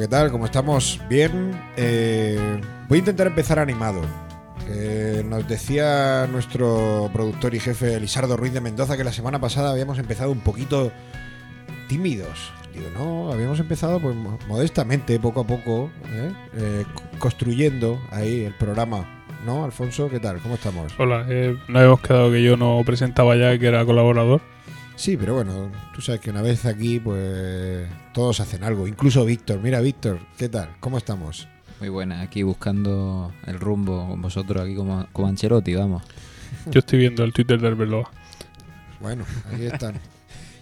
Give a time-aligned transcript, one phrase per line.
[0.00, 0.30] ¿qué tal?
[0.30, 1.00] ¿Cómo estamos?
[1.08, 1.52] Bien.
[1.76, 2.38] Eh,
[2.88, 4.00] voy a intentar empezar animado.
[4.68, 9.70] Eh, nos decía nuestro productor y jefe Lisardo Ruiz de Mendoza que la semana pasada
[9.70, 10.92] habíamos empezado un poquito
[11.88, 12.52] tímidos.
[12.74, 16.32] Digo, no, habíamos empezado pues mo- modestamente, poco a poco, ¿eh?
[16.54, 16.84] Eh,
[17.18, 19.24] construyendo ahí el programa.
[19.46, 20.08] ¿No, Alfonso?
[20.10, 20.38] ¿Qué tal?
[20.40, 20.92] ¿Cómo estamos?
[20.98, 21.24] Hola,
[21.68, 24.40] nos hemos quedado que yo no presentaba ya que era colaborador.
[24.98, 28.88] Sí, pero bueno, tú sabes que una vez aquí, pues todos hacen algo.
[28.88, 29.60] Incluso Víctor.
[29.60, 30.74] Mira, Víctor, ¿qué tal?
[30.80, 31.46] ¿Cómo estamos?
[31.78, 36.02] Muy buena, aquí buscando el rumbo con vosotros, aquí como, como Ancelotti, vamos.
[36.66, 38.10] Yo estoy viendo el Twitter del Verloa.
[39.00, 40.00] Bueno, ahí están.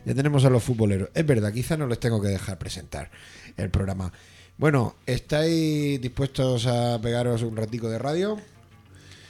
[0.05, 1.09] ya tenemos a los futboleros.
[1.15, 3.11] Es verdad, quizá no les tengo que dejar presentar
[3.57, 4.13] el programa.
[4.59, 8.37] Bueno, ¿estáis dispuestos a pegaros un ratico de radio?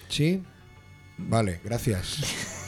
[0.08, 0.42] ¿Sí?
[1.16, 2.56] Vale, gracias.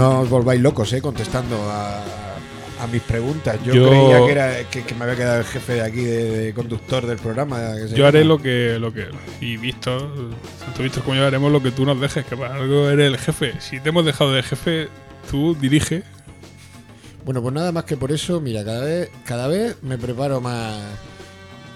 [0.00, 1.02] No os volváis locos, ¿eh?
[1.02, 2.02] Contestando a,
[2.82, 3.58] a mis preguntas.
[3.64, 6.30] Yo, Yo- creía que, era, que, que me había quedado el jefe de aquí, de,
[6.46, 7.74] de conductor del programa.
[7.74, 8.28] que se Yo haré llama.
[8.36, 9.08] lo que, lo que.
[9.42, 10.30] Y Víctor,
[10.64, 13.18] tanto Víctor como yo haremos lo que tú nos dejes, que para algo eres el
[13.18, 13.52] jefe.
[13.60, 14.88] Si te hemos dejado de jefe,
[15.30, 16.02] tú dirige.
[17.24, 20.78] Bueno, pues nada más que por eso, mira, cada vez, cada vez me preparo más.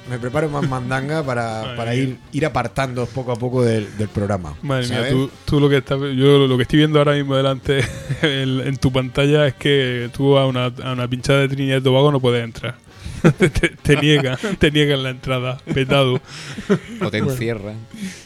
[0.09, 4.57] Me preparo más mandanga para, para ir, ir apartando poco a poco del, del programa.
[4.63, 5.99] Madre mía, tú, tú lo que estás.
[5.99, 7.81] Yo lo que estoy viendo ahora mismo delante
[8.23, 11.83] en, en tu pantalla es que tú a una, a una pinchada de Trinidad y
[11.83, 12.77] Tobago no puedes entrar.
[13.39, 16.21] te, te niegan, te niegan la entrada, petado.
[17.01, 17.77] O te encierran.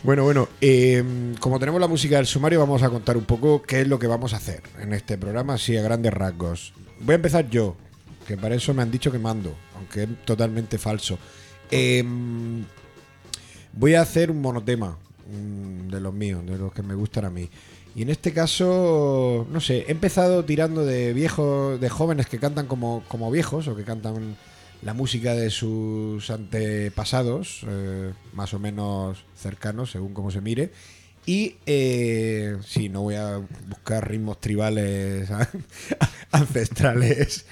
[0.03, 1.05] Bueno, bueno, eh,
[1.39, 4.07] como tenemos la música del sumario, vamos a contar un poco qué es lo que
[4.07, 6.73] vamos a hacer en este programa, así a grandes rasgos.
[7.01, 7.77] Voy a empezar yo,
[8.27, 11.19] que para eso me han dicho que mando, aunque es totalmente falso.
[11.71, 12.05] Eh,
[13.73, 14.97] voy a hacer un monotema
[15.29, 17.49] de los míos, de los que me gustan a mí.
[17.95, 22.67] Y en este caso, no sé, he empezado tirando de viejos, de jóvenes que cantan
[22.67, 24.37] como, como viejos o que cantan
[24.83, 30.71] la música de sus antepasados, eh, más o menos cercanos, según cómo se mire.
[31.27, 35.29] Y eh, sí, no voy a buscar ritmos tribales
[36.31, 37.45] ancestrales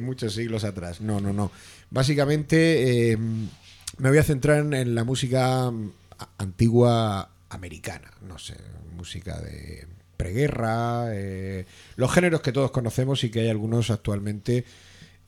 [0.00, 1.00] muchos siglos atrás.
[1.00, 1.50] No, no, no.
[1.94, 5.92] Básicamente eh, me voy a centrar en, en la música mm,
[6.38, 8.10] antigua americana.
[8.26, 8.56] No sé,
[8.96, 14.64] música de preguerra, eh, los géneros que todos conocemos y que hay algunos actualmente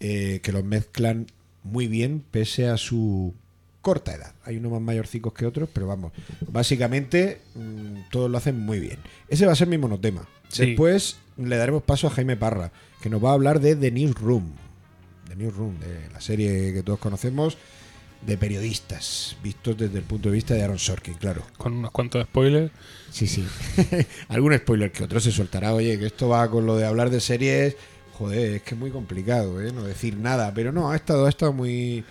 [0.01, 1.27] eh, que los mezclan
[1.63, 3.33] muy bien pese a su
[3.81, 4.35] corta edad.
[4.45, 6.11] Hay unos más mayorcicos que otros, pero vamos,
[6.49, 8.99] básicamente mm, todos lo hacen muy bien.
[9.29, 10.29] Ese va a ser mi monotema.
[10.49, 10.67] Sí.
[10.67, 14.66] Después le daremos paso a Jaime Parra, que nos va a hablar de The Newsroom.
[15.37, 17.57] The Newsroom, de la serie que todos conocemos
[18.23, 21.43] de periodistas, vistos desde el punto de vista de Aaron Sorkin, claro.
[21.57, 22.73] Con unos cuantos spoilers.
[23.11, 23.47] Sí, sí.
[24.29, 25.75] Algún spoiler que otro se soltará.
[25.75, 27.77] Oye, que esto va con lo de hablar de series.
[28.15, 29.73] Joder, es que es muy complicado, ¿eh?
[29.73, 30.53] No decir nada.
[30.55, 32.05] Pero no, ha estado, ha estado muy,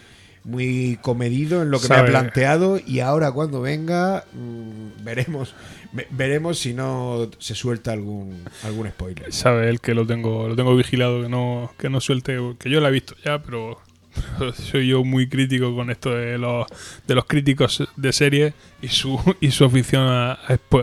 [0.46, 2.80] muy comedido en lo que me ha planteado.
[2.86, 5.54] Y ahora cuando venga, mm, veremos,
[5.92, 9.34] ve- veremos si no se suelta algún, algún spoiler.
[9.34, 12.80] Sabe él que lo tengo, lo tengo vigilado, que no, que no suelte, que yo
[12.80, 13.80] la he visto ya, pero
[14.72, 16.68] soy yo muy crítico con esto de los,
[17.08, 20.34] de los críticos de series y su, y su afición a,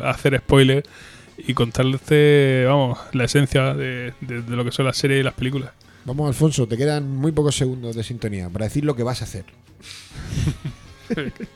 [0.05, 0.87] hacer spoilers
[1.39, 2.01] y contarles,
[2.67, 5.71] vamos, la esencia de, de- de lo que son las series y las películas.
[6.05, 9.25] Vamos, Alfonso, te quedan muy pocos segundos de sintonía para decir lo que vas a
[9.25, 9.45] hacer.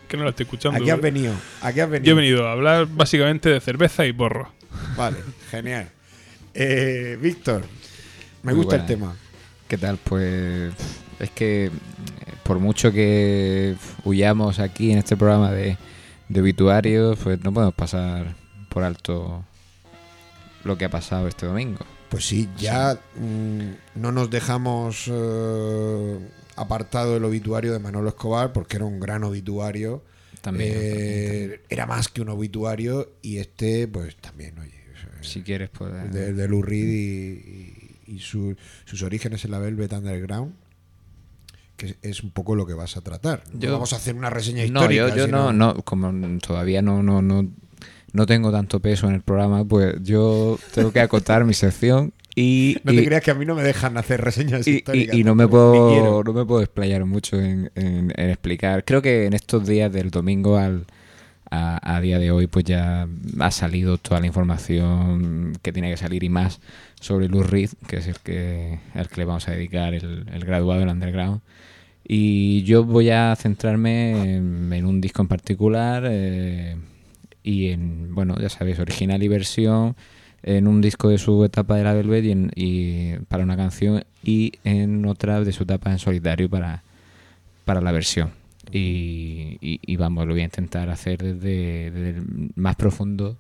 [0.08, 0.78] Que no la estoy escuchando.
[0.78, 1.32] ¿A qué has venido?
[1.62, 2.04] ¿A qué has venido?
[2.04, 4.52] Yo he venido a hablar básicamente de cerveza y porro.
[4.98, 5.16] Vale,
[5.50, 5.88] genial.
[6.52, 7.62] Eh, Víctor,
[8.42, 9.16] me Muy gusta el tema.
[9.66, 9.96] ¿Qué tal?
[9.96, 10.74] Pues
[11.18, 11.70] es que eh,
[12.42, 15.78] por mucho que huyamos aquí en este programa de,
[16.28, 18.34] de obituarios, pues no podemos pasar
[18.68, 19.42] por alto
[20.64, 21.86] lo que ha pasado este domingo.
[22.08, 26.18] Pues sí, ya mm, no nos dejamos eh,
[26.56, 30.02] apartado el obituario de Manolo Escobar porque era un gran obituario.
[30.40, 30.72] También.
[30.76, 34.70] Eh, era más que un obituario y este, pues también, oye.
[34.70, 35.92] eh, si quieres, pues.
[36.04, 36.92] el de, de Lou Reed y,
[38.06, 38.54] y- y su-
[38.84, 40.54] sus orígenes en la Velvet Underground,
[41.76, 43.42] que es un poco lo que vas a tratar.
[43.52, 45.08] No Yo- vamos a hacer una reseña No, histórica.
[45.08, 47.50] yo, yo sino- no, no, como todavía no, no, no,
[48.16, 52.78] no tengo tanto peso en el programa, pues yo tengo que acotar mi sección y,
[52.84, 55.14] No y- te creas que a mí no me dejan hacer reseñas y, históricas.
[55.16, 58.84] y no me puedo no me puedo explayar mucho en, en- en explicar.
[58.84, 60.86] Creo que en estos días del domingo al
[61.48, 63.06] a, a día de hoy pues ya
[63.38, 66.60] ha salido toda la información que tiene que salir y más
[67.00, 70.44] sobre Lou Reed, que es el que al que le vamos a dedicar el, el
[70.44, 71.40] graduado del underground.
[72.08, 76.76] Y yo voy a centrarme en, en un disco en particular eh,
[77.46, 79.94] y en, bueno, ya sabéis, original y versión,
[80.42, 84.04] en un disco de su etapa de la Velvet y, en- y para una canción
[84.22, 86.82] y en otra de su etapa en solitario para,
[87.64, 88.30] para la versión.
[88.72, 93.36] Y, y- y vamos, lo voy a intentar hacer desde, desde el más profundo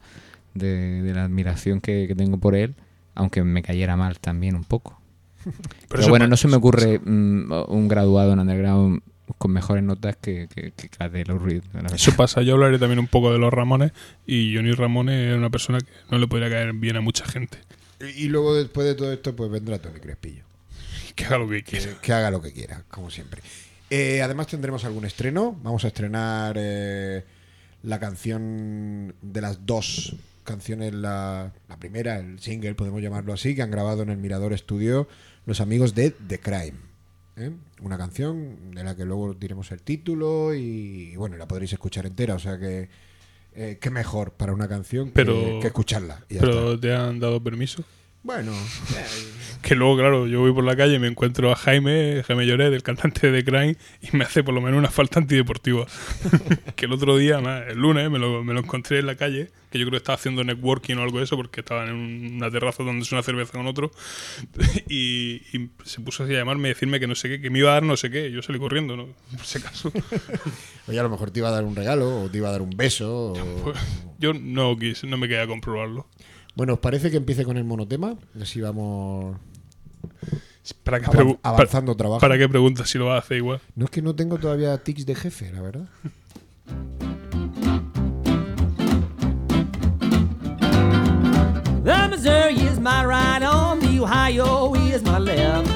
[0.54, 2.74] de, de la admiración que, que tengo por él,
[3.14, 4.98] aunque me cayera mal también un poco.
[5.88, 9.00] Pero, bueno, no se me ocurre mm, un graduado en underground
[9.38, 11.62] con mejores notas que, que, que la de Lou Reed.
[11.72, 11.88] la.
[11.94, 13.92] Eso pasa, yo hablaré también un poco de los Ramones
[14.26, 17.58] y Johnny Ramones es una persona que no le podría caer bien a mucha gente.
[18.16, 20.44] Y luego, después de todo esto, pues vendrá Tony Crespillo.
[21.14, 22.00] Que haga lo que Que, quiera.
[22.00, 23.40] que haga lo que quiera, como siempre.
[23.88, 25.58] Eh, además, tendremos algún estreno.
[25.62, 27.24] Vamos a estrenar eh,
[27.82, 30.14] la canción de las dos
[30.44, 34.56] canciones, la, la primera, el single, podemos llamarlo así, que han grabado en el Mirador
[34.58, 35.08] Studio
[35.46, 36.74] los amigos de The Crime.
[37.36, 37.52] ¿Eh?
[37.82, 42.34] Una canción de la que luego diremos el título y, bueno, la podréis escuchar entera.
[42.34, 42.88] O sea que,
[43.54, 46.24] eh, qué mejor para una canción que- Pero- que, escucharla.
[46.28, 46.50] y ya está.
[46.50, 47.84] Pero te han dado permiso.
[48.26, 48.52] Bueno,
[49.62, 52.72] Que luego, claro, yo voy por la calle y me encuentro a Jaime, Jaime Lloret,
[52.72, 55.86] el cantante de Crime, y me hace por lo menos una falta antideportiva.
[56.76, 57.38] que el otro día,
[57.68, 60.16] el lunes, me lo, me lo encontré en la calle, que yo creo que estaba
[60.16, 63.52] haciendo networking o algo de eso, porque estaba en una terraza donde es una cerveza
[63.52, 63.92] con otro,
[64.88, 67.60] y, y se puso así a llamarme y decirme que no sé qué, que me
[67.60, 68.30] iba a dar no sé qué.
[68.32, 69.06] Yo salí corriendo, ¿no?
[69.36, 69.92] Por si acaso.
[70.88, 72.62] oye, a lo mejor te iba a dar un regalo o te iba a dar
[72.62, 73.32] un beso.
[73.34, 73.78] o- Pues,
[74.18, 76.08] yo no quise, no me quedé a comprobarlo.
[76.56, 78.16] Bueno, ¿os parece que empiece con el monotema?
[78.40, 79.36] Así vamos
[80.82, 81.06] ¿Para qué,
[81.42, 82.20] avanzando para, trabajo.
[82.20, 83.60] ¿Para qué preguntas si lo hacer igual?
[83.74, 85.86] No es que no tengo todavía tics de jefe, la verdad.
[91.84, 95.68] The Missouri is my right arm, the Ohio is my left.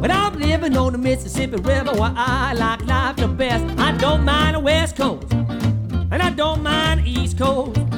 [0.00, 3.64] But I'm living on the Mississippi River where I like life the best.
[3.78, 7.89] I don't mind the West Coast, and I don't mind the East Coast.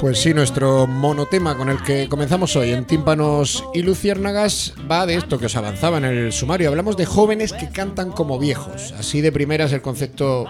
[0.00, 5.16] Pues sí, nuestro monotema con el que comenzamos hoy en Tímpanos y Luciérnagas va de
[5.16, 6.70] esto que os avanzaba en el sumario.
[6.70, 8.92] Hablamos de jóvenes que cantan como viejos.
[8.98, 10.46] Así de primeras el concepto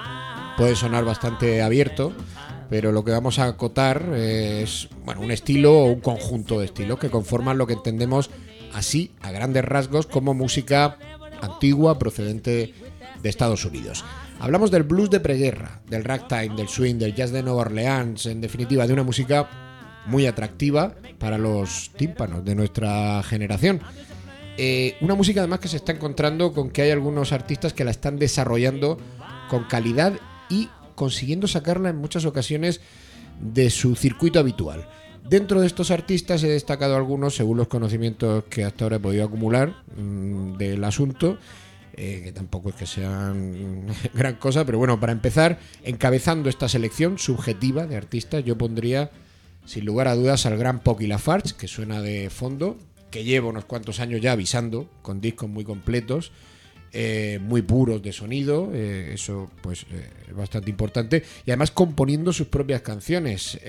[0.57, 2.13] puede sonar bastante abierto,
[2.71, 7.01] pero lo que vamos a acotar es bueno, un estilo o un conjunto de estilos
[7.01, 8.31] que conforman lo que entendemos
[8.73, 10.97] así, a grandes rasgos, como música
[11.43, 12.73] antigua procedente
[13.21, 14.05] de Estados Unidos.
[14.41, 18.41] Hablamos del blues de preguerra, del ragtime, del swing, del jazz de Nueva Orleans, en
[18.41, 19.49] definitiva, de una música
[20.07, 23.81] muy atractiva para los tímpanos de nuestra generación.
[24.57, 27.91] Eh, una música además que se está encontrando con que hay algunos artistas que la
[27.91, 28.99] están desarrollando
[29.51, 30.15] con calidad
[30.49, 32.81] y consiguiendo sacarla en muchas ocasiones
[33.41, 34.89] de su circuito habitual.
[35.29, 39.25] Dentro de estos artistas he destacado algunos según los conocimientos que hasta ahora he podido
[39.27, 41.39] acumular mm, del asunto,
[42.03, 47.19] eh, que tampoco es que sean gran cosa, pero bueno, para empezar, encabezando esta selección
[47.19, 49.11] subjetiva de artistas, yo pondría
[49.67, 52.79] sin lugar a dudas al gran Pocky Lafarge, que suena de fondo,
[53.11, 56.33] que lleva unos cuantos años ya avisando, con discos muy completos,
[56.95, 59.85] eh, muy puros de sonido, eh, eso pues
[60.27, 63.61] es bastante importante, y además componiendo sus propias canciones,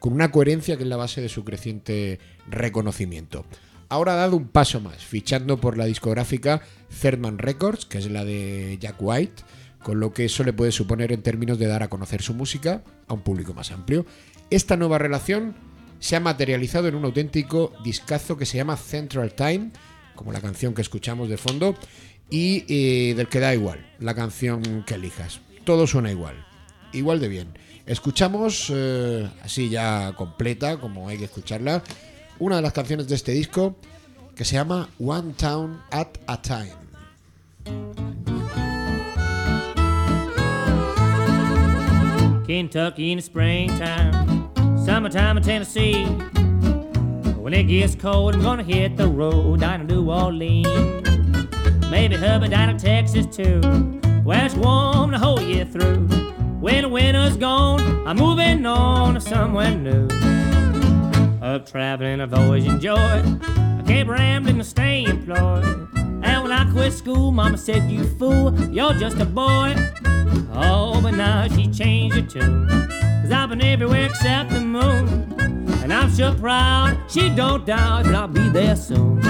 [0.00, 3.44] con una coherencia que es la base de su creciente reconocimiento.
[3.90, 6.62] Ahora ha dado un paso más, fichando por la discográfica
[7.02, 9.42] Thurman Records, que es la de Jack White,
[9.82, 12.84] con lo que eso le puede suponer en términos de dar a conocer su música
[13.08, 14.06] a un público más amplio.
[14.48, 15.56] Esta nueva relación
[15.98, 19.72] se ha materializado en un auténtico discazo que se llama Central Time,
[20.14, 21.74] como la canción que escuchamos de fondo,
[22.30, 25.40] y eh, del que da igual, la canción que elijas.
[25.64, 26.36] Todo suena igual,
[26.92, 27.48] igual de bien.
[27.86, 31.82] Escuchamos, eh, así ya completa, como hay que escucharla,
[32.40, 33.76] una de las canciones de este disco
[34.34, 36.72] que se llama One Town at a Time.
[42.46, 44.50] Kentucky in the springtime,
[44.84, 46.04] summertime in Tennessee.
[47.36, 50.66] When it gets cold, I'm gonna hit the road down to New Orleans.
[51.90, 53.60] Maybe hubby down to Texas too,
[54.24, 56.08] where it's warm to hold you through.
[56.60, 60.08] When the winter's gone, I'm moving on to somewhere new.
[61.42, 62.98] Up traveling, I've always enjoyed.
[62.98, 65.64] I kept rambling to stay employed.
[65.94, 69.74] And when I quit school, Mama said, You fool, you're just a boy.
[70.52, 72.68] Oh, but now she changed her tune.
[72.68, 75.34] Cause I've been everywhere except the moon.
[75.82, 79.22] And I'm sure proud she don't doubt that I'll be there soon.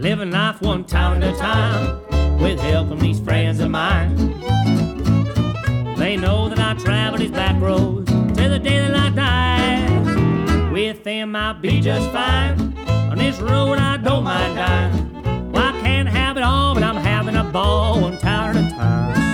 [0.00, 4.16] Living life one town at a time with help from these friends of mine.
[5.96, 9.95] They know that I travel these back roads till the day that I die.
[10.76, 12.76] With them I'll be just fine.
[13.10, 15.50] On this road I don't mind dying.
[15.50, 19.25] Well, I can't have it all, but I'm having a ball town at a time.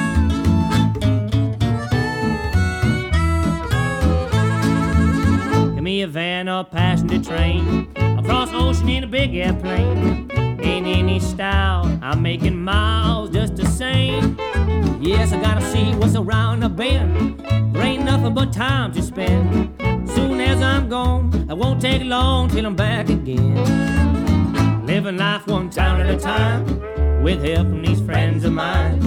[6.02, 10.28] A van, a passenger train, across ocean in a big airplane.
[10.60, 14.36] In any style, I'm making miles just the same.
[15.00, 17.38] Yes, I gotta see what's around the bend.
[17.72, 19.80] There ain't nothing but time to spend.
[20.10, 24.86] Soon as I'm gone, I won't take long till I'm back again.
[24.86, 28.98] Living life one town at a time, with help from these friends of mine.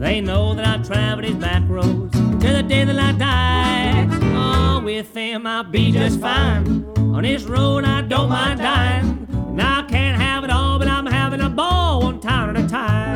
[0.00, 4.08] They know that I travel these back roads till the day that I die.
[4.34, 6.84] Oh, with them I'll be just fine.
[6.96, 9.26] On this road I don't mind dying.
[9.54, 12.68] Now I can't have it all, but I'm having a ball one time at a
[12.68, 13.09] time.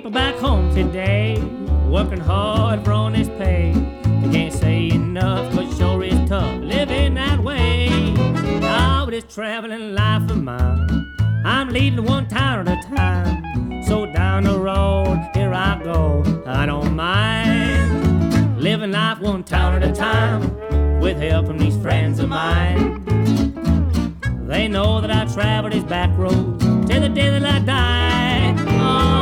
[0.00, 1.38] People back home today,
[1.86, 3.72] working hard for honest pay.
[4.02, 7.90] I can't say enough, cause sure is tough living that way.
[9.04, 10.88] With this traveling life of mine,
[11.44, 13.82] I'm leaving one town at a time.
[13.82, 18.58] So down the road, here I go, I don't mind.
[18.58, 23.04] Living life one town at a time, with help from these friends of mine.
[24.46, 27.99] They know that I travel these back roads till the day that I die.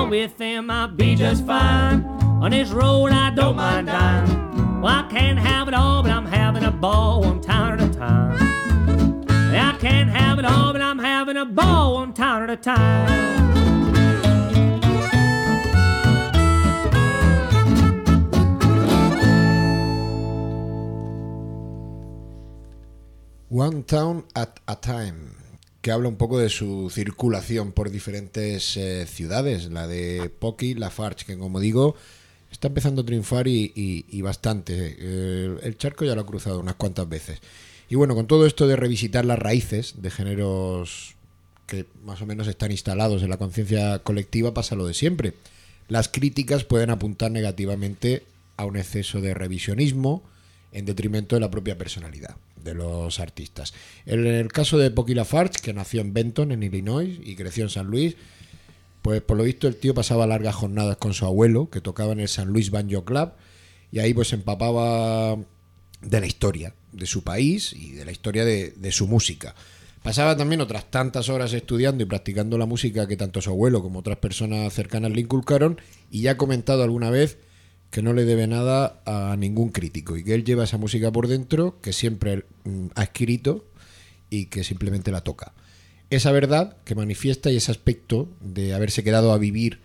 [0.08, 2.02] With them I'll be just fine.
[2.42, 4.80] On this road I don't mind dying.
[4.80, 7.92] Well, I can't have it all, but I'm having a ball one town at a
[7.92, 9.28] time.
[9.28, 13.28] I can't have it all, but I'm having a ball one town at a time.
[23.48, 25.37] One Town at a Time,
[25.88, 31.24] que habla un poco de su circulación por diferentes eh, ciudades, la de Pocky, Lafarge,
[31.24, 31.96] que como digo,
[32.52, 34.96] está empezando a triunfar y, bastante.
[34.98, 37.40] Eh, el charco ya lo ha cruzado unas cuantas veces.
[37.88, 41.14] Y bueno, con todo esto de revisitar las raíces de géneros
[41.66, 45.32] que más o menos están instalados en la conciencia colectiva, pasa lo de siempre.
[45.88, 48.24] Las críticas pueden apuntar negativamente
[48.58, 50.22] a un exceso de revisionismo
[50.70, 53.74] en detrimento de la propia personalidad de los artistas.
[54.06, 57.70] En el caso de Pocky Lafarge, que nació en Benton, en Illinois, y creció en
[57.70, 58.16] San Luis,
[59.02, 62.20] pues por lo visto el tío pasaba largas jornadas con su abuelo, que tocaba en
[62.20, 63.30] el San Luis Banjo Club,
[63.90, 65.36] y ahí pues empapaba
[66.02, 69.54] de la historia de su país y de la historia de, de su música.
[70.02, 73.98] Pasaba también otras tantas horas estudiando y practicando la música que tanto su abuelo como
[73.98, 77.38] otras personas cercanas le inculcaron, y ya ha comentado alguna vez
[77.90, 81.26] que no le debe nada a ningún crítico y que él lleva esa música por
[81.26, 83.64] dentro, que siempre mm, ha escrito
[84.30, 85.52] y que simplemente la toca.
[86.10, 89.80] Esa verdad que manifiesta y ese aspecto de haberse quedado a vivir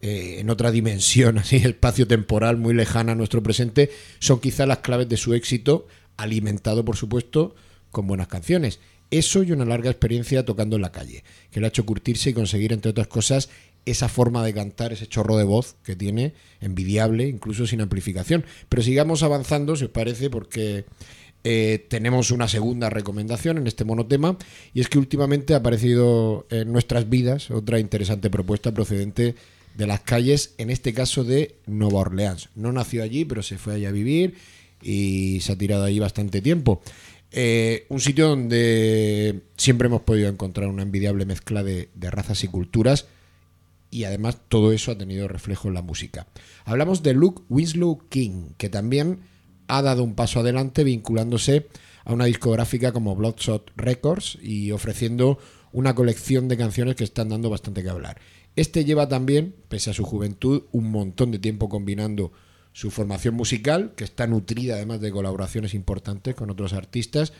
[0.00, 5.08] eh, en otra dimensión, así espacio-temporal muy lejana a nuestro presente, son quizás las claves
[5.08, 7.54] de su éxito, alimentado por supuesto
[7.90, 8.80] con buenas canciones.
[9.10, 12.32] Eso y una larga experiencia tocando en la calle, que le ha hecho curtirse y
[12.32, 13.50] conseguir, entre otras cosas,
[13.84, 18.44] esa forma de cantar, ese chorro de voz que tiene, envidiable, incluso sin amplificación.
[18.68, 20.84] Pero sigamos avanzando, si os parece, porque
[21.44, 24.36] eh, tenemos una segunda recomendación en este monotema,
[24.72, 29.34] y es que últimamente ha aparecido en nuestras vidas otra interesante propuesta procedente
[29.76, 32.50] de las calles, en este caso de Nueva Orleans.
[32.54, 34.34] No nació allí, pero se fue allí a vivir
[34.80, 36.82] y se ha tirado allí bastante tiempo.
[37.34, 43.06] Eh, un sitio donde siempre hemos podido encontrar una envidiable mezcla de razas y culturas
[43.92, 46.26] y además todo eso ha tenido reflejo en la música.
[46.64, 49.20] Hablamos de Luke Winslow King, que también
[49.68, 51.68] ha dado un paso adelante vinculándose
[52.04, 55.38] a una discográfica como Bloodshot Records y ofreciendo
[55.72, 58.18] una colección de canciones que están dando bastante que hablar.
[58.56, 62.32] Este lleva también, pese a su juventud, un montón de tiempo combinando
[62.72, 67.34] su formación musical, que está nutrida además de colaboraciones importantes con otros artistas,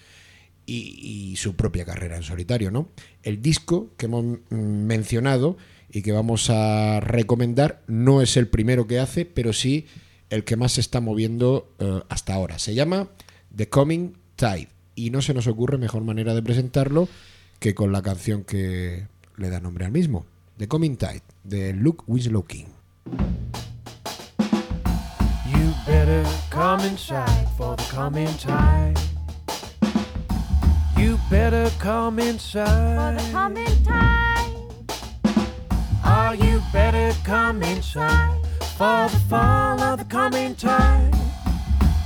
[0.65, 2.91] y, y su propia carrera en solitario, ¿no?
[3.23, 5.57] El disco que hemos mm, mencionado
[5.93, 9.87] y que vamos a recomendar no es el primero que hace, pero sí
[10.31, 12.59] el que más se está moviendo eh, hasta ahora.
[12.59, 13.09] Se llama
[13.55, 17.09] The Coming Tide y no se nos ocurre mejor manera de presentarlo
[17.59, 19.07] que con la canción que
[19.37, 20.25] le da nombre al mismo,
[20.57, 22.67] The Coming Tide, de Luke Winslow King.
[25.47, 28.99] You better come inside for the coming tide.
[30.97, 33.19] You better come for inside.
[33.19, 34.32] the coming tide.
[36.35, 38.41] You better come inside
[38.79, 41.13] for the fall of the coming tide.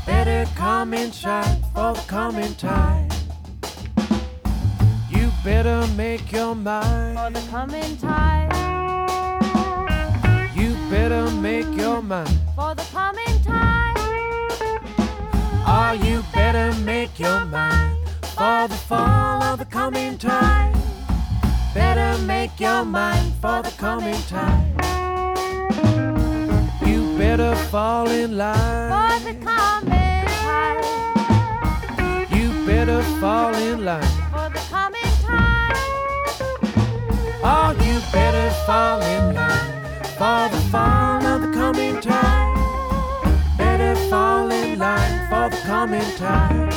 [0.04, 3.08] Better come inside for the coming tide.
[5.08, 8.52] You better make your mind For the coming tide.
[10.56, 12.38] You better better make your mind.
[12.56, 13.94] for the coming tide.
[15.68, 17.96] Oh, you better make your mind
[18.34, 20.75] for the fall of the coming tide.
[21.76, 24.64] Better make your mind for the coming tide.
[26.80, 30.82] You better fall in line For the coming time.
[32.34, 34.02] You better fall in line.
[34.32, 35.76] For the coming time.
[37.44, 39.84] Oh, you better fall in line
[40.16, 42.56] for the fall of the coming tide.
[43.58, 46.75] Better fall in line for the coming tide.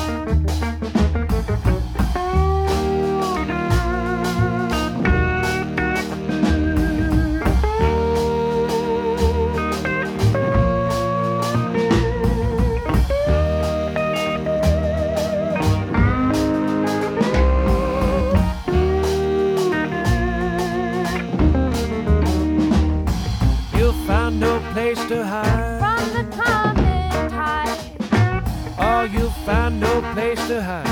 [30.62, 30.89] high.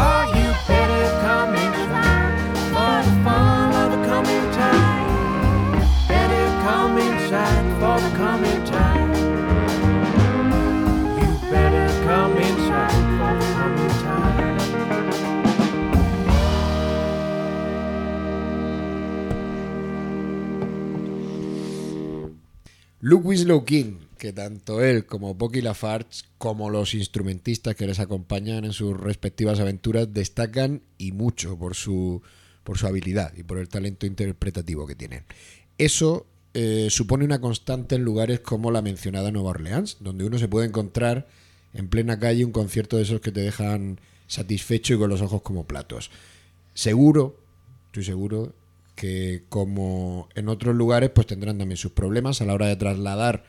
[0.00, 2.38] Oh, you better come inside
[2.72, 5.06] for the fall of the coming tide.
[6.08, 9.16] Better come inside for the coming tide.
[11.18, 15.58] You better come inside for the coming tide.
[23.00, 28.64] Luke Winslow King, que tanto él como Bucky Lafarge, como los instrumentistas que les acompañan
[28.64, 32.20] en sus respectivas aventuras, destacan y mucho por su,
[32.64, 35.24] por su habilidad y por el talento interpretativo que tienen.
[35.78, 40.48] Eso eh, supone una constante en lugares como la mencionada Nueva Orleans, donde uno se
[40.48, 41.28] puede encontrar
[41.72, 45.42] en plena calle un concierto de esos que te dejan satisfecho y con los ojos
[45.42, 46.10] como platos.
[46.74, 47.36] Seguro,
[47.86, 48.52] estoy seguro,
[48.98, 53.44] que como en otros lugares, pues tendrán también sus problemas a la hora de trasladar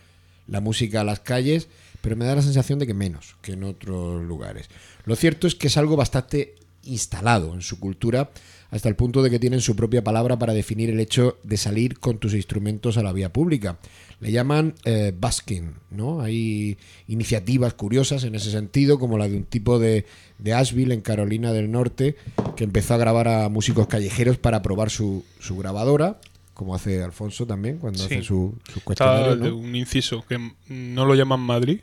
[0.49, 1.67] la música a las calles,
[2.01, 4.69] pero me da la sensación de que menos que en otros lugares.
[5.05, 8.31] Lo cierto es que es algo bastante instalado en su cultura,
[8.71, 11.99] hasta el punto de que tienen su propia palabra para definir el hecho de salir
[11.99, 13.79] con tus instrumentos a la vía pública.
[14.19, 16.21] Le llaman eh, busking, ¿no?
[16.21, 20.05] Hay iniciativas curiosas en ese sentido, como la de un tipo de,
[20.37, 22.15] de Asheville, en Carolina del Norte,
[22.55, 26.19] que empezó a grabar a músicos callejeros para probar su, su grabadora,
[26.59, 28.05] como hace Alfonso también cuando Sí.
[28.15, 29.55] hace su, su Está cuestionario, de ¿no?
[29.55, 31.79] un inciso que no lo llaman Madrid.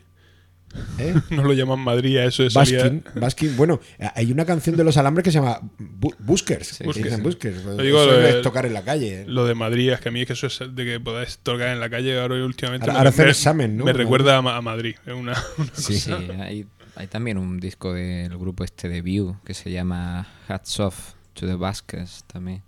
[0.99, 1.15] ¿Eh?
[1.31, 3.57] No lo llaman Madrid a eso salir- Baskin, Baskin.
[3.57, 3.79] Bueno,
[4.13, 6.67] hay una canción de los alambres que se llama Bu- Buskers.
[6.67, 7.23] Sí, dicen.
[7.23, 7.63] Buskers.
[7.65, 9.21] Lo digo, Eso lo de- es tocar en la calle.
[9.21, 9.25] ¿eh?
[9.27, 11.69] Lo de Madrid es que a mí es que eso es de que podáis tocar
[11.69, 12.83] en la calle ahora últimamente.
[12.83, 13.85] Ahora- me- ahora hacen me, examen, ¿no?
[13.85, 14.95] Me recuerda a, Ma- a Madrid.
[15.07, 15.97] Es una, una Sí.
[15.99, 20.79] Sí, hay, hay también un disco del grupo este de View que se llama Hats
[20.81, 22.61] Off to the Baskets también.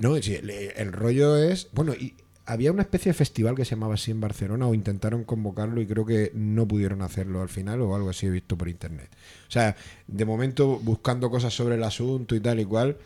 [0.00, 1.68] No, sí, el, el rollo es.
[1.72, 5.24] Bueno, y había una especie de festival que se llamaba así en Barcelona o intentaron
[5.24, 8.68] convocarlo y creo que no pudieron hacerlo al final o algo así he visto por
[8.68, 9.08] internet.
[9.48, 12.96] O sea, de momento buscando cosas sobre el asunto y tal y cual,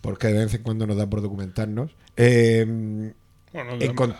[0.00, 1.90] porque de vez en cuando nos da por documentarnos.
[2.16, 3.12] eh,
[3.52, 3.72] Bueno,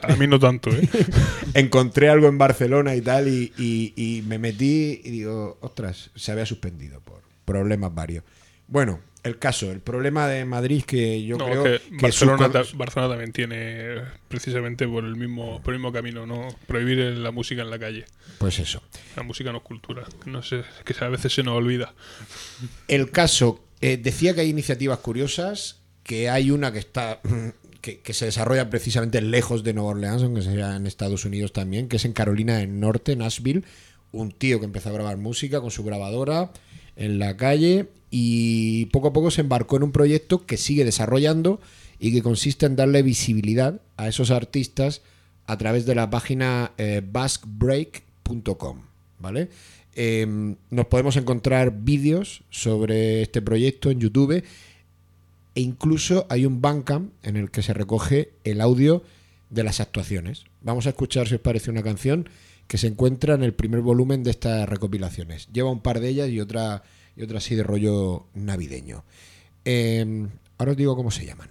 [0.03, 0.89] a, a mí no tanto, ¿eh?
[1.55, 6.33] encontré algo en Barcelona y tal y, y- y me metí y digo, ostras, se
[6.33, 8.25] había suspendido por problemas varios.
[8.67, 12.53] Bueno, el caso, el problema de Madrid que yo No, creo que que Barcelona, su-
[12.53, 13.97] ta- Barcelona también tiene
[14.29, 18.07] precisamente por el mismo por el mismo camino, no prohibir la música en la calle.
[18.39, 18.83] pues eso.
[19.17, 20.05] La música no es cultura.
[20.27, 21.95] No sé, que a veces se nos olvida.
[22.89, 27.21] El caso, eh, decía que hay iniciativas curiosas, que hay una que está
[27.83, 31.89] que, que se desarrolla precisamente lejos de Nueva Orleans, aunque sea en Estados Unidos también,
[31.89, 33.65] que es en Carolina del Norte, Nashville,
[34.13, 36.51] un tío que empezó a grabar música con su grabadora
[36.97, 41.61] en la calle y poco a poco se embarcó en un proyecto que sigue desarrollando
[41.99, 45.03] y que consiste en darle visibilidad a esos artistas
[45.47, 48.83] a través de la página eh, baskbreak.com,
[49.19, 49.49] ¿vale?
[49.95, 54.45] Eh, nos podemos encontrar vídeos sobre este proyecto en YouTube
[55.55, 59.03] e incluso hay un Bandcamp en el que se recoge el audio
[59.51, 60.45] de las actuaciones.
[60.63, 62.29] Vamos a escuchar, si os parece, una canción
[62.69, 65.49] que se encuentra en el primer volumen de estas recopilaciones.
[65.53, 66.85] Lleva un par de ellas y otra,
[67.17, 69.05] y otra así de rollo navideño.
[69.65, 71.50] Eh, ahora os digo cómo se llaman.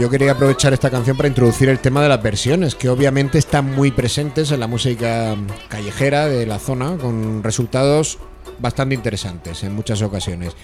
[0.00, 3.74] Yo quería aprovechar esta canción para introducir el tema de las versiones, que obviamente están
[3.74, 5.36] muy presentes en la música
[5.68, 8.18] callejera de la zona, con resultados
[8.58, 10.54] bastante interesantes en muchas ocasiones.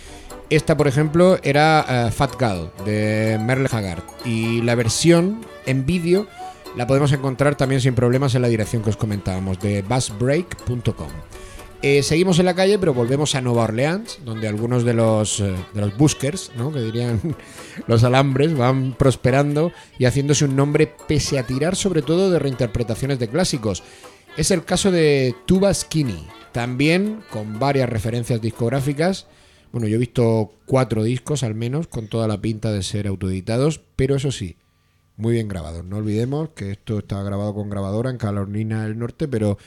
[0.50, 6.26] Esta, por ejemplo, era eh, Fat Gal de Merle Haggard y la versión en vídeo
[6.76, 11.27] la podemos encontrar también sin problemas en la dirección que os comentábamos de bassbreak.com.
[11.80, 15.54] Eh, seguimos en la calle, pero volvemos a Nueva Orleans, donde algunos de los, eh,
[15.74, 16.72] de los buskers, ¿no?
[16.72, 17.20] que dirían
[17.86, 23.20] los alambres, van prosperando y haciéndose un nombre pese a tirar sobre todo de reinterpretaciones
[23.20, 23.84] de clásicos.
[24.36, 29.28] Es el caso de Tuba Skinny, también con varias referencias discográficas.
[29.70, 33.80] Bueno, yo he visto cuatro discos al menos, con toda la pinta de ser autoeditados,
[33.94, 34.56] pero eso sí,
[35.16, 35.84] muy bien grabados.
[35.84, 39.58] No olvidemos que esto está grabado con grabadora en Carolina del Norte, pero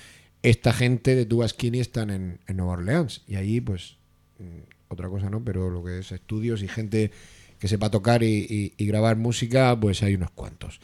[0.44, 3.22] esta gente de Tuba Skinny están en, en Nueva Orleans.
[3.28, 3.98] Y ahí, pues,
[4.40, 7.12] mm, otra cosa no, pero lo que es estudios y gente
[7.60, 10.80] que sepa tocar y, y- grabar música, pues hay unos cuantos.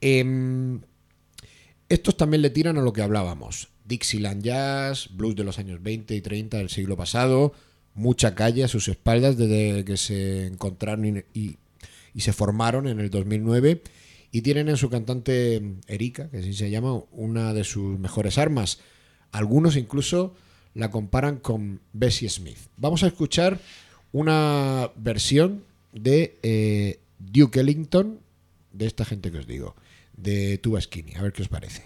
[0.00, 0.80] Em,
[1.88, 3.68] estos también le tiran a lo que hablábamos.
[3.86, 7.52] Dixieland Jazz, blues de los años 20 y 30 del siglo pasado,
[7.94, 11.56] mucha calle a sus espaldas desde que se encontraron y-
[12.14, 13.82] y se formaron en el 2009
[14.32, 18.78] y tienen en su cantante Erika, que así se llama, una de sus mejores armas.
[19.32, 20.34] Algunos incluso
[20.74, 22.58] la comparan con Bessie Smith.
[22.76, 23.60] Vamos a escuchar
[24.12, 28.20] una versión de eh, Duke Ellington,
[28.72, 29.74] de esta gente que os digo,
[30.16, 31.14] de Tuba Skinny.
[31.14, 31.82] A ver qué os parece.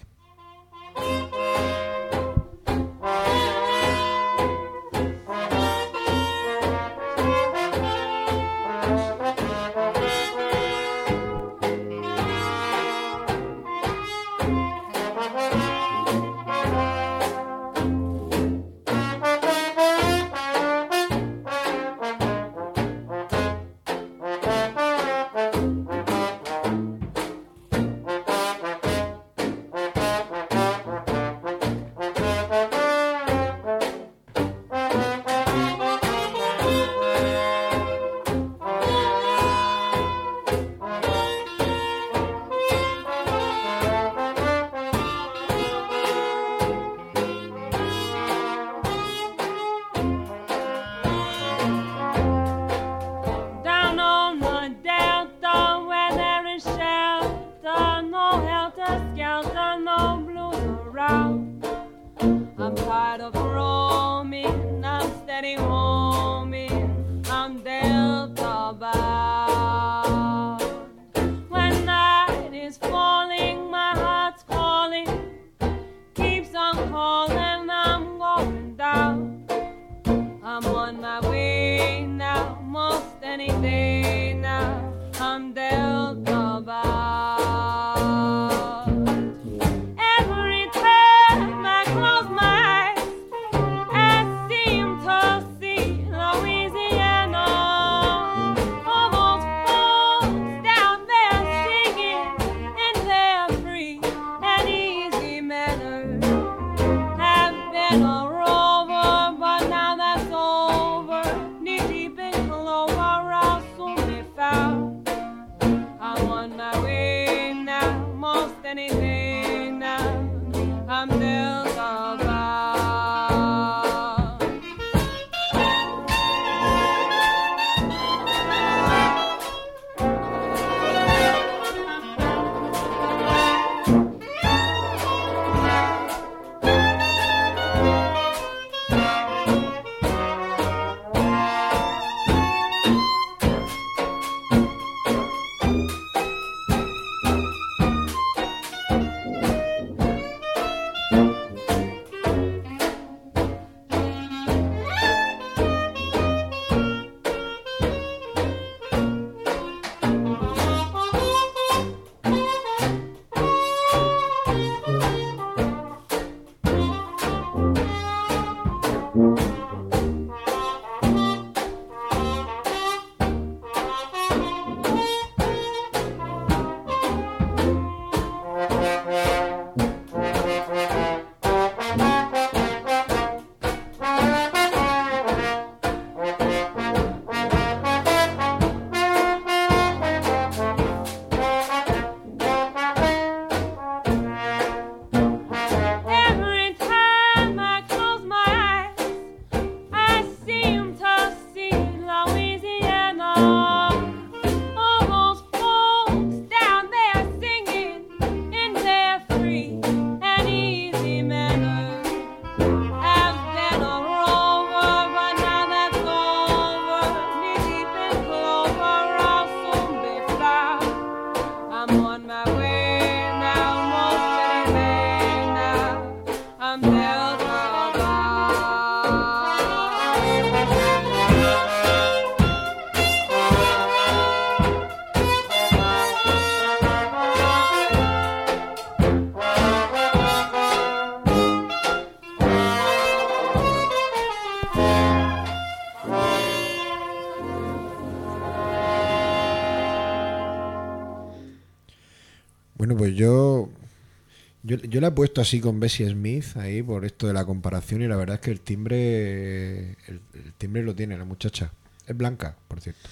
[254.83, 255.01] Yo.
[255.01, 258.15] La he puesto así con Bessie Smith ahí por esto de la comparación y la
[258.15, 259.91] verdad es que el timbre.
[260.07, 260.19] El,
[260.57, 261.71] timbre lo tiene la muchacha.
[262.07, 263.07] Es blanca, por cierto.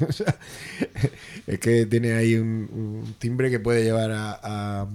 [1.46, 4.38] Es que tiene ahí un, timbre que puede llevar a,
[4.82, 4.88] a-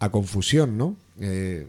[0.00, 0.96] a confusión, ¿no?
[1.20, 1.66] Eh,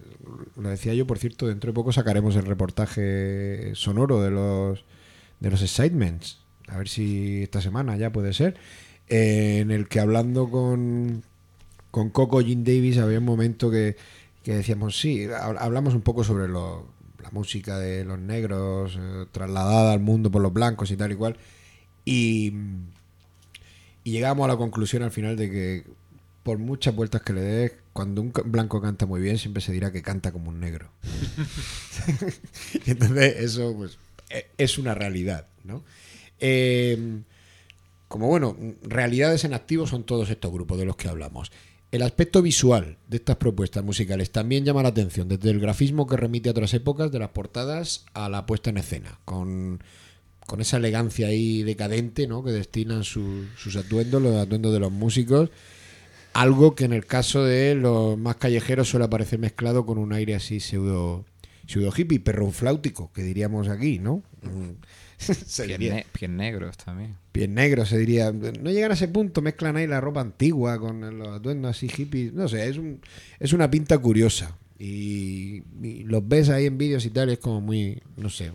[0.57, 4.83] lo decía yo, por cierto, dentro de poco sacaremos el reportaje sonoro de los
[5.39, 6.39] de los excitements.
[6.67, 8.55] A ver si esta semana ya puede ser.
[9.09, 11.23] eh, en el que hablando con,
[11.93, 13.97] con Coco Jim Davis había un momento que,
[14.43, 16.87] que decíamos, sí, hab- hablamos un poco sobre lo-
[17.23, 21.17] la música de los negros eh, trasladada al mundo por los blancos y tal y
[21.17, 21.37] cual.
[22.05, 22.53] Y,
[24.03, 25.83] y llegamos a la conclusión al final de que
[26.43, 29.91] por muchas vueltas que le des, cuando un blanco canta muy bien, siempre se dirá
[29.91, 30.89] que canta como un negro.
[32.85, 33.97] y entonces eso pues,
[34.29, 35.83] e- es una realidad, ¿no?
[36.39, 37.21] Eh,
[38.07, 41.51] como bueno, realidades en activo son todos estos grupos de los que hablamos.
[41.93, 46.17] El aspecto visual de estas propuestas musicales también llama la atención, desde el grafismo que
[46.17, 49.79] remite a otras épocas, de las portadas a la puesta en escena, con,
[50.47, 52.43] con esa elegancia ahí decadente ¿no?
[52.43, 55.51] que destinan su- sus atuendos, los atuendos de los músicos,
[56.33, 60.33] algo que en el caso de los más callejeros suele aparecer mezclado con un aire
[60.33, 61.25] así pseudo,
[61.67, 64.23] pseudo hippie, perronfláutico, que diríamos aquí, ¿no?
[64.41, 64.71] Mm.
[65.17, 67.15] Se Pies, diría- ne- pies negros también.
[67.31, 68.31] pies negros, se diría.
[68.31, 72.33] No llegan a ese punto, mezclan ahí la ropa antigua con los atuendos así hippies.
[72.33, 72.99] No sé, es, un,
[73.39, 74.57] es una pinta curiosa.
[74.79, 78.01] Y, y los ves ahí en vídeos y tal, es como muy.
[78.17, 78.51] No sé,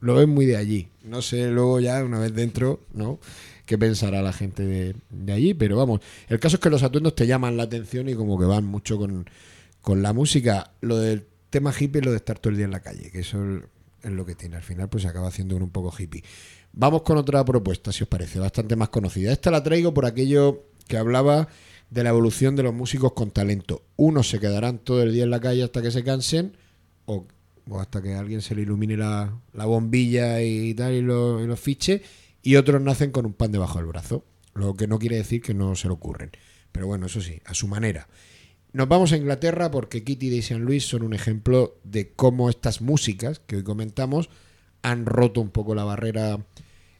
[0.00, 0.88] lo ves muy de allí.
[1.04, 3.18] No sé luego ya, una vez dentro, ¿no?
[3.64, 5.54] ¿Qué pensará la gente de, de allí?
[5.54, 8.44] Pero vamos, el caso es que los atuendos te llaman la atención y como que
[8.44, 9.24] van mucho con,
[9.80, 10.72] con la música.
[10.82, 13.20] Lo del tema hippie es lo de estar todo el día en la calle, que
[13.20, 13.38] eso
[14.02, 14.56] es lo que tiene.
[14.56, 16.24] Al final, pues se acaba haciendo un poco hippie.
[16.72, 19.32] Vamos con otra propuesta, si os parece, bastante más conocida.
[19.32, 21.48] Esta la traigo por aquello que hablaba
[21.90, 23.82] de la evolución de los músicos con talento.
[23.96, 26.56] Unos se quedarán todo el día en la calle hasta que se cansen,
[27.04, 27.26] o,
[27.78, 32.02] hasta que alguien se le ilumine la, la bombilla y tal, y los lo fiche,
[32.42, 34.24] y otros nacen con un pan debajo del brazo.
[34.54, 36.30] Lo que no quiere decir que no se lo ocurren.
[36.72, 38.08] Pero bueno, eso sí, a su manera.
[38.72, 40.58] Nos vamos a Inglaterra porque Kitty de St.
[40.58, 44.30] Louis son un ejemplo de cómo estas músicas que hoy comentamos
[44.82, 46.38] han roto un poco la barrera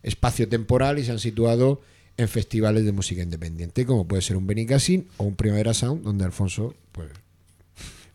[0.03, 1.81] espacio-temporal y se han situado
[2.19, 6.25] en festivales de música independiente, como puede ser un Benicassin o un Primavera Sound, donde
[6.27, 7.09] Alfonso pues,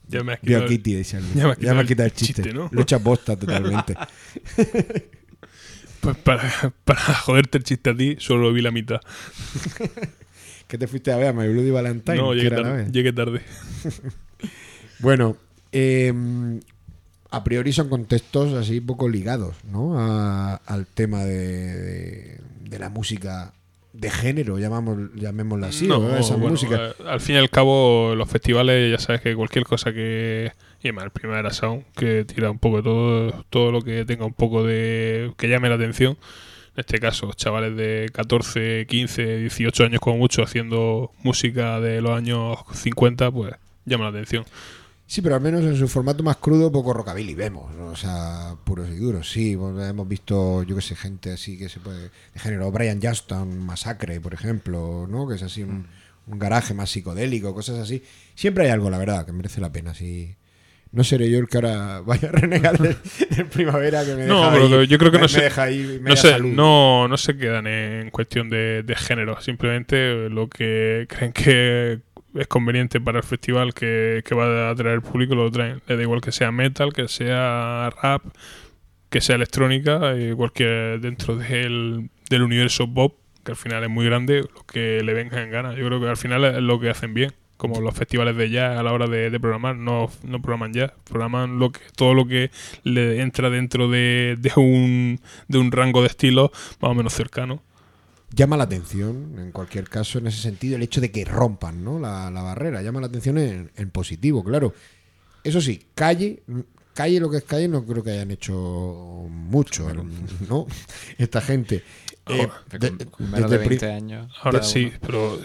[0.08, 1.22] Ya me has quitado, a Kitty de St.
[1.22, 1.34] Louis.
[1.36, 2.44] ya me has Ya me ha quitado el el chiste.
[2.44, 2.70] chiste, ¿no?
[2.72, 3.96] Lucha posta totalmente.
[6.00, 9.02] Pues para, para joderte el chiste a ti, solo vi la mitad.
[10.68, 11.34] ¿Qué te fuiste a ver?
[11.34, 12.18] My Bloody Valentine.
[12.18, 13.42] no, llegué era tarde, llegué tarde.
[15.00, 15.38] Bueno,
[15.72, 16.12] eh,
[17.30, 20.00] a priori son contextos así poco ligados, ¿no?
[20.00, 23.54] A- al tema de, de- de la música
[23.94, 26.90] de género, llamamos, llamémosla así, No, esa bueno, música.
[26.90, 30.52] eh, al fin y al cabo, los festivales, ya sabes que cualquier cosa que.
[30.84, 34.34] Y además, el Primavera Sound, que tira un poco todo, todo lo que tenga un
[34.34, 35.32] poco de.
[35.38, 36.18] que llame la atención.
[36.78, 42.16] En este caso, chavales de 14, 15, 18 años como mucho haciendo música de los
[42.16, 44.46] años 50, pues llama la atención.
[45.08, 47.88] Sí, pero al menos en su formato más crudo, poco rockabilly vemos, ¿no?
[47.88, 49.28] o sea, puros y duros.
[49.28, 52.12] Sí, hemos visto, yo que sé, gente así que se puede.
[52.36, 55.28] de género, Brian Johnston, Masacre, por ejemplo, ¿no?
[55.28, 55.88] Que es así un,
[56.28, 58.04] un garaje más psicodélico, cosas así.
[58.36, 59.96] Siempre hay algo, la verdad, que merece la pena.
[59.96, 60.36] Sí.
[60.92, 62.96] No seré yo el que ahora vaya a renegar del,
[63.30, 65.42] del primavera que me deja No, pero ahí- yo creo que me- no me se-
[65.42, 66.54] deja ahí No salud.
[66.54, 72.00] no, no se quedan en cuestión de, de género, simplemente lo que creen que
[72.36, 75.82] es conveniente para el festival que, que va a atraer el público lo traen.
[75.88, 78.24] Les da igual que sea metal, que sea rap,
[79.10, 84.06] que sea electrónica, eh, cualquier dentro del, del universo pop, que al final es muy
[84.06, 85.74] grande, lo que le venga en gana.
[85.74, 87.32] Yo creo que al final es lo que hacen bien.
[87.58, 90.92] Como los festivales de jazz a la hora de, de programar, no, no programan jazz,
[91.04, 92.52] programan lo que, todo lo que
[92.84, 97.64] le entra dentro de, de un, de un rango de estilos más o menos cercano.
[98.32, 101.98] llama la atención, en cualquier caso, en ese sentido, el hecho de que rompan ¿no?
[102.00, 102.82] la, la barrera.
[102.84, 104.74] Llama la atención en, en positivo, claro.
[105.44, 106.44] Eso sí, calle,
[106.94, 108.54] calle lo que es calle, no creo que hayan hecho
[109.30, 109.88] mucho,
[110.50, 110.68] ¿no?
[111.18, 111.78] Esta gente.
[111.78, 111.84] Eh,
[112.30, 114.32] Oh, de- Con menos desde de el pri- 20 años.
[114.44, 114.98] Ahora sí, uno.
[115.02, 115.40] pero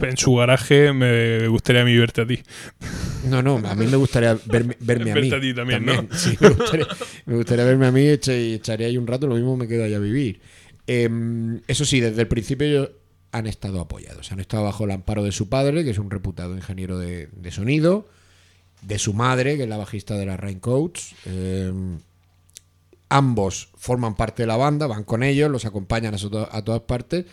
[0.00, 2.40] en su garaje me gustaría a mí verte a ti.
[3.24, 5.32] No, no, a mí me gustaría verme, verme a mí.
[5.32, 6.06] A ti también, ¿no?
[6.12, 6.86] Sí, me gustaría,
[7.26, 9.96] me gustaría verme a mí y echaré ahí un rato, lo mismo me quedo allá
[9.96, 10.40] a vivir.
[10.86, 12.90] Em, eso sí, desde el principio ellos
[13.32, 16.54] han estado apoyados, han estado bajo el amparo de su padre, que es un reputado
[16.54, 18.08] ingeniero de, de sonido,
[18.82, 21.14] de su madre, que es la bajista de las Raincoats.
[21.26, 21.98] em,
[23.10, 27.26] ambos forman parte de la banda, van con ellos, los acompañan a todas partes,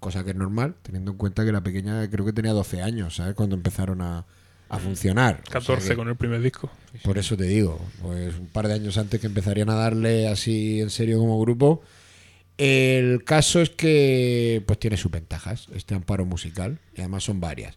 [0.00, 3.16] cosa que es normal, teniendo en cuenta que la pequeña creo que tenía 12 años,
[3.16, 3.34] ¿sabes?
[3.34, 4.24] Cuando empezaron a,
[4.68, 5.40] a funcionar.
[5.42, 6.70] O sea 14 que- con el primer disco.
[7.02, 10.80] Por eso te digo, pues un par de años antes que empezarían a darle así
[10.80, 11.82] en serio como grupo.
[12.56, 17.76] El caso es que pues tiene sus ventajas, este amparo musical, y además son varias.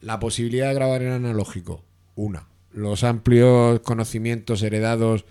[0.00, 2.46] La posibilidad de grabar en analógico, una.
[2.72, 5.24] Los amplios conocimientos heredados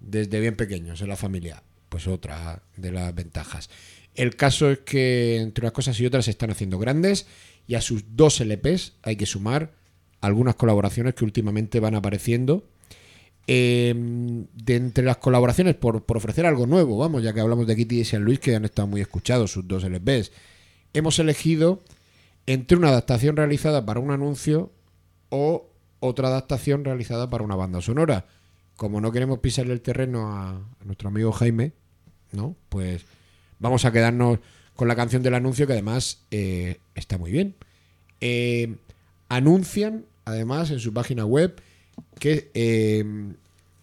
[0.00, 3.68] desde bien pequeños en la familia, pues otra de las ventajas.
[4.20, 7.26] El caso es que entre unas cosas y otras se están haciendo grandes
[7.66, 9.72] y a sus dos LPs hay que sumar
[10.20, 12.68] algunas colaboraciones que últimamente van apareciendo.
[13.46, 18.00] Eh, de entre las colaboraciones, por, ofrecer algo nuevo, vamos, ya que hablamos de Kitty
[18.00, 20.32] y San Luis, que han estado muy escuchados sus dos LPs,
[20.92, 21.80] hemos elegido
[22.44, 24.70] entre una adaptación realizada para un anuncio
[25.30, 28.26] o otra adaptación realizada para una banda sonora.
[28.76, 31.72] Como no queremos pisarle el terreno a nuestro amigo Jaime,
[32.32, 32.54] ¿no?
[32.68, 33.06] Pues
[33.60, 34.40] vamos a quedarnos
[34.74, 37.54] con la canción del anuncio que además eh, está muy bien.
[38.20, 38.76] Eh,
[39.28, 41.60] anuncian además en su página web
[42.18, 43.04] que, eh,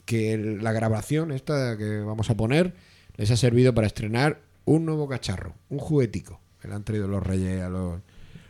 [0.05, 2.73] que la grabación esta que vamos a poner
[3.15, 7.23] les ha servido para estrenar un nuevo cacharro, un juguetico que le han traído los
[7.23, 8.01] reyes a los,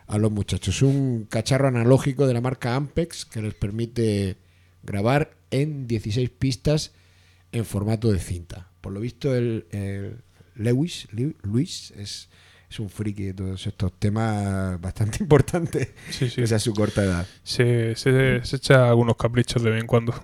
[0.07, 0.81] a los muchachos.
[0.81, 4.37] Un cacharro analógico de la marca Ampex que les permite
[4.83, 6.93] grabar en 16 pistas
[7.51, 8.69] en formato de cinta.
[8.81, 9.65] Por lo visto el
[10.57, 12.29] Lewis, Lew- Luis es,
[12.69, 16.41] es un friki de todos estos temas bastante importantes Sí, sí.
[16.41, 17.27] pese a su corta edad.
[17.43, 20.13] Se, se, se echa algunos caprichos de vez en cuando.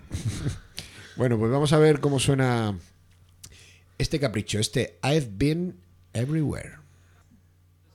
[1.16, 2.76] Bueno, pues vamos a ver cómo suena
[4.00, 5.76] este capricho, este I've been
[6.14, 6.78] everywhere.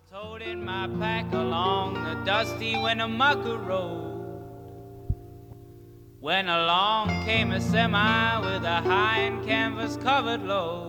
[0.08, 4.06] Told in my pack along the dusty Winnemucca Road.
[6.20, 10.87] When along came a semi with a high and canvas covered load.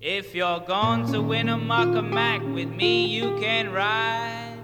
[0.00, 4.56] If you're going to Winnemucca Mac with me, you can ride.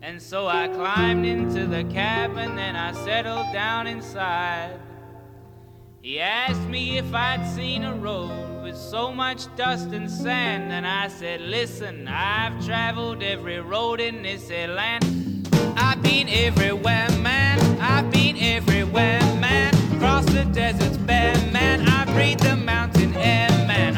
[0.00, 4.78] And so I climbed into the cab and I settled down inside.
[6.00, 10.86] He asked me if I'd seen a road with so much dust and sand, and
[10.86, 15.48] I said, Listen, I've traveled every road in this land.
[15.76, 17.58] I've been everywhere, man.
[17.80, 19.74] I've been everywhere, man.
[19.98, 21.88] Cross the deserts bare, man.
[21.88, 23.47] I breathe the mountain air.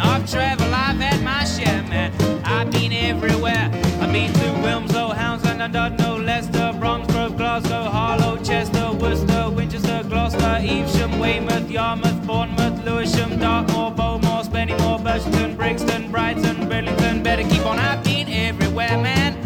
[0.02, 2.12] Of travel, I've had my share, man.
[2.44, 3.70] I've been everywhere.
[4.00, 11.18] I've been to Wilmslow, Hounslow, Dudno, Leicester, Bromsgrove, Glasgow, Harlow, Chester, Worcester, Winchester, Gloucester, Evesham,
[11.18, 17.22] Weymouth, Yarmouth, Bournemouth, Lewisham, Dartmoor, Bowmore, Spennymoor, Birchton, Brixton, Brighton, Burlington.
[17.22, 17.78] Better keep on.
[17.78, 19.36] I've been everywhere, man.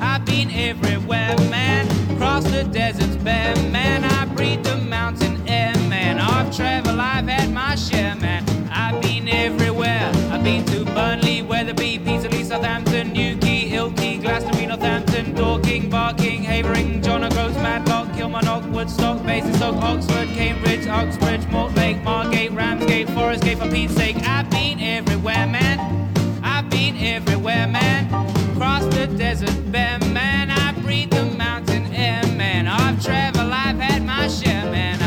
[0.00, 1.88] I've been everywhere, man.
[2.18, 4.04] Cross the deserts bare, man.
[4.04, 6.18] I breathe the mountain air, man.
[6.18, 8.53] I've traveled, I've had my share, man.
[8.94, 10.12] I've been everywhere.
[10.30, 17.24] I've been to Burnley, Weatherby, Peterlee, Southampton, Newquay, Ilkley, Glastonbury, Northampton, Dorking, Barking, Havering, John
[17.24, 23.94] O'Groats, Madlock, Kilmarnock, Woodstock, Basingstoke, Oxford, Cambridge, Oxbridge, Mortlake, Margate, Ramsgate, Forest Gate, for Pete's
[23.94, 24.16] sake.
[24.22, 26.12] I've been everywhere, man.
[26.44, 28.08] I've been everywhere, man.
[28.54, 30.52] Cross the desert bare, man.
[30.52, 32.68] I breathe the mountain air, man.
[32.68, 35.03] I've traveled, I've had my share, man.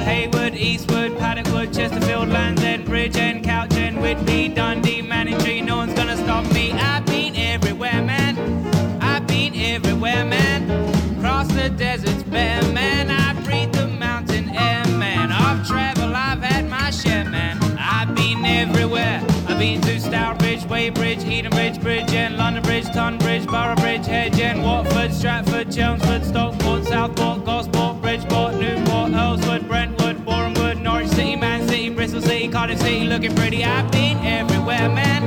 [0.00, 5.94] Hayward, Eastwood, Paddockwood, Chesterfield, Land's End, Bridge End, Couch End, Whitby, Dundee, Manningtree, no one's
[5.94, 6.72] gonna stop me.
[6.72, 8.36] I've been everywhere, man.
[9.00, 11.20] I've been everywhere, man.
[11.20, 13.10] Cross the deserts bare, man.
[13.10, 15.30] I breathe the mountain air, man.
[15.32, 17.58] I've traveled, I've had my share, man.
[17.78, 19.20] I've been everywhere.
[19.48, 25.12] I've been to Stourbridge, Weybridge, Edenbridge, Bridge End, London Bridge, Tunbridge, Boroughbridge, Hedge End, Watford,
[25.12, 29.61] Stratford, Chelmsford, Stockport, Southport, Gosport, Bridgeport, Newport, Earlswood,
[32.62, 33.64] City, Cardiff City, looking pretty.
[33.64, 35.24] I've been everywhere, man.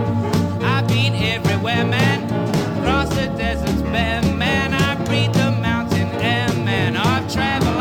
[0.63, 2.27] I've been everywhere, man.
[2.81, 4.73] Cross the deserts bare, man.
[4.73, 6.95] I breathe the mountain air, man.
[6.95, 7.74] I've traveled,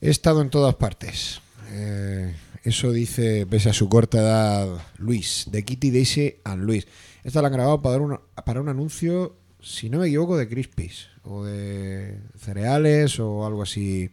[0.00, 1.40] He estado en todas partes.
[1.70, 4.68] Eh, eso dice, pese a su corta edad,
[4.98, 6.86] Luis, de Kitty Daisy and Luis.
[7.24, 11.08] Esta la han grabado para un, para un anuncio, si no me equivoco, de Crispies
[11.24, 14.10] o de cereales o algo así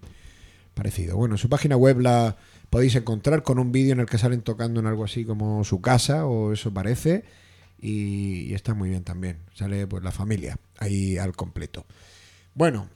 [0.73, 1.17] parecido.
[1.17, 2.35] Bueno, en su página web la
[2.69, 5.81] podéis encontrar con un vídeo en el que salen tocando en algo así como su
[5.81, 7.23] casa o eso parece.
[7.79, 9.37] Y, y está muy bien también.
[9.53, 11.85] Sale pues la familia ahí al completo.
[12.55, 12.89] Bueno,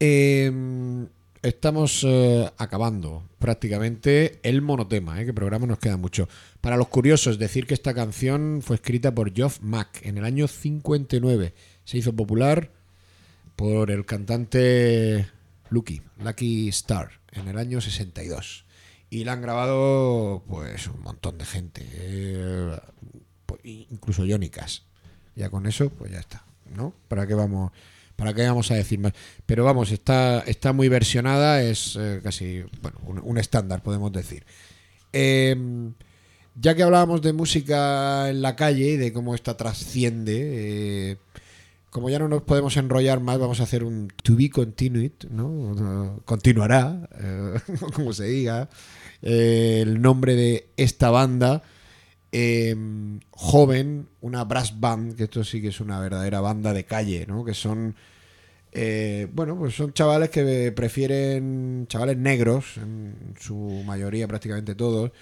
[0.00, 0.52] eh,
[1.44, 5.26] estamos eh, acabando prácticamente el monotema, ¿eh?
[5.26, 6.28] que programa nos queda mucho.
[6.60, 10.48] Para los curiosos, decir que esta canción fue escrita por Geoff Mack en el año
[10.48, 11.54] 59.
[11.84, 12.70] Se hizo popular
[13.56, 15.28] por el cantante
[15.68, 18.64] Lucky, Lucky Star, en el año 62.
[19.10, 22.78] Y la han grabado pues un montón de gente, eh,
[23.46, 24.80] pues, incluso Cash.
[25.36, 26.94] Ya con eso, pues ya está, ¿no?
[27.08, 27.72] ¿Para qué vamos?
[28.16, 29.12] ¿Para qué vamos a decir más?
[29.46, 34.44] Pero vamos, está, está muy versionada, es eh, casi bueno, un, estándar, podemos decir.
[35.12, 35.56] Eh,
[36.56, 41.16] ya que hablábamos de música en la calle y de cómo esta trasciende, eh,
[41.90, 46.20] como ya no nos podemos enrollar más, vamos a hacer un to be continued, ¿no?
[46.24, 47.54] Continuará, eh,
[47.94, 48.68] como se diga,
[49.22, 51.62] el nombre de esta banda.
[52.36, 52.74] Eh,
[53.30, 57.44] joven, una brass band, que esto sí que es una verdadera banda de calle, ¿no?
[57.44, 57.94] Que son,
[58.72, 65.12] eh, bueno, pues son chavales que prefieren, chavales negros, en su mayoría prácticamente todos,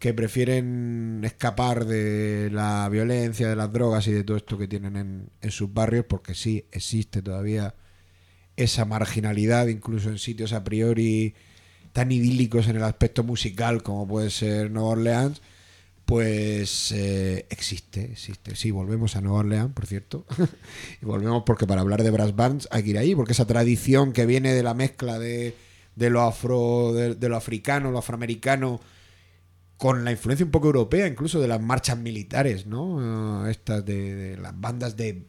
[0.00, 4.96] que prefieren escapar de la violencia, de las drogas y de todo esto que tienen
[4.96, 7.76] en, en sus barrios, porque sí existe todavía
[8.56, 11.36] esa marginalidad, incluso en sitios a priori
[11.92, 15.40] tan idílicos en el aspecto musical como puede ser Nueva Orleans,
[16.08, 18.56] pues eh, existe, existe.
[18.56, 20.24] Sí, volvemos a Nueva Orleans, por cierto.
[21.02, 24.14] y volvemos porque para hablar de brass bands hay que ir ahí, porque esa tradición
[24.14, 25.54] que viene de la mezcla de,
[25.96, 28.80] de lo afro, de, lo africano, lo afroamericano,
[29.76, 33.46] con la influencia un poco europea, incluso de las marchas militares, ¿no?
[33.46, 35.26] Eh, estas de, las bandas de,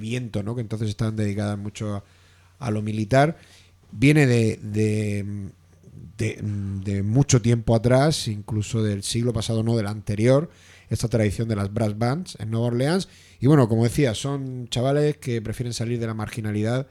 [0.00, 0.56] viento, ¿no?
[0.56, 2.02] Que entonces estaban dedicadas mucho
[2.58, 3.38] a lo militar.
[3.92, 5.52] Viene de,
[6.18, 10.50] de, mucho tiempo atrás, incluso del siglo pasado, no del anterior,
[10.90, 13.08] esta tradición de las brass bands en Nueva Orleans.
[13.40, 16.88] Y bueno, como decía, son chavales que prefieren salir de la marginalidad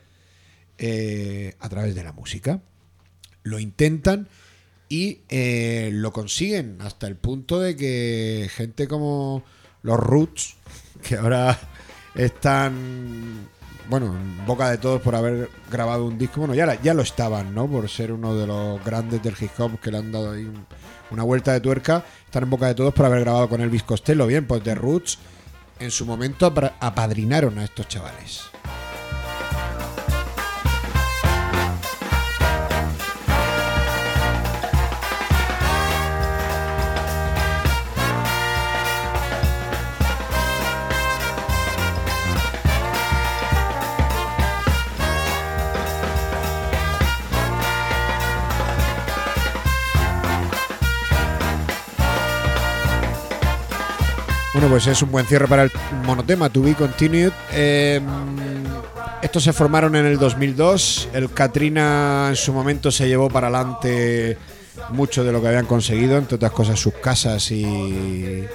[0.77, 2.61] eh, a través de la música.
[3.43, 4.27] Lo intentan
[4.89, 9.43] y eh, lo consiguen hasta el punto de que gente como
[9.83, 10.55] los Roots,
[11.03, 11.59] que ahora
[12.15, 13.49] están
[13.89, 16.39] bueno, en boca de todos por haber grabado un disco.
[16.41, 17.67] Bueno, ya, ya lo estaban, ¿no?
[17.67, 20.65] Por ser uno de los grandes del hip hop que le han dado ahí un-
[21.11, 22.03] una vuelta de tuerca.
[22.25, 24.27] Están en boca de todos por haber grabado con Elvis Costello.
[24.27, 25.17] Bien, pues The Roots
[25.79, 28.43] en su momento apadrinaron a estos chavales.
[54.57, 55.71] Bueno, pues es un buen cierre para el
[56.03, 57.31] monotema To Be Continued.
[57.53, 58.01] Eh,
[59.21, 61.09] estos se formaron en el 2002.
[61.13, 64.35] El Katrina en su momento se llevó para adelante
[64.89, 68.45] mucho de lo que habían conseguido, entre otras cosas sus casas y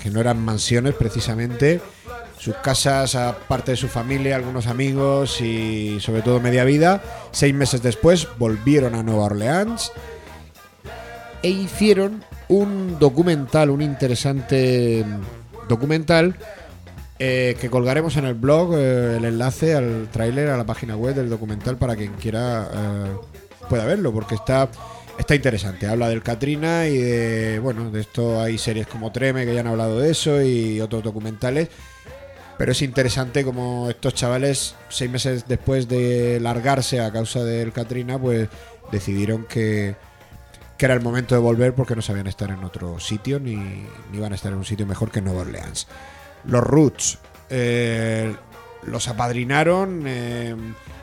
[0.00, 1.82] que no eran mansiones precisamente.
[2.38, 7.02] Sus casas, aparte de su familia, algunos amigos y sobre todo media vida.
[7.30, 9.92] Seis meses después volvieron a Nueva Orleans
[11.42, 15.04] e hicieron un documental, un interesante
[15.72, 16.36] documental
[17.18, 21.14] eh, que colgaremos en el blog eh, el enlace al tráiler, a la página web
[21.14, 23.16] del documental para quien quiera eh,
[23.68, 24.68] pueda verlo, porque está,
[25.18, 25.86] está interesante.
[25.86, 29.68] Habla del Katrina y de, bueno, de esto hay series como Treme que ya han
[29.68, 31.68] hablado de eso y otros documentales.
[32.58, 38.18] Pero es interesante como estos chavales, seis meses después de largarse a causa del Katrina,
[38.18, 38.48] pues
[38.90, 39.94] decidieron que,
[40.82, 43.86] que era el momento de volver porque no sabían estar en otro sitio ni, ni
[44.14, 45.86] iban a estar en un sitio mejor que Nueva Orleans.
[46.44, 47.20] Los Roots
[47.50, 48.34] eh,
[48.82, 50.56] los apadrinaron, eh,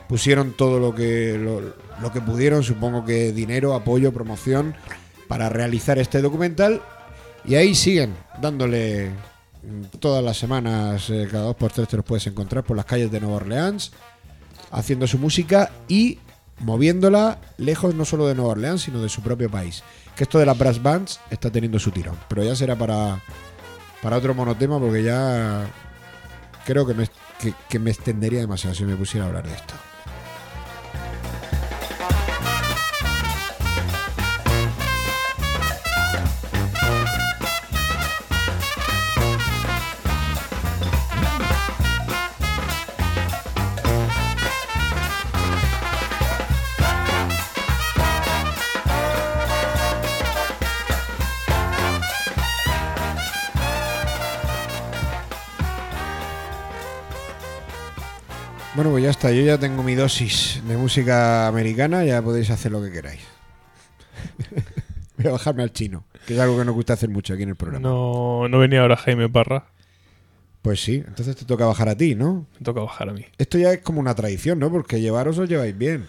[0.10, 4.76] pusieron todo lo que, lo, que pudieron, supongo que dinero, apoyo, promoción,
[5.30, 6.82] para realizar este documental.
[7.46, 9.12] Y ahí siguen dándole
[9.64, 12.86] mm, todas las semanas, eh, cada dos por tres te los puedes encontrar por las
[12.86, 13.94] calles de Nueva Orleans,
[14.72, 16.20] haciendo su música y
[16.60, 19.84] moviéndola lejos no solo de Nueva Orleans, sino de su propio país.
[20.16, 22.18] Que esto de las brass bands está teniendo su tirón.
[22.28, 23.22] Pero ya será para,
[24.01, 25.66] para otro monotema porque ya
[26.66, 27.07] creo que me,
[27.39, 29.74] que, que me extendería demasiado si me pusiera a hablar de esto.
[58.80, 59.30] Bueno, pues ya está.
[59.34, 62.06] Yo ya tengo mi dosis de música americana.
[62.06, 63.20] Ya podéis hacer lo que queráis.
[65.18, 67.50] Voy a bajarme al chino, que es algo que nos gusta hacer mucho aquí en
[67.50, 67.86] el programa.
[67.86, 69.66] No, no venía ahora Jaime Parra.
[70.62, 72.48] Pues sí, entonces te toca bajar a ti, ¿no?
[72.58, 73.26] Me toca bajar a mí.
[73.38, 74.72] Esto ya es como una tradición, ¿no?
[74.72, 76.08] Porque llevaros os lleváis bien.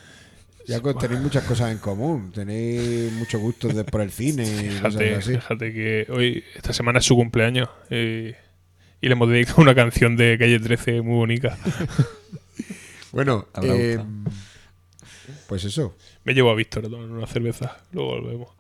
[0.69, 2.31] Ya tenéis muchas cosas en común.
[2.33, 5.33] Tenéis mucho gusto de- por el cine Fíjate, así.
[5.33, 7.69] fíjate que hoy, esta semana es su cumpleaños.
[7.91, 8.37] eh,
[9.01, 11.59] y le hemos dedicado una canción de Calle 13 muy bonita.
[13.13, 13.99] Bueno, eh,
[15.49, 15.97] pues eso.
[16.25, 17.79] Me llevo a Víctor a tomar una cerveza.
[17.93, 18.60] Luego volvemos.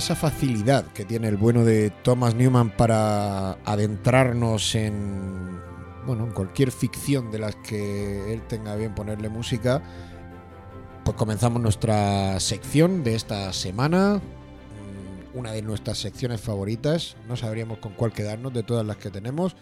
[0.00, 5.60] Esa facilidad que tiene el bueno de Thomas Newman para adentrarnos en
[6.06, 9.82] bueno, en cualquier ficción de las que él tenga bien ponerle música,
[11.04, 14.22] pues comenzamos nuestra sección de esta semana,
[15.34, 19.10] mm, una de nuestras secciones favoritas, no sabríamos con cuál quedarnos de todas las que
[19.10, 19.54] tenemos,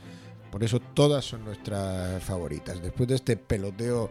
[0.53, 2.81] por eso todas son nuestras favoritas.
[2.81, 4.09] Después de este peloteo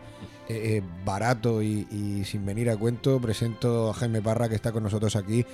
[0.50, 4.74] eh, eh, barato y, y sin venir a cuento, presento a Jaime Parra que está
[4.74, 5.46] con nosotros aquí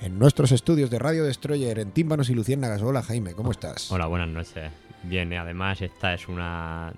[0.00, 2.82] en nuestros estudios de Radio Destroyer en Tímpanos y Luciérnagas.
[2.82, 3.90] Hola Jaime, ¿cómo estás?
[3.90, 4.70] Hola, buenas noches.
[5.02, 6.92] Bien, eh, además esta es una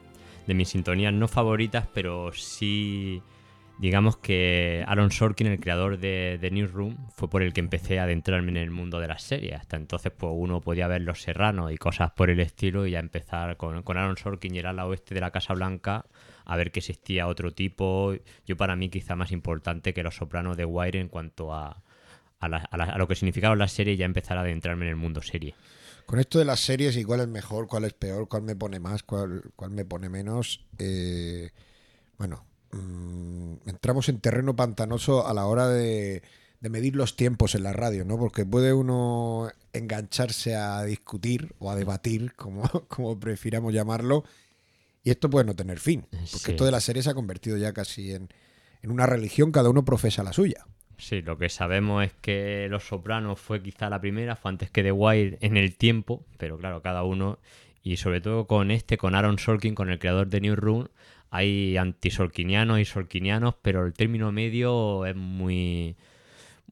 [0.47, 3.23] de mis sintonías no favoritas, pero sí,
[3.79, 8.05] digamos que Aaron Sorkin, el creador de, de Newsroom, fue por el que empecé a
[8.05, 9.55] adentrarme en el mundo de las series.
[9.55, 12.99] Hasta entonces, pues uno podía ver Los Serranos y cosas por el estilo y ya
[12.99, 16.07] empezar con, Aaron Sorkin y el ala oeste de la Casa Blanca
[16.45, 18.15] a ver que existía otro tipo.
[18.47, 21.83] Yo para mí quizá más importante que Los Sopranos de Wire en cuanto a...
[22.41, 24.87] A, la- a la- a lo que significaban las series y ya empezar a adentrarme
[24.87, 25.55] en el mundo serie.
[26.07, 28.81] Con esto de las series y cuál es mejor, cuál es peor, cuál me pone
[28.81, 31.51] más, cuál, cuál me pone menos, eh,
[32.19, 36.23] bueno, mm, entramos en terreno pantanoso a la hora de,
[36.61, 38.19] de medir los tiempos en la radio, ¿no?
[38.19, 44.25] Porque puede uno engancharse a discutir o a debatir, como, como prefiramos llamarlo,
[45.05, 46.51] y esto puede no tener fin, porque Sí.
[46.53, 48.29] esto de las series se ha convertido ya casi en,
[48.83, 50.67] en una religión, cada uno profesa la suya.
[51.01, 54.83] Sí, lo que sabemos es que Los Sopranos fue quizá la primera, fue antes que
[54.83, 57.39] The Wire en el tiempo, pero claro, cada uno,
[57.83, 60.89] y sobre todo con este, con Aaron Sorkin, con el creador de Newsroom,
[61.31, 65.97] hay antisorkinianos y sorkinianos, pero el término medio es muy,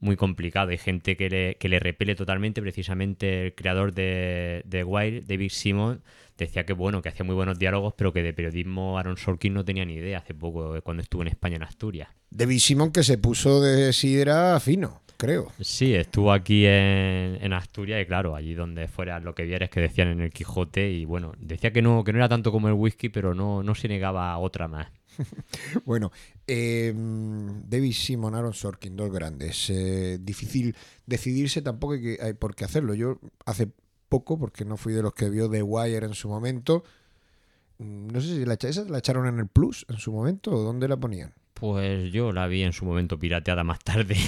[0.00, 0.70] muy complicado.
[0.70, 5.50] Hay gente que le, que le repele totalmente, precisamente el creador de, de Wire, David
[5.50, 6.02] Simon,
[6.36, 9.64] decía que bueno, que hacía muy buenos diálogos, pero que de periodismo Aaron Sorkin no
[9.64, 12.08] tenía ni idea hace poco, eh, cuando estuvo en España en Asturias.
[12.30, 15.52] David Simon que se puso de sidra fino, creo.
[15.60, 19.80] Sí, estuvo aquí en, en Asturias y claro, allí donde fuera lo que vieres que
[19.80, 22.74] decían en el Quijote y bueno, decía que no, que no era tanto como el
[22.74, 24.88] whisky, pero no, no se negaba a otra más.
[25.84, 26.12] Bueno,
[26.46, 29.70] eh, David Simon, Aaron Sorkin, dos grandes.
[29.70, 30.74] Eh, difícil
[31.06, 32.94] decidirse, tampoco hay, que, hay por qué hacerlo.
[32.94, 33.68] Yo hace
[34.08, 36.84] poco, porque no fui de los que vio The Wire en su momento,
[37.78, 40.62] mm, no sé si la, esa la echaron en el Plus en su momento o
[40.62, 41.34] dónde la ponían.
[41.54, 44.16] Pues yo la vi en su momento pirateada más tarde.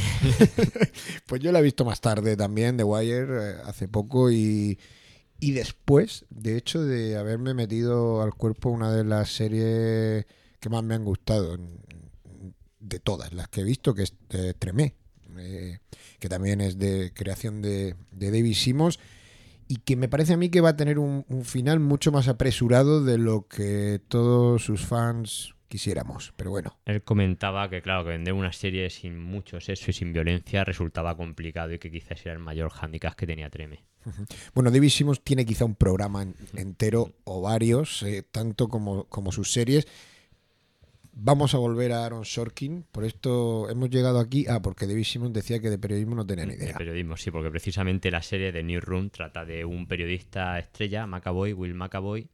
[1.27, 4.79] Pues yo la he visto más tarde también, The Wire, eh, hace poco y,
[5.39, 10.27] y después, de hecho, de haberme metido al cuerpo una de las series
[10.61, 11.59] que más me han gustado,
[12.81, 14.95] de todas las que he visto, que es eh, Tremé,
[15.39, 15.79] eh,
[16.19, 18.99] que también es de creación de, de David Simmons
[19.69, 22.27] y que me parece a mí que va a tener un, un final mucho más
[22.29, 26.33] apresurado de lo que todos sus fans quisiéramos.
[26.37, 30.13] Pero bueno, Él comentaba que claro, que vender una serie sin mucho sexo y sin
[30.13, 33.85] violencia resultaba complicado y que quizás era el mayor hándicap que tenía Treme.
[34.55, 39.31] Bueno, David Simmons tiene quizá un programa en- entero o varios, eh, tanto como, como
[39.31, 39.87] sus series.
[41.13, 42.85] Vamos a volver a Aaron Sorkin.
[42.91, 44.47] Por esto hemos llegado aquí.
[44.49, 46.77] Ah, porque David Simmons decía que de periodismo no tenía ni De idea.
[46.79, 51.75] periodismo, sí, porque precisamente la serie de Newsroom trata de un periodista estrella, McAvoy, Will
[51.75, 52.29] McAvoy.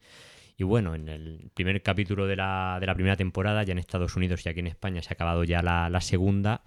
[0.59, 4.15] Y bueno, en el primer capítulo de la, de la primera temporada, ya en Estados
[4.17, 6.63] Unidos y aquí en España se ha acabado ya la, la segunda,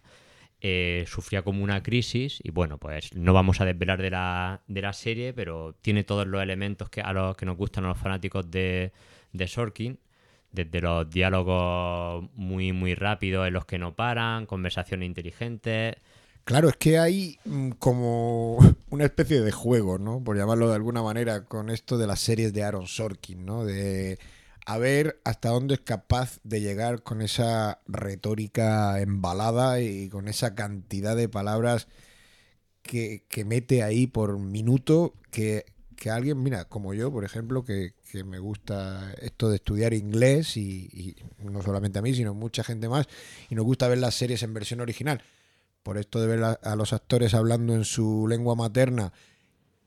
[0.62, 4.82] eh, sufría como una crisis y bueno, pues no vamos a desvelar de la, de
[4.82, 7.98] la serie, pero tiene todos los elementos que a los que nos gustan a los
[7.98, 8.92] fanáticos de,
[9.32, 9.98] de Sorkin,
[10.52, 15.96] desde los diálogos muy muy rápidos en los que no paran, conversaciones inteligentes,
[16.50, 18.58] Claro, es que hay mm, como
[18.90, 20.24] una especie de juego, ¿no?
[20.24, 23.66] Por llamarlo de alguna manera, con esto de las series de Aaron Sorkin, ¿no?
[23.66, 24.18] De
[24.66, 30.56] a ver hasta dónde es capaz de llegar con esa retórica embalada y con esa
[30.56, 31.88] cantidad de palabras
[32.82, 37.94] que, que mete ahí por minuto que, que alguien, mira, como yo, por ejemplo, que,
[38.12, 42.90] que me gusta esto de estudiar inglés y, no solamente a mí, sino mucha gente
[42.90, 43.08] más,
[43.50, 45.22] y nos gusta ver las series en versión original.
[45.84, 49.14] Por esto de ver a, los actores hablando en su lengua materna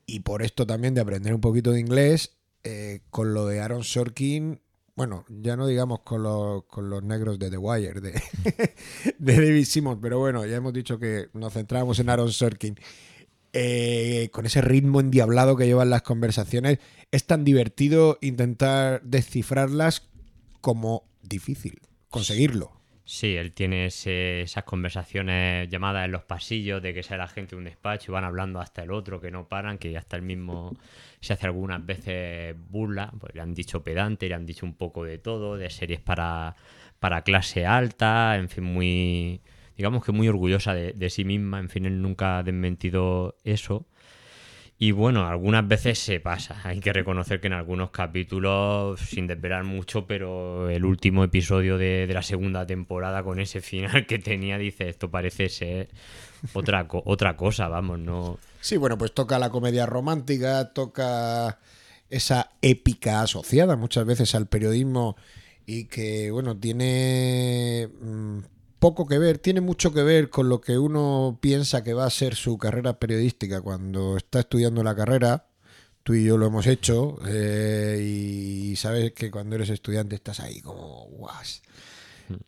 [0.06, 2.32] y por esto también de aprender un poquito de inglés,
[2.64, 4.60] eh, con lo de Aaron Sorkin,
[4.94, 8.12] bueno, ya no digamos con los, con los negros de The Wire, de,
[9.18, 12.76] de David Simmons, pero bueno, ya hemos dicho que nos centramos en Aaron Sorkin.
[13.54, 16.78] Eh, con ese ritmo endiablado que llevan las conversaciones,
[17.10, 20.08] es tan divertido intentar descifrarlas
[20.62, 22.82] como difícil conseguirlo.
[23.04, 27.58] Sí, él tiene esas conversaciones llamadas en los pasillos de que sea la gente de
[27.58, 30.76] un despacho y van hablando hasta el otro, que no paran, que hasta el mismo
[31.20, 35.04] se hace algunas veces burla, pues le han dicho pedante, le han dicho un poco
[35.04, 36.54] de todo, de series para,
[37.00, 39.40] para clase alta, en fin, muy,
[39.76, 43.86] digamos que muy orgullosa de, sí misma, en fin, él nunca ha desmentido eso.
[44.78, 46.60] Y bueno, algunas veces se pasa.
[46.64, 52.08] Hay que reconocer que en algunos capítulos, sin desvelar mucho, pero el último episodio de,
[52.08, 55.88] de la segunda temporada con ese final que tenía, dice, esto parece ser
[56.52, 58.38] otra, otra cosa, vamos, no...
[58.60, 61.58] Sí, bueno, pues toca la comedia romántica, toca
[62.10, 65.16] esa épica asociada muchas veces al periodismo
[65.66, 68.38] y que, bueno, tiene mm,
[68.82, 72.10] poco que ver, tiene mucho que ver con lo que uno piensa que va a
[72.10, 75.46] ser su carrera periodística cuando está estudiando la carrera.
[76.02, 80.60] Tú y yo lo hemos hecho eh, y sabes que cuando eres estudiante estás ahí
[80.60, 81.62] como, guas,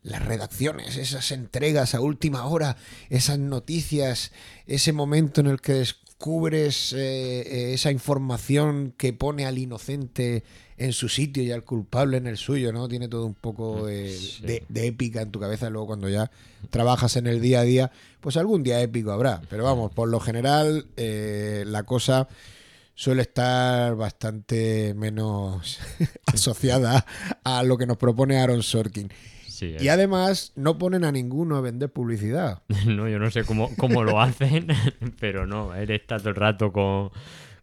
[0.02, 2.78] las redacciones, esas entregas a última hora,
[3.10, 4.32] esas noticias,
[4.66, 10.42] ese momento en el que descubres eh, eh, esa información que pone al inocente
[10.76, 12.88] en su sitio y al culpable en el suyo, ¿no?
[12.88, 14.42] Tiene todo un poco de, Sí.
[14.42, 15.70] de- de épica en tu cabeza.
[15.70, 16.30] Luego cuando ya
[16.70, 19.40] trabajas en el día a día, pues algún día épico habrá.
[19.48, 22.26] Pero vamos, por lo general eh, la cosa
[22.96, 25.78] suele estar bastante menos
[26.26, 27.04] asociada
[27.44, 29.10] a lo que nos propone Aaron Sorkin.
[29.48, 32.62] Sí, Y además no ponen a ninguno a vender publicidad.
[32.86, 34.66] no, yo no sé cómo, cómo lo hacen,
[35.20, 37.10] pero no, él está todo el rato con,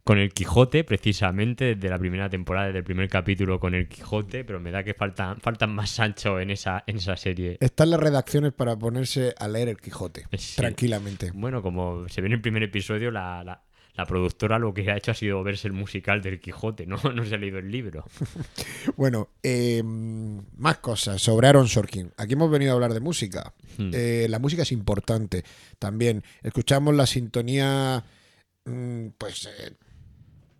[0.04, 4.44] con el Quijote, precisamente, desde la primera temporada, desde el primer capítulo con el Quijote,
[4.44, 7.58] pero me da que faltan, faltan más Sancho en esa, en esa serie.
[7.60, 10.56] Están las redacciones para ponerse a leer el Quijote Sí.
[10.58, 11.32] tranquilamente.
[11.34, 14.96] Bueno, como se ve en el primer episodio, la, la- la productora lo que ha
[14.96, 16.96] hecho ha sido verse el musical del Quijote, ¿no?
[17.14, 18.06] No se ha leído el libro.
[18.96, 22.12] Bueno, eh, más cosas sobre Aaron Sorkin.
[22.18, 23.54] Aquí hemos venido a hablar de música.
[23.78, 23.92] Hmm.
[23.94, 25.44] Eh, la música es importante
[25.78, 26.24] también.
[26.42, 28.04] Escuchamos la sintonía,
[28.66, 29.74] mm, pues, eh,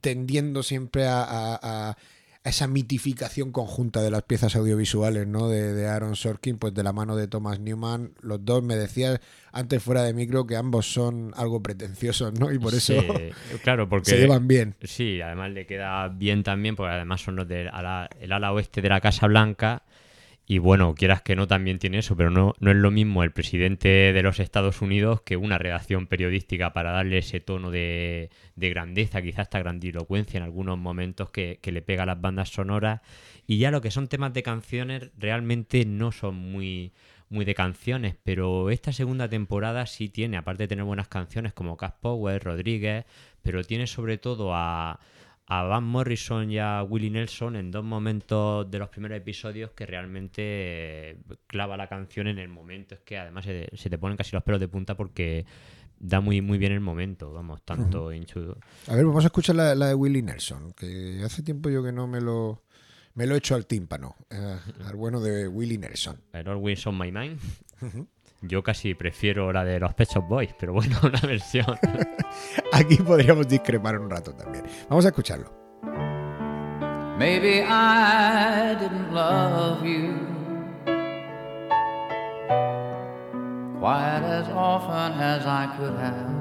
[0.02, 1.98] tendiendo siempre a, a- a-
[2.44, 5.48] a esa mitificación conjunta de las piezas audiovisuales, ¿no?
[5.48, 8.14] De, de Aaron Sorkin, pues de la mano de Thomas Newman.
[8.22, 9.20] Los dos me decías
[9.52, 12.52] antes fuera de micro que ambos son algo pretenciosos, ¿no?
[12.52, 13.30] Y por eso Sí,
[13.64, 14.74] claro, porque se llevan bien.
[14.82, 18.82] Sí, además le queda bien también, porque además son los del ala, el ala oeste
[18.82, 19.84] de la Casa Blanca.
[20.52, 23.32] Y bueno, quieras que no, también tiene eso, pero no, no es lo mismo el
[23.32, 28.70] presidente de los Estados Unidos que una redacción periodística para darle ese tono de, de
[28.70, 33.00] grandeza, quizás hasta grandilocuencia en algunos momentos que, que le pega a las bandas sonoras.
[33.48, 36.92] Y ya lo que son temas de canciones realmente no son muy,
[37.30, 41.78] muy de canciones, pero esta segunda temporada sí tiene, aparte de tener buenas canciones como
[41.78, 43.06] Cash Power, Rodríguez,
[43.42, 45.00] pero tiene sobre todo a,
[45.48, 49.86] a Van Morrison y a Willie Nelson en dos momentos de los primeros episodios que
[49.86, 51.18] realmente eh,
[51.48, 52.96] clava la canción en el momento.
[52.96, 55.46] Es que además se, se te ponen casi los pelos de punta porque
[56.00, 59.76] da muy, muy bien el momento, vamos, tanto Into- A ver, vamos a escuchar la,
[59.76, 62.64] la de Willie Nelson, que hace tiempo yo que no me lo,
[63.14, 66.18] me lo he hecho al tímpano, eh, al bueno de Willie Nelson.
[66.34, 67.40] It Always on My Mind.
[68.44, 71.78] Yo casi prefiero la de los Pet Shop Boys, pero bueno, una versión.
[72.74, 74.66] Aquí podríamos discrepar un rato también.
[74.90, 75.62] Vamos a escucharlo.
[77.20, 80.16] Maybe I didn't love you
[83.80, 86.32] quite as often as I could have.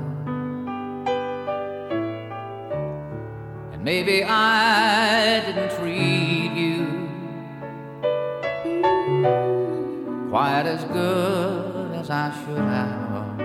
[3.74, 6.86] And maybe I didn't treat you
[10.30, 11.69] quite as good
[12.00, 13.40] as I should have.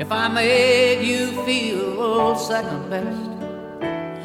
[0.00, 3.30] If I made you feel second best.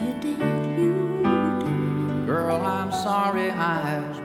[0.01, 0.39] you did,
[0.80, 0.93] you
[1.59, 2.26] did.
[2.26, 4.22] Girl, I'm sorry I was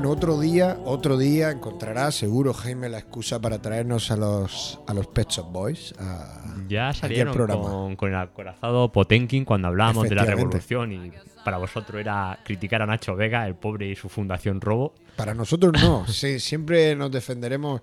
[0.00, 4.94] Bueno, otro día, otro día encontrará seguro Jaime la excusa para traernos a los a
[4.94, 5.94] los Pet Shop Boys.
[5.98, 7.64] a- Ya salieron programa.
[7.64, 11.12] con, con el acorazado Potenkin cuando hablábamos de la revolución y
[11.44, 14.94] para vosotros era criticar a Nacho Vega, el pobre y su fundación Robo.
[15.16, 17.82] Para nosotros no, sí, siempre nos defenderemos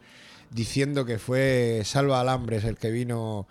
[0.50, 3.46] diciendo que fue Salva Alambres el que vino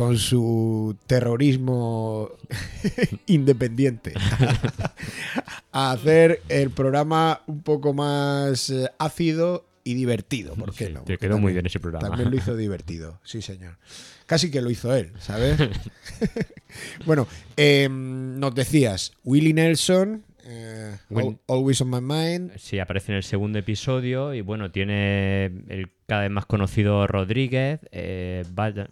[0.00, 2.30] con su terrorismo
[3.26, 4.14] independiente
[5.72, 11.02] a hacer el programa un poco más eh, ácido y divertido, ¿por qué Sí, no?
[11.02, 12.08] te quedó muy también- bien ese programa.
[12.08, 13.76] También lo hizo divertido, sí señor.
[14.24, 15.58] Casi que lo hizo él, ¿sabes?
[17.04, 17.26] bueno,
[17.58, 23.22] eh, nos decías, Willie Nelson, eh, Will- Always on My Mind, Sí, aparece en el
[23.22, 28.88] segundo episodio y bueno, tiene el cada vez más conocido Rodríguez, eh, Bart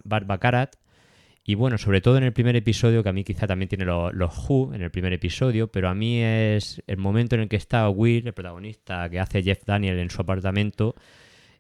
[1.51, 4.13] y bueno, sobre todo en el primer episodio, que a mí quizá también tiene lo-
[4.13, 7.57] los Who en el primer episodio, pero a mí es el momento en el que
[7.57, 10.95] está Will, el protagonista que hace Jeff Daniel en su apartamento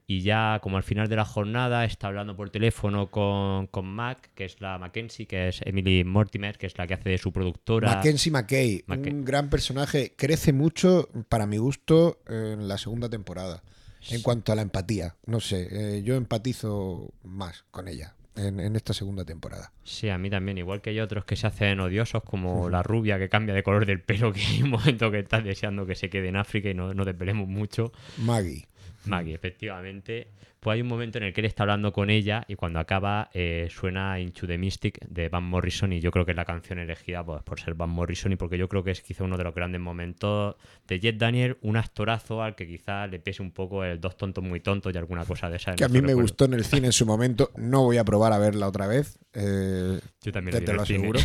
[0.06, 4.30] y ya como al final de la jornada está hablando por teléfono con, con Mac,
[4.34, 7.32] que es la Mackenzie, que es Emily Mortimer, que es la que hace de su
[7.32, 7.88] productora.
[7.94, 13.62] Mackenzie McKay, un gran personaje, crece mucho para mi gusto en la segunda temporada.
[14.10, 18.76] En cuanto a la empatía, no sé, eh, yo empatizo más con ella en, en
[18.76, 19.72] esta segunda temporada.
[19.84, 20.58] Sí, a mí también.
[20.58, 23.86] Igual que hay otros que se hacen odiosos, como la rubia que cambia de color
[23.86, 26.74] del pelo, que hay un momento que estás deseando que se quede en África y
[26.74, 27.92] no, no desvelemos mucho.
[28.18, 28.66] Maggie.
[29.06, 30.28] Maggie, efectivamente.
[30.60, 33.30] Pues hay un momento en el que él está hablando con ella y cuando acaba
[33.32, 36.80] eh, suena Into the Mystic de Van Morrison y yo creo que es la canción
[36.80, 39.44] elegida pues, por ser Van Morrison y porque yo creo que es quizá uno de
[39.44, 40.56] los grandes momentos
[40.88, 44.42] de Jet Daniel, un actorazo al que quizá le pese un poco el dos tontos
[44.42, 45.74] muy tontos y alguna cosa de esa.
[45.76, 47.52] Que a mí me gustó en el cine en su momento.
[47.56, 49.16] No voy a probar a verla otra vez.
[49.34, 51.20] eh, Yo también te, te lo aseguro.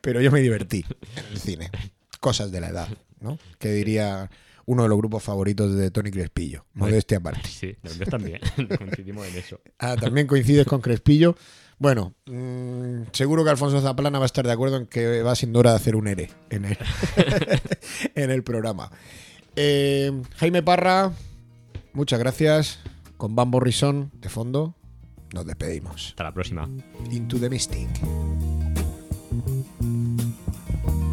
[0.00, 0.84] Pero yo me divertí
[1.16, 1.70] en el cine.
[2.18, 2.88] Cosas de la edad,
[3.20, 3.38] ¿no?
[3.60, 4.28] Que diría
[4.66, 6.64] uno de los grupos favoritos de Tony Crespillo.
[6.74, 7.48] Modestia aparte.
[7.48, 8.40] Sí, los míos también.
[8.78, 9.60] Coincidimos en eso.
[9.78, 11.36] Ah, también coincides con Crespillo.
[11.78, 15.58] Bueno, mm, seguro que Alfonso Zaplana va a estar de acuerdo en que va siendo
[15.58, 16.78] hora de hacer un ERE en el,
[18.14, 18.90] en el programa.
[19.56, 21.12] Eh, Jaime Parra,
[21.92, 22.78] muchas gracias.
[23.16, 24.74] Con Van Morrison de fondo,
[25.32, 26.10] nos despedimos.
[26.10, 26.68] Hasta la próxima.
[27.10, 27.88] Into the Mystic.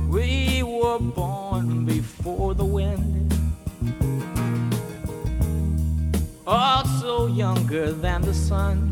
[0.10, 3.19] We were born before the wind,
[6.50, 8.92] also younger than the sun.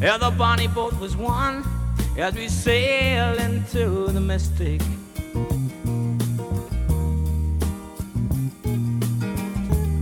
[0.00, 1.64] Yeah, the bonnie boat was one
[2.16, 4.80] as we sail into the mystic.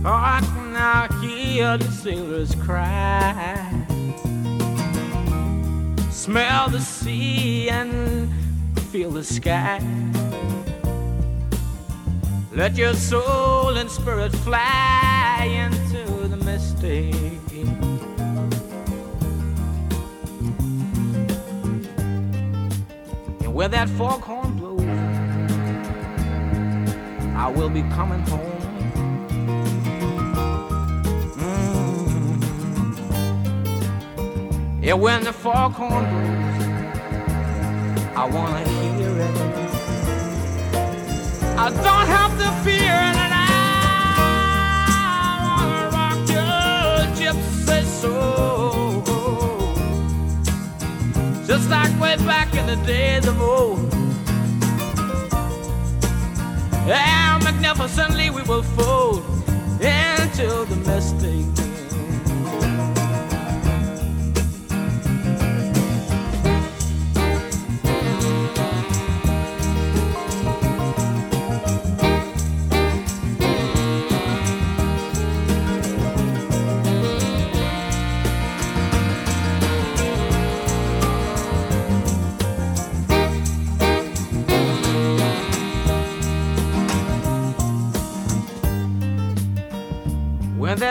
[0.03, 3.81] I can now hear the sailors cry
[6.31, 8.31] smell the sea and
[8.91, 9.81] feel the sky.
[12.53, 17.15] Let your soul and spirit fly into the mystic.
[23.39, 24.81] And where that foghorn blows,
[27.37, 28.61] I will be coming home.
[31.37, 32.43] Mm.
[34.83, 36.63] Yeah, when the foghorn blows,
[38.17, 39.00] I wanna hear.
[41.63, 43.47] I don't have to fear and I
[45.45, 49.03] wanna rock your gypsy soul,
[51.45, 53.91] just like way back in the days of old.
[57.63, 59.23] Magnificently we will fold
[59.79, 61.60] into the mystic.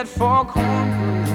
[0.01, 1.29] That foghorn blows.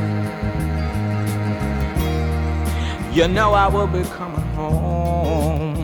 [3.16, 5.76] You know I will be coming home.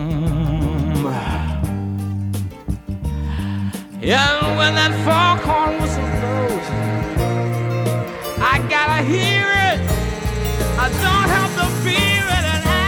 [4.00, 6.66] Yeah, when that foghorn whistle blows,
[8.52, 9.78] I gotta hear it.
[10.84, 12.80] I don't have to fear it, and I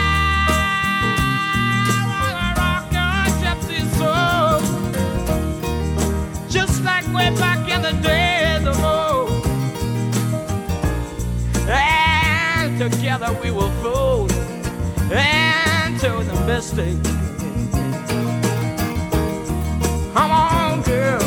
[2.10, 4.58] wanna rock your gypsy soul.
[12.90, 14.30] Together we will float
[15.10, 17.02] into the mystic.
[20.12, 21.20] Come on, girl.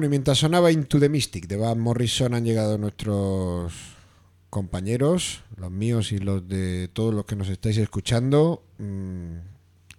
[0.00, 3.74] Bueno, y mientras sonaba Into the Mystic de Van Morrison han llegado nuestros
[4.48, 9.34] compañeros, los míos y los de todos los que nos estáis escuchando, mm,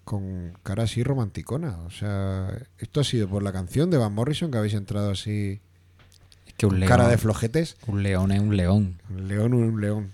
[0.04, 1.78] con cara así romanticona.
[1.82, 5.62] O sea, esto ha sido por la canción de Van Morrison que habéis entrado así
[6.48, 7.78] Es que un con león, cara de flojetes.
[7.86, 9.00] un león es un león.
[9.08, 10.12] Un león, un león.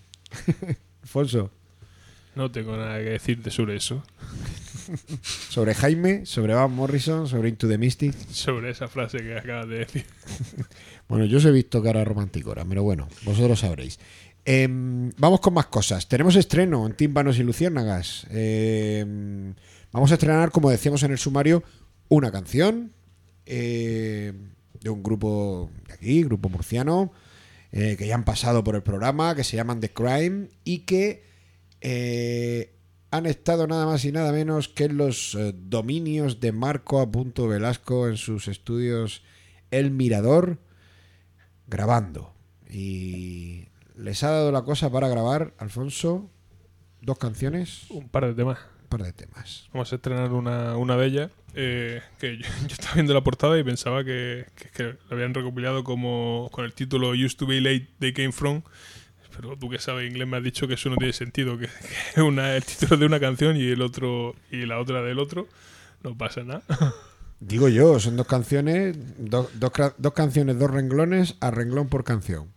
[1.01, 1.49] Alfonso,
[2.38, 4.03] No tengo nada que decirte sobre eso.
[5.49, 8.15] sobre Jaime, sobre Van Morrison, sobre Into the Mystic.
[8.29, 10.05] Sobre esa frase que acabas de decir.
[11.07, 13.97] Bueno, yo os he visto cara romanticona, pero bueno, vosotros sabréis.
[14.45, 16.07] Em, vamos con más cosas.
[16.07, 18.27] Tenemos estreno en Tímpanos y Luciérnagas.
[18.29, 19.55] Em,
[19.91, 21.63] vamos a estrenar, como decíamos en el sumario,
[22.09, 22.91] una canción
[23.47, 24.33] eh,
[24.79, 27.13] de un grupo de aquí, grupo murciano,
[27.71, 31.26] eh, que ya han pasado por el programa, que se llaman The Crime y que
[31.82, 32.73] eh,
[33.11, 37.05] han estado nada más y nada menos que en los eh, dominios de Marco A.
[37.47, 39.23] Velasco en sus estudios
[39.71, 40.59] El Mirador
[41.67, 42.34] grabando.
[42.69, 46.30] Y les ha dado la cosa para grabar, Alfonso,
[47.01, 48.59] dos canciones, Un par de temas.
[48.82, 49.69] un par de temas.
[49.73, 51.32] Vamos a estrenar una, una de ellas.
[51.55, 55.34] eh, que yo, yo estaba viendo la portada y pensaba que, que, que lo habían
[55.34, 58.61] recopilado como con el título Used to be late, they came from.
[59.38, 61.67] Pero tú que sabes inglés me has dicho que eso no tiene sentido, que,
[62.15, 65.19] que es una, el título de una canción y el otro y la otra del
[65.19, 65.47] otro.
[66.03, 66.63] No pasa nada.
[67.39, 72.47] Digo yo, son dos canciones, do- dos, dos canciones, dos renglones, a renglón por canción.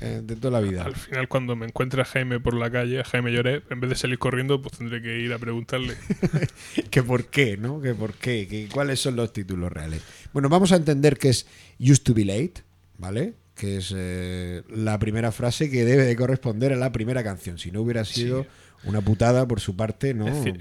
[0.00, 0.82] eh, de toda la vida.
[0.84, 3.90] Al final, cuando me encuentre a Jaime por la calle, a Jaime Lloré, en vez
[3.90, 5.94] de salir corriendo, pues tendré que ir a preguntarle.
[6.90, 7.82] que por qué, ¿no?
[7.82, 10.00] Que por qué, que cuáles son los títulos reales.
[10.32, 11.46] Bueno, vamos a entender que es
[11.78, 12.54] used to be late,
[12.96, 13.34] ¿vale?
[13.60, 17.58] Que es eh, la primera frase que debe de corresponder a la primera canción.
[17.58, 18.46] Si no hubiera sido
[18.84, 20.56] una putada por su parte, no es, cierto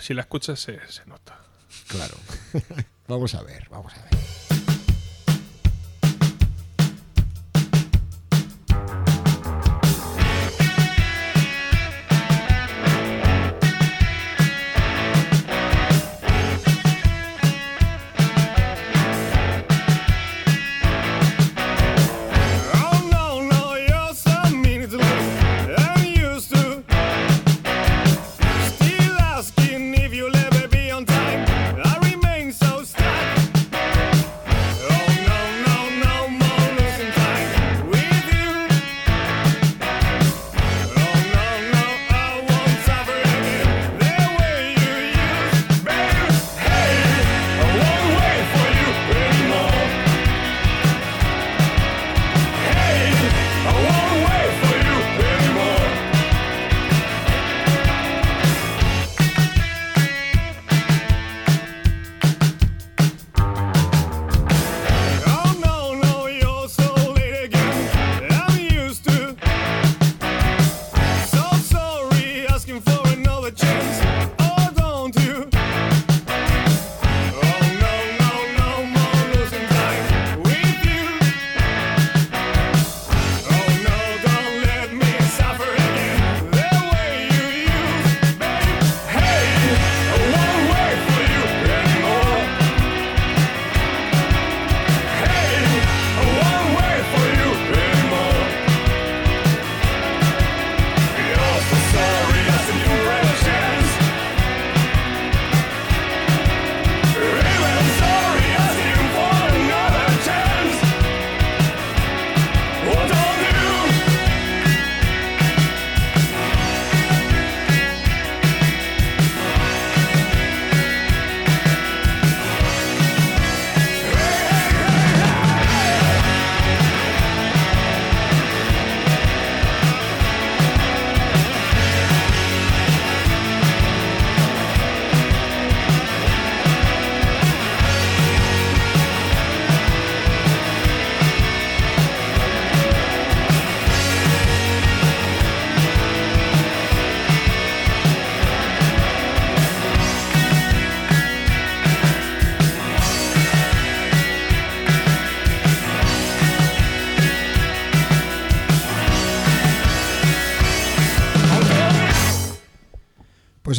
[0.00, 1.40] si la escuchas se, se nota.
[1.88, 2.14] Claro.
[3.08, 4.43] vamos a ver, vamos a ver.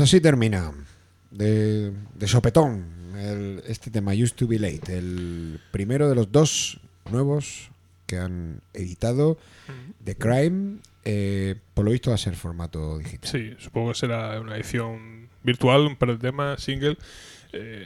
[0.06, 0.72] Así termina.
[1.32, 2.86] De, de sopetón.
[3.18, 4.97] el- este tema Used to Be Late.
[4.97, 6.80] El primero de los dos
[7.12, 7.70] nuevos
[8.08, 9.38] que han editado.
[10.03, 10.78] The Crime.
[11.06, 13.30] eh, por lo visto va a ser formato digital.
[13.30, 16.97] Sí, supongo que será una edición virtual, un par de temas, single,
[17.53, 17.86] eh,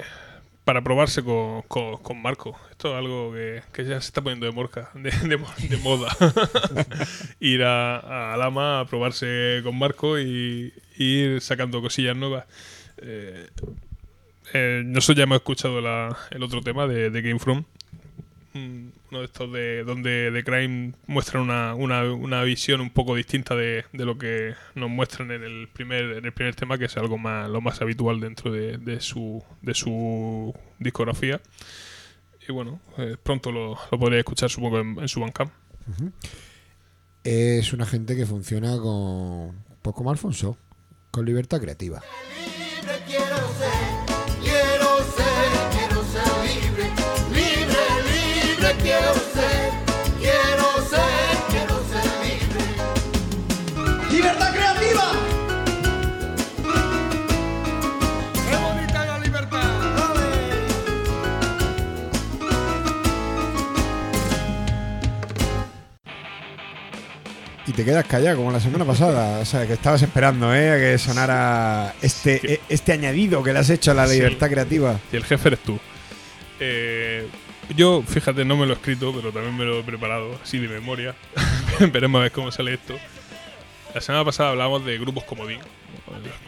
[0.65, 2.57] para probarse con, con- Marco.
[2.71, 6.15] Esto es algo que, ya se está poniendo de, morca, de, de mo- de moda.
[7.39, 12.45] ir a, a Lama a probarse con Marco y ir sacando cosillas nuevas.
[12.97, 13.47] Eh,
[14.53, 17.63] eh, nosotros ya hemos escuchado la- el otro tema de, Game From.
[18.53, 23.15] Mm, Uno de estos de donde The Crime muestra una, una, una visión un poco
[23.15, 26.85] distinta de, de lo que nos muestran en el primer en el primer tema, que
[26.85, 31.41] es algo más lo más habitual dentro de, su de su discografía.
[32.47, 35.51] Y bueno, eh, pronto lo, lo podréis escuchar supongo en, su Bandcamp.
[37.23, 39.63] Es una gente que funciona con.
[39.81, 40.57] Pues como Alfonso.
[41.11, 42.01] Con libertad creativa.
[67.79, 69.39] Te quedas callado como la semana pasada.
[69.39, 70.71] O sea, que estabas esperando, ¿eh?
[70.71, 74.15] A que sonara este, e- este añadido que le has hecho a la Sí.
[74.15, 74.99] libertad creativa.
[75.13, 75.79] Y el jefe eres tú.
[76.59, 77.25] Eh,
[77.77, 80.67] yo, fíjate, no me lo he escrito, pero también me lo he preparado, así de
[80.67, 81.15] memoria.
[81.93, 82.97] Veremos a ver cómo sale esto.
[83.95, 85.59] La semana pasada hablábamos de grupos comodín.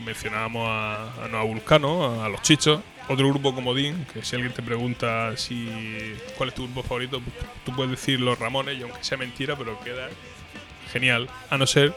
[0.05, 2.81] Mencionábamos a, a Nueva Vulcano, a, Los Chichos.
[3.07, 5.69] Otro grupo comodín, que si alguien te pregunta si
[6.37, 9.55] cuál es tu grupo favorito, pues tú puedes decir Los Ramones, y aunque sea mentira,
[9.55, 10.09] pero queda
[10.91, 11.29] genial.
[11.49, 11.93] A no ser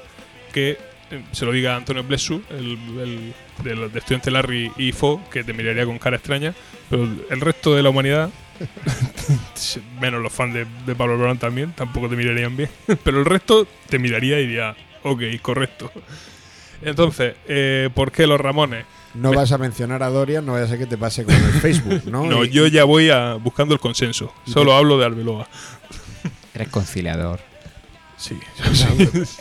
[0.52, 0.78] que
[1.10, 5.44] eh, se lo diga Antonio Blesu, el, el del de estudiante Larry y Fo, que
[5.44, 6.54] te miraría con cara extraña.
[6.90, 8.30] Pero el resto de la humanidad,
[10.00, 12.70] menos los fans de, de Pablo Alborán también, tampoco te mirarían bien.
[13.04, 15.90] Pero el resto te miraría y diría, ok, correcto.
[16.82, 18.84] Entonces, eh, ¿por qué los Ramones?
[19.14, 21.52] No vas a mencionar a Dorian, no vaya a ser que te pase con el
[21.60, 22.24] Facebook, ¿no?
[22.28, 24.34] No, yo ya voy a, buscando el consenso.
[24.44, 25.48] Solo hablo de Arbeloa.
[26.52, 27.40] Eres conciliador.
[28.26, 28.38] Sí,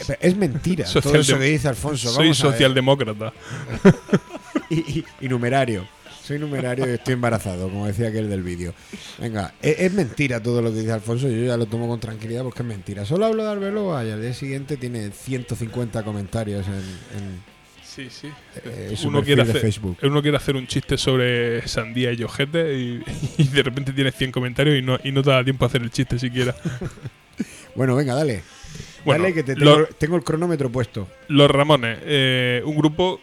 [0.07, 2.09] No, es mentira todo eso que dice Alfonso.
[2.09, 3.31] Soy Vamos socialdemócrata.
[4.69, 5.87] y, y- y numerario.
[6.21, 8.73] Soy numerario y estoy embarazado, como decía aquel del vídeo.
[9.19, 11.27] Venga, es, es mentira todo lo que dice Alfonso.
[11.29, 13.05] Yo ya lo tomo con tranquilidad porque es mentira.
[13.05, 17.53] Solo hablo de Arbeloa y al día siguiente tiene 150 comentarios en, en-
[17.83, 18.27] Sí, sí.
[18.65, 19.97] eh, uno, quiere hacer, Facebook.
[20.01, 23.03] uno quiere hacer un chiste sobre sandía y ojete y,
[23.37, 25.81] y de repente tiene 100 comentarios y no, y no te da tiempo a hacer
[25.83, 26.55] el chiste siquiera.
[27.75, 28.41] Bueno, venga, dale.
[29.05, 31.07] Bueno, dale que te tengo, lo- tengo el cronómetro puesto.
[31.27, 33.19] Los Ramones, eh, un grupo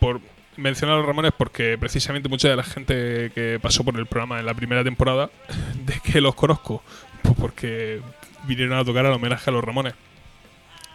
[0.00, 0.20] por
[0.56, 4.38] mencionar a los Ramones porque precisamente mucha de la gente que pasó por el programa
[4.40, 5.30] en la primera temporada,
[5.86, 6.82] ¿de que los conozco?
[7.22, 8.00] Pues porque
[8.46, 9.94] vinieron a tocar al homenaje a los Ramones.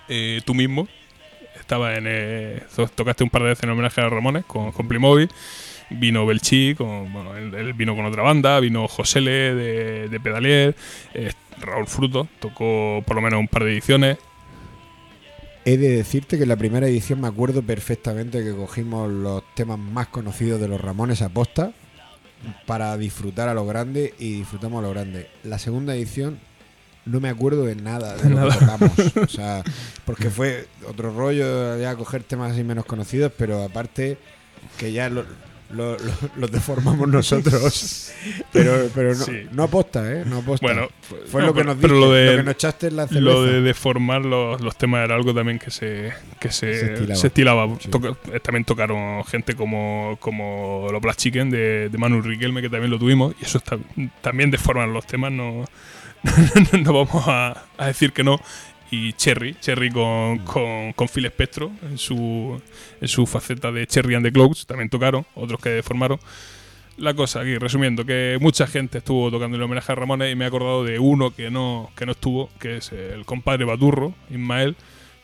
[0.07, 0.88] Eh, tú mismo
[1.59, 4.71] estaba en eh, to- tocaste un par de veces en homenaje a los Ramones con,
[4.71, 5.30] con Playmobil.
[5.92, 10.76] Vino Belchi, con, bueno, él, él vino con otra banda, vino Josele de, de Pedalier,
[11.14, 11.32] eh,
[11.62, 14.18] Raúl Fruto, tocó por lo menos un par de ediciones,
[15.66, 19.78] He de decirte que en la primera edición me acuerdo perfectamente que cogimos los temas
[19.78, 21.74] más conocidos de los Ramones a posta
[22.66, 25.28] para disfrutar a lo grande y disfrutamos a lo grande.
[25.44, 26.40] La segunda edición
[27.06, 28.92] no me acuerdo de nada de lo que tocamos.
[29.22, 29.64] O sea,
[30.06, 34.18] porque fue otro rollo ya coger temas así menos conocidos, pero aparte
[34.78, 35.26] que ya lo-
[35.72, 38.11] lo- deformamos nosotros.
[38.51, 39.47] Pero, pero no, Sí.
[39.51, 40.24] no aposta, ¿eh?
[40.26, 40.65] No aposta.
[40.65, 40.88] Bueno,
[41.32, 43.22] fue no, lo que pero- nos diste, lo de- que nos echaste en la cerveza.
[43.24, 47.15] Lo de deformar los, los temas era algo también que se, que se, Se estilaba.
[47.15, 47.67] se estilaba.
[47.80, 47.89] Sí.
[47.89, 52.70] Toca- eh, también tocaron gente como, como los Black Chicken de, de Manu Riquelme, que
[52.70, 53.78] también lo tuvimos, y eso está,
[54.22, 55.65] también deforman los temas, no,
[56.84, 58.39] no vamos a, a decir que no.
[58.91, 62.60] Y Cherry, Cherry con, con, con Phil Spectro en su,
[62.99, 66.20] en su faceta de Cherry and the Clouds, también tocaron, otros que deformaron.
[66.98, 70.44] La cosa aquí, resumiendo, que mucha gente estuvo tocando el homenaje a Ramones y me
[70.44, 74.76] he acordado de uno que no, que no estuvo, que es el compadre Baturro, Ismael,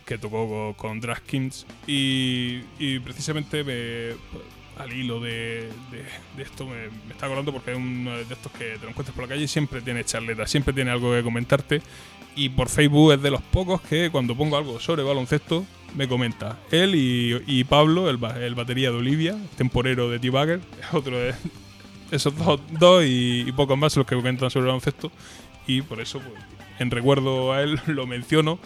[0.06, 1.66] que tocó con, Kings.
[1.88, 4.16] Y, y precisamente me-
[4.82, 6.06] al hilo de, de-
[6.38, 9.16] de esto me, me está acordando porque es uno de estos que te lo encuentras
[9.16, 11.82] por la calle y siempre tiene charleta, siempre tiene algo que comentarte.
[12.36, 16.58] Y por Facebook es de los pocos que cuando pongo algo sobre baloncesto me comenta.
[16.72, 20.60] Él y, y Pablo, el, el batería de Olivia, temporero de T-Bagger,
[20.92, 21.34] otro de
[22.12, 22.34] esos
[22.80, 25.12] dos, y pocos más los que comentan sobre baloncesto.
[25.68, 26.34] Y por eso, pues,
[26.80, 28.60] en recuerdo a él, lo menciono.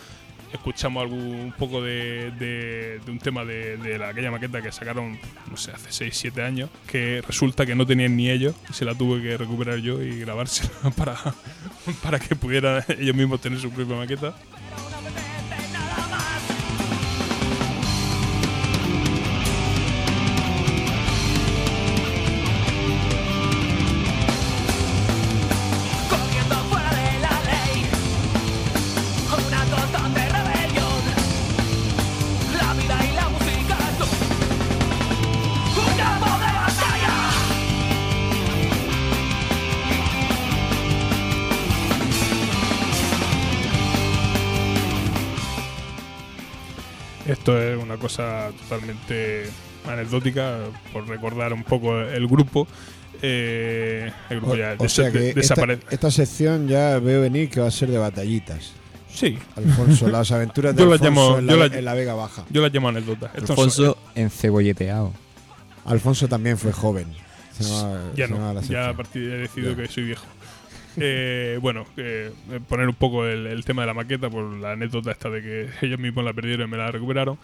[0.53, 5.17] Escuchamos algún, un poco de, de- un tema de, de la, aquella maqueta que sacaron,
[5.49, 8.85] no sé, hace 6, 7 años, que resulta que no tenían ni ellos, y se
[8.85, 11.15] la tuve que recuperar yo y grabársela para,
[12.03, 14.35] para que pudieran ellos mismos tener su propia maqueta.
[48.09, 49.45] Cosa totalmente
[49.87, 50.57] anecdótica,
[50.91, 52.67] por recordar un poco el grupo.
[53.21, 57.59] Eh, el grupo ya O, des- sea que esta, esta sección ya veo venir que
[57.59, 58.73] va a ser de batallitas.
[59.13, 59.37] Sí.
[59.55, 62.13] Alfonso, las aventuras de Yo las Alfonso llamo- en, la, yo las- en la Vega
[62.13, 62.45] Baja.
[62.49, 63.31] Yo las llamo anécdotas.
[63.35, 65.13] Alfonso son- encebolleteado.
[65.85, 67.07] Alfonso también fue joven.
[67.57, 69.83] Se llamaba- ya se no, la ya a partir de he decidido Ya.
[69.83, 70.25] que soy viejo.
[71.01, 72.31] Eh, bueno, eh,
[72.67, 75.69] poner un poco el, el tema de la maqueta por la anécdota esta de que
[75.85, 77.37] ellos mismos la perdieron y me la recuperaron.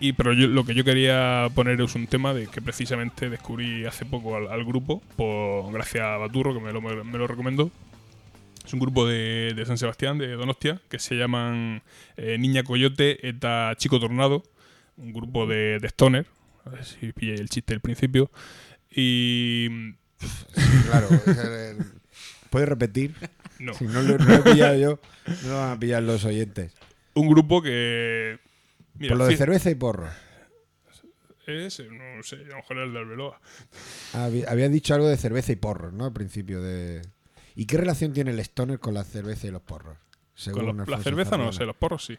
[0.00, 3.84] Y pero yo, lo que yo quería poner es un tema de que precisamente descubrí
[3.84, 7.70] hace poco al, al grupo, por, gracias a Baturro, que me lo, me lo recomendó.
[8.68, 11.80] Es un grupo de, de San Sebastián, de Donostia, que se llaman
[12.18, 14.42] eh, Niña Coyote eta Chico Tornado.
[14.98, 16.26] Un grupo de, de stoner.
[16.66, 18.30] A ver si pilláis el chiste del principio.
[18.90, 19.94] Y.
[20.84, 21.08] Claro.
[22.50, 23.14] ¿Puedes repetir?
[23.58, 23.72] No.
[23.72, 25.00] Si no lo, no lo he pillado yo,
[25.44, 26.74] no lo van a pillar los oyentes.
[27.14, 28.38] Un grupo que.
[28.98, 30.08] Mira, Por lo de sí, cerveza y porro.
[31.46, 33.40] Es, no sé, a lo mejor el de Arbeloa.
[34.12, 36.04] Había, había dicho algo de cerveza y porros, ¿no?
[36.06, 37.00] Al principio de.
[37.54, 39.96] ¿Y qué relación tiene el stoner con la cerveza y los porros?
[40.34, 42.18] Según Con los- la cerveza no sé, los porros sí.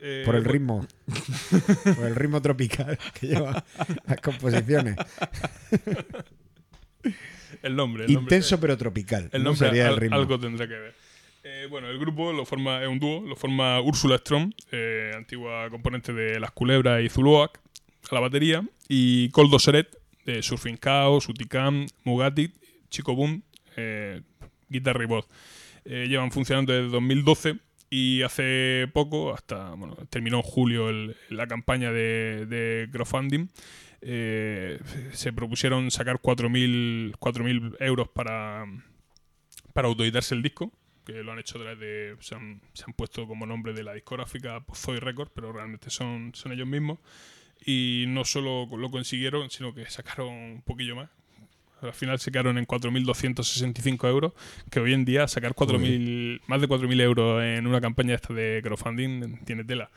[0.00, 0.86] Eh, Por el ritmo.
[1.96, 3.64] Por el ritmo tropical que lleva
[4.06, 4.96] las composiciones.
[7.62, 8.04] El nombre.
[8.04, 9.28] El nombre Intenso pero tropical.
[9.32, 9.50] El ¿no?
[9.50, 10.16] nombre Sería el ritmo.
[10.16, 10.94] algo tendrá que ver.
[11.44, 15.70] Eh, bueno, el grupo lo forma, es un dúo, lo forma Úrsula Strom, eh, antigua
[15.70, 17.60] componente de Las Culebras y Zuluac,
[18.10, 19.88] a la batería, y Coldo Seret,
[20.24, 22.52] de Surfing Chaos, Uticam, Mugatti,
[22.90, 23.42] Chico Boom,
[23.76, 24.20] eh,
[24.68, 25.26] guitarra y voz.
[25.84, 27.56] Eh, llevan funcionando desde 2012
[27.88, 30.90] y hace poco, hasta bueno, terminó en julio
[31.30, 33.48] la campaña de, crowdfunding.
[34.02, 34.78] eh,
[35.12, 38.66] se propusieron sacar 4.000 4.000 euros para,
[39.72, 40.72] para autoeditarse el disco,
[41.08, 42.16] que lo han hecho a través de.
[42.20, 46.32] Se han, se han puesto como nombre de la discográfica Zoe Records, pero realmente son,
[46.34, 46.98] son ellos mismos.
[47.64, 51.08] Y no solo lo consiguieron, sino que sacaron un poquillo más.
[51.80, 54.32] Al final se quedaron en 4.265 euros,
[54.70, 58.60] que hoy en día sacar 4.000, más de 4.000 euros en una campaña esta de
[58.62, 59.90] crowdfunding tiene tela.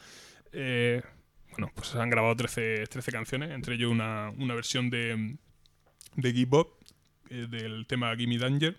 [0.54, 1.02] Eh,
[1.50, 5.38] bueno, pues han grabado 13, 13 canciones, entre ellos una, una versión de,
[6.16, 6.70] de Give Up,
[7.32, 8.78] eh, del tema Gimme Danger,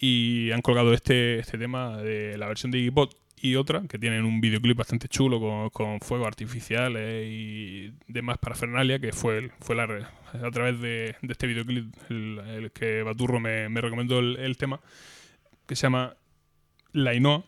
[0.00, 3.10] y han colgado este, este tema de la versión de Up
[3.40, 8.98] y otra, que tienen un videoclip bastante chulo con, con fuegos artificiales y demás parafernalia,
[8.98, 13.68] que fue, el- fue la, a través de, este videoclip el, el que Baturro me,
[13.68, 14.80] me recomendó el, el tema,
[15.66, 16.16] que se llama
[16.92, 17.44] La Inoa.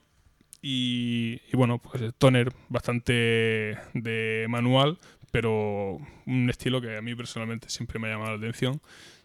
[0.62, 4.98] Y, y bueno, pues toner bastante de manual,
[5.30, 8.80] pero un estilo que a mí personalmente siempre me ha llamado la atención.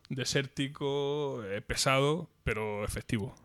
[0.09, 3.35] Desértico, eh, pesado, pero efectivo.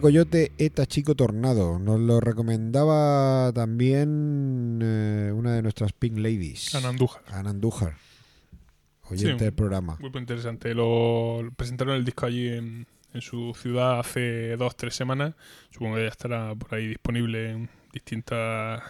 [0.00, 1.78] Coyote Eta Chico Tornado.
[1.78, 6.74] Nos lo recomendaba también eh, una de nuestras Pink Ladies.
[6.74, 7.22] Ana Andújar.
[7.28, 7.96] Ana Andújar.
[9.10, 9.98] Oyente Sí, del programa.
[10.00, 10.74] Muy interesante.
[10.74, 15.34] Lo presentaron el disco allí en, en su ciudad hace dos, tres semanas.
[15.70, 18.82] Supongo que ya estará por ahí disponible en distintas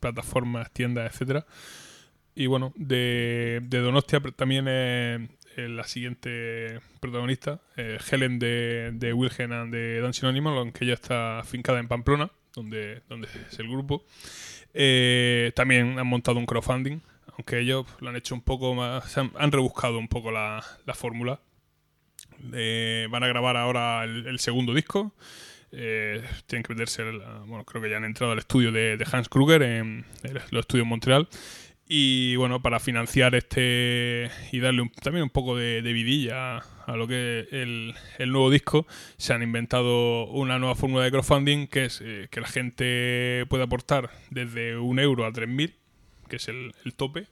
[0.00, 1.44] plataformas, tiendas, etcétera.
[2.34, 5.20] Y bueno, de, de Donostia también es
[5.56, 11.38] la siguiente protagonista, eh, Helen de, de Wilhelm and de Dancing Animal, aunque ella está
[11.38, 14.04] afincada en Pamplona, donde, donde es el grupo.
[14.74, 17.00] Eh, también han montado un crowdfunding,
[17.36, 21.40] aunque ellos lo han hecho un poco más, han, rebuscado un poco la, la fórmula.
[22.52, 25.14] Eh, van a grabar ahora el, segundo disco.
[25.72, 27.02] Eh, tienen que meterse,
[27.46, 30.60] bueno, creo que ya han entrado al estudio de, de Hans Kruger en, en los
[30.60, 31.28] estudios en Montreal.
[31.88, 37.06] Y bueno, para financiar este y darle un- también un poco de, vidilla a lo
[37.06, 37.94] que es el,
[38.32, 38.86] nuevo disco,
[39.18, 43.62] se han inventado una nueva fórmula de crowdfunding que es eh, que la gente puede
[43.64, 45.74] aportar desde un euro a 3.000,
[46.28, 47.26] que es el, tope.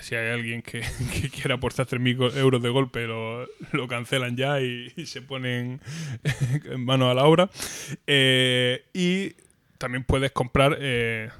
[0.00, 0.82] Si hay alguien que,
[1.34, 5.80] quiera aportar 3.000 go- euros de golpe, lo, lo cancelan ya y, y se ponen
[6.70, 7.50] en mano a la obra.
[8.06, 9.32] Eh, y
[9.78, 11.30] también puedes comprar eh,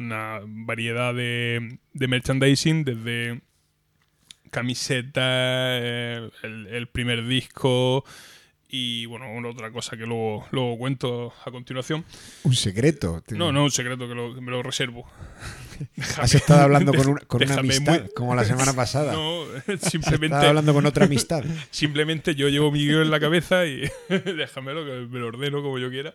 [0.00, 3.40] una variedad de, de merchandising desde
[4.50, 8.04] camisetas, el primer disco
[8.70, 12.04] y bueno, una otra cosa que luego, luego cuento a continuación.
[12.44, 13.22] Un secreto.
[13.26, 13.36] tío.
[13.38, 15.06] No, no, un secreto que, lo- que me lo reservo.
[16.18, 19.12] Has estado hablando con, una- con una Déjame amistad, muy- como la semana pasada.
[19.12, 20.26] No, Has simplemente.
[20.36, 21.42] estado hablando con otra amistad.
[21.70, 25.78] Simplemente yo llevo mi guion en la cabeza y déjamelo que me lo ordeno como
[25.78, 26.14] yo quiera.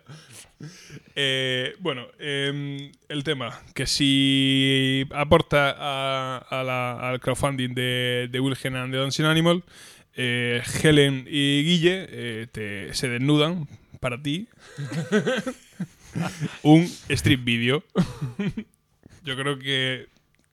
[1.16, 8.40] Eh, bueno, em, el tema, que si aporta a, a la- al crowdfunding de, de
[8.40, 9.64] Wilhelm and the Dancing Animal,
[10.16, 13.68] eh, Helen y Guille eh, te- se desnudan
[14.00, 14.48] para ti
[16.64, 17.84] un street video.
[19.24, 20.08] yo creo que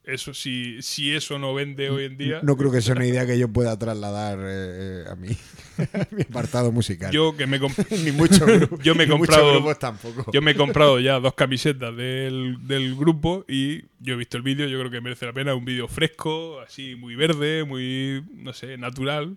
[0.04, 2.40] eso si, si eso no vende hoy en día...
[2.42, 5.28] No creo que sea una idea que yo pueda trasladar eh, eh, a mí.
[6.10, 7.12] mi apartado musical.
[7.12, 7.58] Yo que me
[8.04, 8.44] Ni mucho
[8.82, 10.30] yo me he comprado grupos tampoco.
[10.32, 14.42] yo me he comprado ya dos camisetas del, del grupo y yo he visto el
[14.42, 18.52] vídeo yo creo que merece la pena un vídeo fresco así muy verde muy no
[18.52, 19.36] sé natural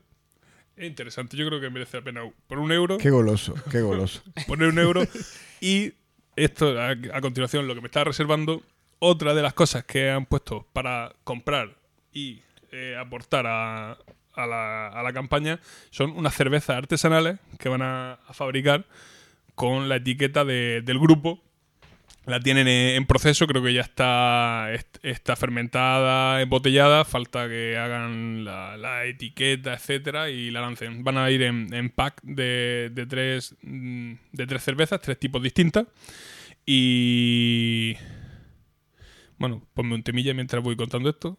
[0.77, 2.97] es interesante yo creo que merece la pena por un euro.
[2.97, 4.21] Qué goloso, qué goloso.
[4.47, 5.03] poner un euro.
[5.61, 5.93] Y
[6.35, 8.61] esto a, a continuación lo que me está reservando
[8.99, 11.75] otra de las cosas que han puesto para comprar
[12.11, 12.41] y
[12.71, 13.91] eh, aportar a,
[14.33, 15.59] a la, a la campaña
[15.91, 18.85] son unas cervezas artesanales que van a, a fabricar
[19.53, 21.41] con la etiqueta de- del grupo
[22.27, 28.43] la tienen en proceso, creo que ya está, est- está fermentada, embotellada, falta que hagan
[28.43, 31.03] la, la etiqueta, etcétera, y la lancen.
[31.03, 35.41] Van a ir en, en pack de, de tres mm, de tres cervezas, tres tipos
[35.43, 35.85] distintas.
[36.65, 37.95] Y
[39.37, 41.37] bueno, ponme un temilla mientras voy contando esto.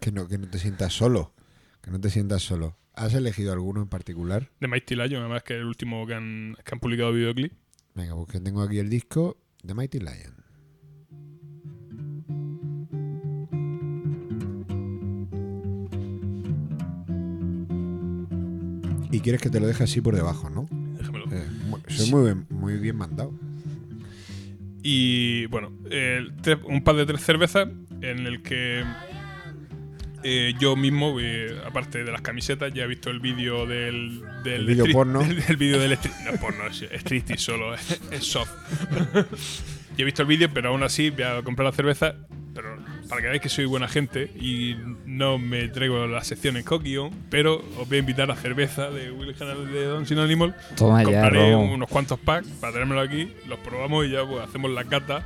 [0.00, 1.34] Que no, que no te sientas solo.
[1.82, 2.76] Que no te sientas solo.
[2.94, 4.50] ¿Has elegido alguno en particular?
[4.60, 7.52] De Mighty Lion, además que es el último que han, que han publicado videoclip.
[7.94, 9.36] Venga, pues que tengo aquí el disco
[9.66, 10.36] de Mighty Lion.
[19.10, 20.66] Y quieres que te lo deje así por debajo, ¿no?
[20.98, 21.26] Déjamelo.
[21.30, 21.46] Eh,
[21.88, 23.32] soy muy bien, muy bien mandado.
[24.82, 25.70] Y bueno,
[26.42, 27.68] tre- un par de tres cervezas
[28.02, 28.84] en el que
[30.22, 34.54] eh, yo mismo, eh, aparte de las camisetas, ya he visto el vídeo del, del
[34.62, 35.22] El vídeo street- porno.
[35.22, 38.50] del, del vídeo del street- no es porno, es striptease solo, es, es soft.
[39.96, 42.14] yo he visto el vídeo, pero aún así voy a comprar la cerveza,
[42.54, 42.76] pero
[43.08, 44.74] para que veáis que soy buena gente y
[45.04, 49.10] no me traigo la sección en Coquillon, pero os voy a invitar a cerveza de
[49.12, 50.56] Will Canal de Don Sin Animal.
[50.76, 51.62] Toma ya, Compraré Robo.
[51.74, 55.22] unos cuantos packs para tenérmelo aquí, los probamos y ya pues, hacemos la cata.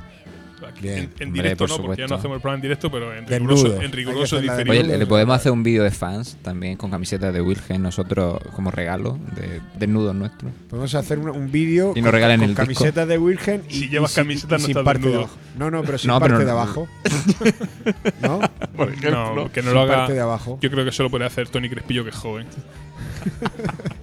[0.67, 0.97] Aquí, Bien.
[0.97, 3.15] en, en Hombre, directo por no, porque ya no hacemos el programa en directo, pero
[3.15, 3.55] en Desnudo.
[3.55, 4.71] riguroso, en riguroso diferido.
[4.71, 8.71] Oye, le, podemos hacer un vídeo de fans también con camisetas de Wilhelm nosotros como
[8.71, 10.51] regalo de desnudos nuestros.
[10.69, 12.63] Podemos hacer un, un vídeo Y nos regalen con el disco.
[12.63, 15.07] camisetas de Wilhelm y, Si y llevas sin- camiseta y no sin estás parte de
[15.09, 15.25] desnudo.
[15.25, 15.37] abajo.
[15.57, 16.87] No, no, pero sin No, parte pero de no- abajo.
[18.21, 18.39] ¿No?
[18.81, 19.95] No, que no Sin lo haga.
[19.95, 20.57] parte de abajo.
[20.61, 22.47] Yo creo que eso lo puede hacer Tony Crespillo, que es joven.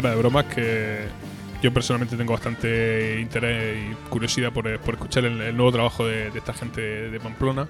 [0.00, 1.06] fuera de bromas, que
[1.60, 6.30] yo personalmente tengo bastante interés y curiosidad por, por escuchar el, el nuevo trabajo de,
[6.30, 6.80] de esta gente
[7.10, 7.66] de, Pamplona.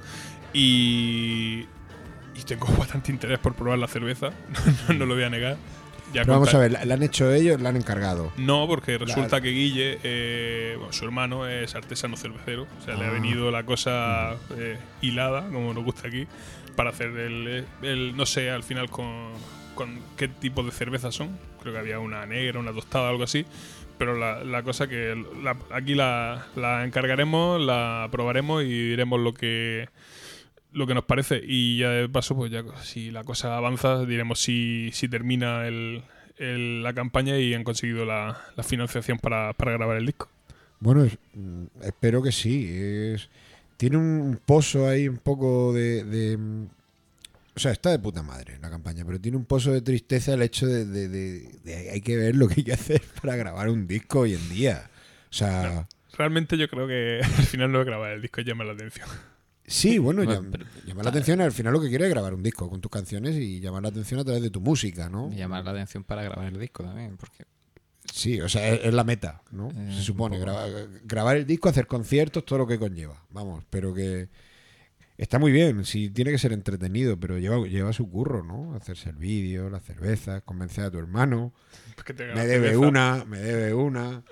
[0.52, 1.64] Y
[2.34, 4.30] y tengo bastante interés por probar la cerveza,
[4.88, 5.56] no, no lo voy a negar.
[6.12, 7.60] Ya Pero vamos a ver, ¿la, han hecho ellos?
[7.62, 8.30] ¿La han encargado?
[8.36, 12.94] No, porque resulta La- que Guille, eh, bueno, su hermano es artesano cervecero, o sea,
[12.94, 13.12] le ha Ah.
[13.12, 16.26] venido la cosa eh, hilada, como nos gusta aquí,
[16.76, 19.32] para hacer el, el- no sé, al final con,
[19.78, 21.38] con qué tipo de cervezas son.
[21.62, 23.46] Creo que había una negra, una tostada, algo así.
[23.96, 25.24] Pero la, cosa que
[25.70, 26.44] aquí la,
[26.84, 29.88] encargaremos, la probaremos y diremos lo que
[30.72, 34.38] lo que nos parece y ya de paso pues ya si la cosa avanza diremos
[34.40, 35.64] si, si termina
[36.38, 40.28] la campaña y han conseguido la, financiación para, para grabar el disco.
[40.80, 43.16] Bueno, mm, espero que sí.
[43.76, 46.36] Tiene un pozo ahí un poco de,
[47.58, 50.42] O sea, está de puta madre la campaña, pero tiene un pozo de tristeza el
[50.42, 53.68] hecho de, de- de- de hay que ver lo que hay que hacer para grabar
[53.68, 54.88] un disco hoy en día.
[55.28, 59.08] O sea, Realmente yo creo que al final no grabar el disco llama la atención.
[59.66, 62.32] sí, bueno, Bueno, llam- pero- llamar la atención al final lo que quiere es grabar
[62.32, 65.28] un disco con tus canciones y llamar la atención a través de tu música, ¿no?
[65.32, 67.44] Y llamar la atención para grabar el disco también, porque
[68.12, 69.68] Sí, o sea, es, es la meta, ¿no?
[69.70, 70.50] Eh, Se supone, poco.
[70.50, 70.68] graba-
[71.04, 73.22] grabar el disco, hacer conciertos, todo lo que conlleva.
[73.30, 74.28] Vamos, pero que
[75.18, 78.74] está muy bien, sí, tiene que ser entretenido, pero lleva, lleva su curro, ¿no?
[78.74, 81.52] Hacerse el vídeo, las cervezas, convencer a tu hermano.
[82.04, 84.22] Que te, haga Me debe cerveza, una, me debe una.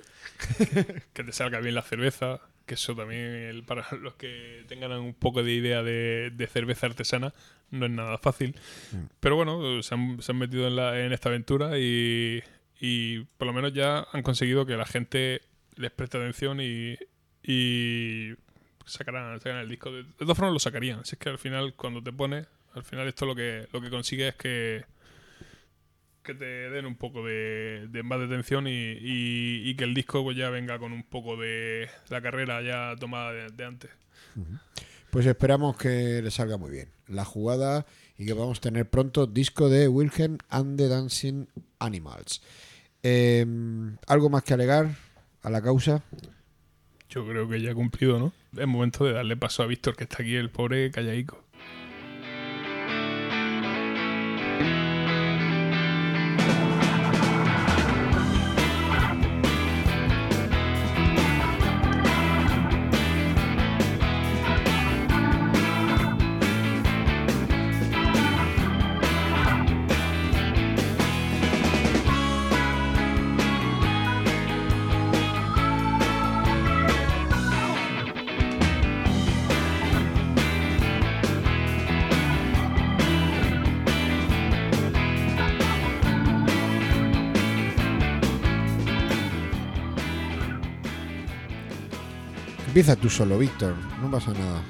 [1.12, 5.14] que te salga bien la cerveza, que eso también el- para los que tengan un
[5.14, 7.34] poco de idea de, de cerveza artesana
[7.70, 8.54] no es nada fácil.
[8.92, 8.96] Mm.
[9.20, 12.42] Pero bueno, se han, se han metido en, la, en esta aventura y,
[12.80, 15.40] y por lo menos ya han conseguido que la gente
[15.76, 16.96] les preste atención y,
[17.42, 18.34] y
[18.86, 19.92] sacarán, sacarán el disco.
[19.92, 21.04] De, todas formas lo sacarían.
[21.04, 23.90] Si es que al final cuando te pones, al final esto lo que, lo que
[23.90, 24.84] consigue es que
[26.22, 29.94] que te den un poco de, de más de atención y, y- y que el
[29.94, 33.90] disco pues ya venga con un poco de la carrera ya tomada de, de antes.
[35.10, 37.86] Pues esperamos que le salga muy bien la jugada
[38.18, 41.46] y que vamos a tener pronto disco de Wilhelm and the Dancing
[41.78, 42.42] Animals.
[43.04, 43.46] Eh,
[44.08, 44.96] ¿Algo más que alegar
[45.42, 46.02] a la causa?
[47.08, 48.32] Yo creo que ya he cumplido, ¿no?
[48.58, 51.45] Es momento de darle paso a Víctor, que está aquí, el pobre callaico.
[92.76, 93.74] Empieza tú solo, Víctor.
[94.02, 94.60] No pasa nada.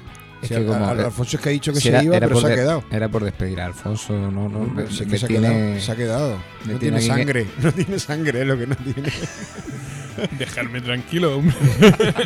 [0.41, 2.03] Es Si que al- como- al- Alfonso es que ha dicho que si se era,
[2.05, 2.83] iba, era pero se ha quedado.
[2.89, 5.91] Era por despedir a Alfonso, no, no, me- sé que se, ha tiene- quedado, se
[5.91, 6.37] ha quedado.
[6.37, 7.47] No tiene tiene aquí que- sangre.
[7.61, 9.11] No tiene sangre, es lo que no tiene.
[10.39, 11.53] Dejarme tranquilo, hombre.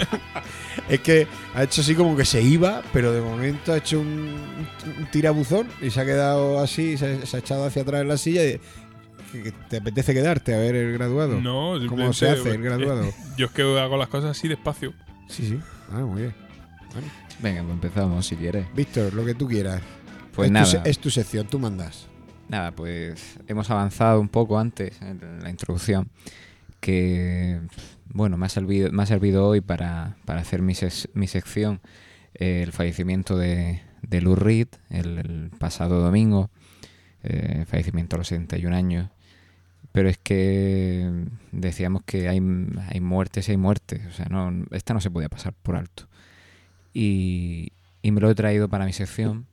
[0.90, 1.26] es que
[1.56, 4.36] ha hecho así como que se iba, pero de momento ha hecho un,
[5.00, 8.18] un tirabuzón y se ha quedado así, se, se ha echado hacia atrás en la
[8.18, 8.60] silla y
[9.68, 11.42] te apetece quedarte a ver el graduado.
[11.42, 13.12] No, ¿Cómo se hace el graduado?
[13.36, 14.94] Yo es que hago las cosas así despacio.
[15.32, 15.60] Sí, sí.
[15.92, 16.34] Ah, muy bien.
[17.42, 18.66] Venga, pues empezamos si quieres.
[18.76, 19.82] Víctor, lo que tú quieras.
[20.36, 20.66] Pues es, nada.
[20.66, 22.08] Tu, se- es tu sección, tú mandas.
[22.50, 26.10] Nada, pues hemos avanzado un poco antes en la introducción,
[26.82, 27.62] que
[28.14, 31.80] bueno, me ha servido, me ha servido hoy para, para hacer mi, ses- mi sección
[32.34, 36.50] eh, el fallecimiento de, de Lou Reed el, el pasado domingo,
[37.24, 39.10] eh, fallecimiento a los 71 años.
[39.92, 42.42] Pero es que decíamos que hay,
[42.88, 46.08] hay muertes y hay muertes, o sea, no, esta no se podía pasar por alto.
[46.94, 49.48] Y, y me lo he traído para mi sección,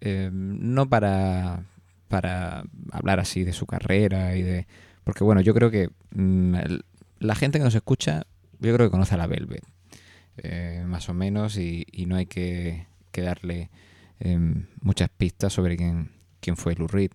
[0.00, 1.64] eh, no para,
[2.08, 4.66] para hablar así de su carrera y de...
[5.04, 6.54] Porque bueno, yo creo que mm,
[7.20, 8.26] la gente que nos escucha,
[8.60, 9.64] yo creo que conoce a la Velvet,
[10.38, 13.70] eh, más o menos, y, y no hay que, darle
[14.20, 16.10] em, muchas pistas sobre quién,
[16.40, 17.10] quién fue Lou Reed.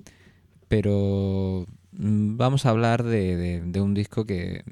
[0.68, 1.66] Pero
[1.98, 4.64] vamos a hablar de, un disco que,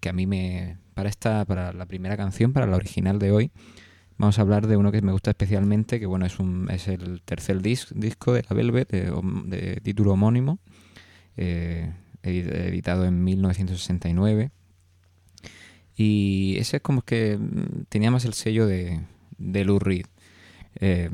[0.00, 0.78] que a mí me...
[0.94, 3.50] Para esta, para la primera canción, para la original de hoy,
[4.18, 7.22] vamos a hablar de uno que me gusta especialmente, que bueno, es un es el
[7.24, 10.58] tercer dis- disco de la Velvet, de, título homónimo,
[11.38, 11.92] eh,
[12.22, 14.50] edi- editado en 1969.
[15.96, 19.00] Y ese es como que mm, tenía más el sello de,
[19.38, 20.06] de Lou Reed.
[20.80, 21.10] Eh,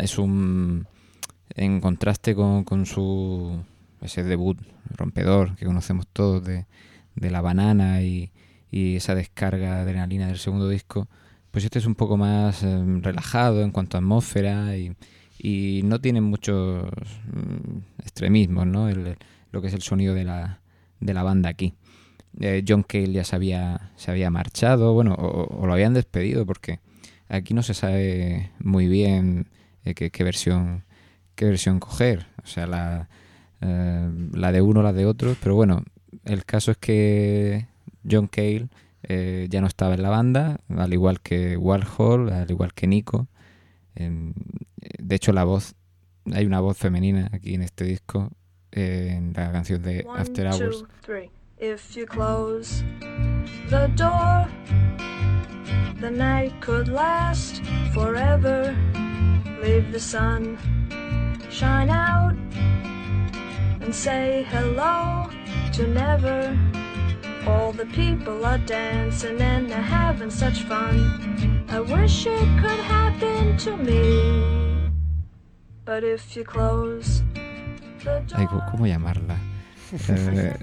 [0.00, 0.86] es un.
[1.54, 3.62] En contraste con, con su.
[4.02, 4.58] Ese debut
[4.96, 6.66] rompedor que conocemos todos de,
[7.14, 8.30] de la banana y,
[8.70, 11.08] y esa descarga de adrenalina del segundo disco,
[11.50, 14.94] pues este es un poco más eh, relajado en cuanto a atmósfera y,
[15.38, 16.84] y no tienen muchos
[17.32, 18.88] mm, extremismos, ¿no?
[18.88, 19.16] El-
[19.50, 20.60] lo que es el sonido de la,
[21.00, 21.74] de la banda aquí.
[22.40, 26.46] Eh, John Cale ya se había, se había marchado, bueno, o, o lo habían despedido
[26.46, 26.80] porque
[27.28, 29.48] aquí no se sabe muy bien
[29.84, 30.84] eh, qué, qué versión
[31.34, 33.08] qué versión coger, o sea, la,
[33.62, 35.82] eh, la de uno, la de otro, pero bueno,
[36.24, 37.66] el caso es que
[38.08, 38.68] John Cale
[39.04, 43.28] eh, ya no estaba en la banda, al igual que Warhol, al igual que Nico.
[43.94, 44.34] Em,
[44.98, 45.74] de hecho, la voz,
[46.32, 48.30] hay una voz femenina aquí en este disco,
[48.72, 50.80] eh, en la canción de One, After Hours.
[50.80, 51.30] two, three.
[51.58, 52.82] If you close
[53.70, 54.48] the door,
[56.00, 57.62] the night could last
[57.94, 58.74] forever.
[59.62, 60.58] Leave the sun
[61.48, 62.34] shine out
[63.84, 65.28] and say hello
[65.72, 66.56] to never.
[67.46, 71.64] All the people are dancing and they're having such fun.
[71.68, 74.90] I wish it could happen to me.
[75.84, 77.22] But if you close
[78.04, 79.36] the Ay, ¿cómo- ¿Cómo llamarla?
[80.08, 80.54] Eh,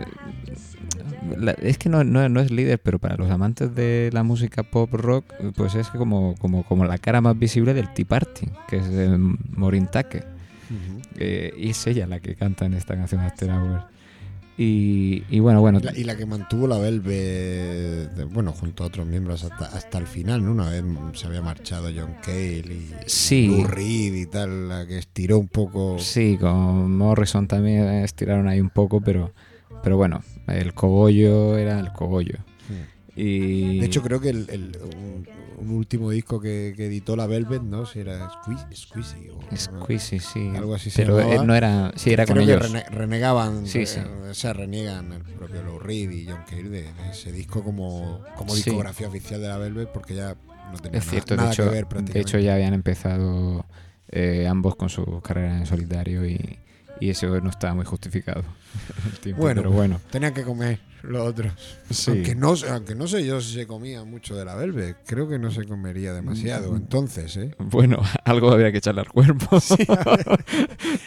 [1.37, 4.63] la- es que no, no- no es líder, pero para los amantes de la música
[4.63, 5.25] pop rock,
[5.55, 9.15] pues es como, como, como la cara más visible del Tea Party, que es de
[11.17, 13.83] Eh, y es ella la que canta en esta canción After Hours.
[14.57, 15.79] Y, y bueno, bueno.
[15.81, 20.05] La- y la que mantuvo la Velvet, bueno, junto a otros miembros hasta, hasta el
[20.05, 20.51] final, ¿no?
[20.51, 20.83] Una vez
[21.13, 23.47] se había marchado John Cale y Sí.
[23.47, 25.97] Lou Reed y tal, la que estiró un poco.
[25.99, 29.31] Sí, con Morrison también estiraron ahí un poco, pero,
[29.81, 32.35] pero bueno, el cogollo era el cogollo.
[33.21, 33.79] Y...
[33.79, 35.27] De hecho, creo que el, el- un,
[35.57, 37.85] un último disco que, que editó la Velvet, ¿no?
[37.85, 38.29] Si era
[38.75, 40.51] Squeezy o Squeezy, sí.
[40.55, 41.43] algo así se Pero, llamaba.
[41.43, 42.71] no era- sí, era con Creo que ellos.
[42.71, 43.99] rene- renegaban, Sí, eh, sí.
[43.99, 48.21] o sea, reniegan el propio Lou Reed y John Cale de, de ese disco como,
[48.37, 48.63] como Sí.
[48.63, 50.35] discografía oficial de la Velvet porque ya
[50.71, 52.19] no tenía Es de nada hecho, que ver de prácticamente.
[52.19, 53.65] hecho ya habían empezado
[54.11, 56.57] eh, ambos con su carrera en solitario y,
[57.01, 58.43] y eso no estaba muy justificado.
[59.11, 59.99] el tiempo, Bueno, pero bueno.
[60.11, 61.53] tenían que comer los otros.
[61.89, 62.11] Sí.
[62.11, 64.97] Aunque, no, sé- aunque no sé yo si se comía mucho de la Velvet.
[65.05, 66.73] Creo que no se comería demasiado.
[66.73, 66.75] Mm.
[66.75, 67.55] Entonces, ¿eh?
[67.59, 69.59] Bueno, algo habría que echarle al cuerpo.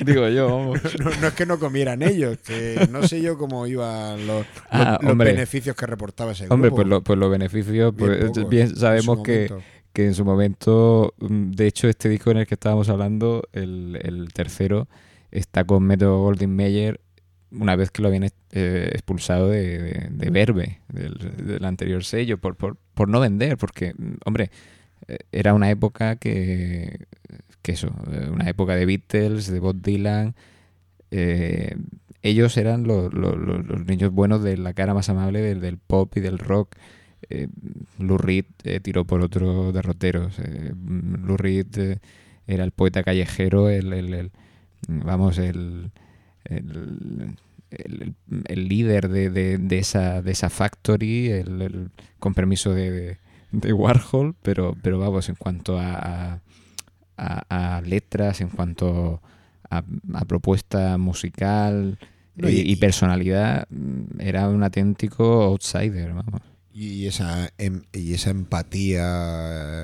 [0.04, 0.80] Digo yo, vamos.
[0.98, 4.98] No, no es que no comieran ellos, que no sé yo cómo iban los, Ah,
[5.00, 6.54] los- los beneficios que reportaba ese grupo.
[6.54, 9.52] Hombre, pues, lo- pues los beneficios, Bien pues bien sabemos que,
[9.92, 13.98] que en su momento, mm, de hecho, este disco en el que estábamos hablando, el,
[14.02, 14.88] el tercero,
[15.30, 17.00] está con Metro Goldwyn Mayer
[17.52, 21.14] una vez que lo habían eh, expulsado de, de, de Verve, del,
[21.46, 24.50] del anterior sello, por, por, por no vender, porque, mm, hombre,
[25.08, 27.06] eh, era una época que,
[27.62, 30.34] que eso, eh, una época de Beatles, de Bob Dylan,
[31.10, 31.76] eh,
[32.22, 35.76] ellos eran lo- lo- lo- los niños buenos de la cara más amable del, del
[35.78, 36.76] pop y del rock.
[37.30, 37.48] Eh,
[37.98, 40.38] Lou Reed eh, tiró por otros derroteros.
[40.38, 41.98] Eh, mm, Lou Reed eh,
[42.46, 44.30] era el poeta callejero, el, el- el-
[44.88, 45.90] vamos, el,
[46.44, 47.36] el,
[47.70, 48.14] el-
[48.46, 53.18] el líder de, de- de esa, de esa factory, el, el- con permiso de,
[53.50, 56.40] de- Warhol, pero, pero vamos, en cuanto a,
[57.16, 59.22] a- letras, en cuanto
[59.70, 61.98] a, a propuesta musical
[62.34, 66.40] No, y, y- y personalidad, mm, era un auténtico outsider, vamos.
[66.74, 69.04] Y esa, em- y esa empatía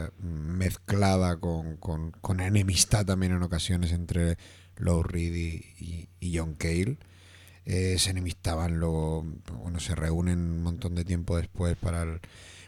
[0.07, 4.37] eh, mezclada con, con- con enemistad también en ocasiones entre
[4.79, 6.97] Lou Reed y, y- y John Cale.
[7.65, 9.27] Eh, se enemistaban, luego,
[9.63, 12.21] bueno, se reúnen un montón de tiempo después para el...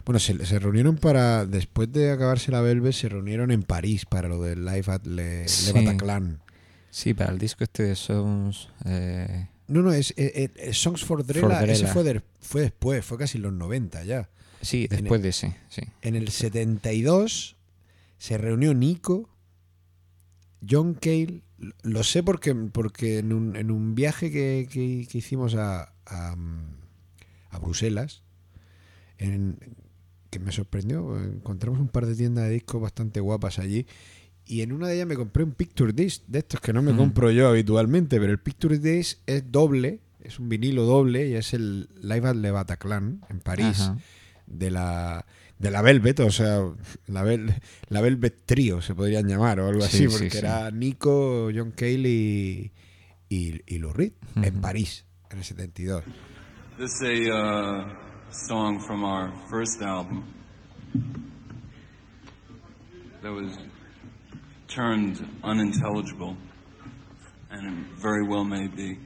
[0.05, 4.29] Bueno, se, se reunieron para, después de acabarse la Velvet, se reunieron en París para
[4.29, 5.73] lo del Live at Le, Le Sí.
[5.73, 6.43] Bataclan.
[6.91, 8.69] Sí, para el disco este de Songs...
[8.85, 11.73] eh, No, no, es, eh, Songs for Drella, For Drella.
[11.73, 14.29] ese fue, de- fue después, fue casi en los 90 ya.
[14.61, 15.83] Sí, después el- de ese, sí.
[16.03, 17.57] En el 72
[18.19, 19.31] se reunió Nico,
[20.69, 21.43] John Cale,
[21.83, 26.37] lo sé porque, porque en, un, en un viaje que, que- que hicimos a, a,
[27.51, 28.23] a Bruselas,
[29.19, 29.59] en-
[30.31, 33.87] que me sorprendió, encontramos un par de tiendas de discos bastante guapas allí.
[34.47, 36.93] Y en una de ellas me compré un Picture Disc, de estos que no me
[36.93, 36.97] Mm.
[36.97, 41.53] compro yo habitualmente, pero el Picture Disc es doble, es un vinilo doble y es
[41.55, 43.99] el Live at Le Bataclan en París Ajá.
[44.47, 45.27] de la
[45.61, 46.59] de la Velvet, o sea,
[47.07, 47.55] la, Vel-
[47.89, 50.39] la Velvet Trio se podrían llamar o algo Sí, así, sí, porque sí.
[50.39, 52.73] era Nico, John Cale y,
[53.29, 54.61] y, y Lou Reed en Ujú.
[54.63, 56.03] París en el 72.
[56.79, 57.95] This is a uh,
[58.49, 60.25] song from our first album
[63.23, 63.59] that was
[64.67, 66.37] turned unintelligible,
[67.51, 68.97] and it very well may be.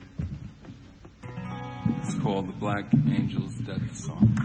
[1.86, 4.36] It's called The Black Angel's Death Song.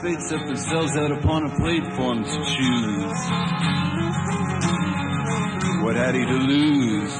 [0.00, 3.20] Fate set themselves out upon a platform to choose.
[5.82, 7.14] What had he to lose?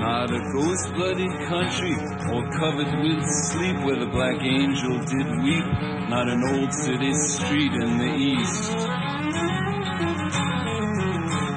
[0.00, 1.94] Not a ghost blooded country,
[2.30, 5.66] all covered with sleep where the black angel did weep.
[6.08, 8.72] Not an old city street in the east.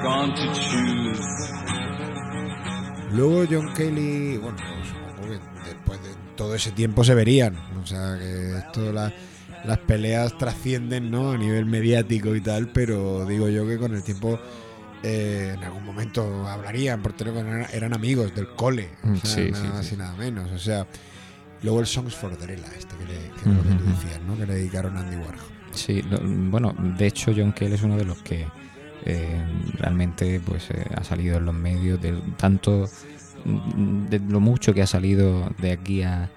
[0.02, 1.52] Gone to choose.
[3.12, 4.71] Luego John Kelly, bueno,
[6.42, 7.54] todo ese tiempo se verían.
[7.82, 9.12] O sea, que esto, la-
[9.64, 11.32] las peleas trascienden, ¿no?
[11.32, 14.38] A nivel mediático y tal, pero digo yo que con el tiempo
[15.04, 19.50] eh, en algún momento hablarían por teléfono, eran, amigos del cole, o Mm, sea, sí,
[19.50, 19.94] nada sí, más sí.
[19.94, 20.50] y nada menos.
[20.52, 20.86] O sea,
[21.62, 23.92] luego el Songs for Drella, este que, le, que es lo que tú Ujú.
[24.02, 24.36] decías, ¿no?
[24.36, 25.40] Que le dedicaron a Andy Warhol.
[25.72, 28.46] Sí, lo- bueno, de hecho John Cale es uno de los que
[29.04, 29.42] eh,
[29.78, 32.88] realmente pues eh, ha salido en los medios de tanto
[33.44, 36.30] de lo mucho que ha salido de aquí a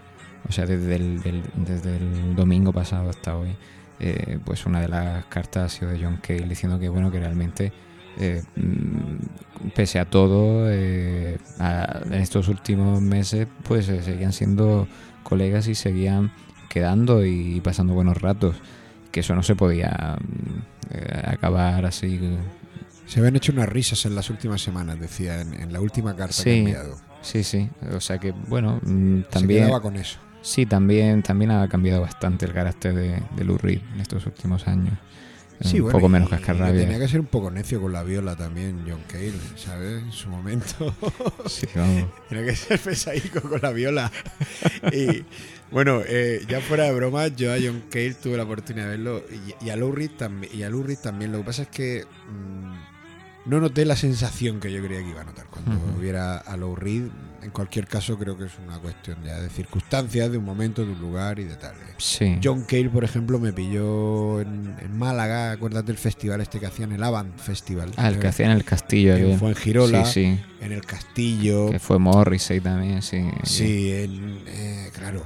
[0.48, 1.22] o sea desde el,
[1.56, 3.56] desde el domingo pasado hasta hoy
[4.00, 7.20] eh, pues una de las cartas ha sido de John Cale diciendo que bueno que
[7.20, 7.72] realmente
[8.18, 14.88] eh, mm, pese a todo eh, en estos últimos meses pues seguían siendo
[15.24, 16.32] colegas y seguían
[16.70, 18.56] quedando y pasando buenos ratos
[19.12, 22.20] que eso no se podía mm, acabar así.
[23.06, 26.36] Se habían hecho unas risas en las últimas semanas, decía, en, en la última carta
[26.44, 26.98] que ha Sí, enviado.
[27.22, 27.70] sí, sí.
[27.94, 29.64] O sea que, bueno, mm, Se también.
[29.66, 30.20] quedaba con eso.
[30.42, 34.68] Sí, también, también ha cambiado bastante el carácter de, de Lou Reed en estos últimos
[34.68, 34.94] años.
[35.62, 36.82] Sí, un bueno, poco menos cascarrabia.
[36.82, 40.04] Tenía que ser un poco necio con la viola también, John Cale, ¿sabes?
[40.04, 40.94] En su momento.
[41.48, 42.10] Sí, vamos.
[42.28, 44.12] Tenía que ser pesadico con la viola.
[44.92, 45.24] Y
[45.72, 49.24] bueno, eh, ya fuera de broma, yo a John Cale tuve la oportunidad de verlo
[49.62, 50.54] y, y a Lou Reed también.
[50.54, 51.32] Y a Lou Reed también.
[51.32, 52.85] Lo que pasa es que mm,
[53.46, 56.76] no noté la sensación que yo creía que iba a notar cuando viera a Lou
[56.76, 57.04] Reed.
[57.44, 60.94] En cualquier caso, creo que es una cuestión ya de circunstancias, de un momento, de
[60.94, 61.76] un lugar y de tal.
[61.98, 62.40] Sí.
[62.44, 66.92] John Cale, por ejemplo, me pilló en, en Málaga, acuérdate del festival este que hacían,
[66.92, 67.92] el Avant Festival.
[67.98, 69.16] Ah, el que hacía en el castillo.
[69.16, 70.42] En que- Fuengirola, Sí, sí.
[70.60, 71.70] en el castillo.
[71.70, 73.24] Que fue Morrissey también, sí.
[73.44, 75.22] Sí, en, eh, claro.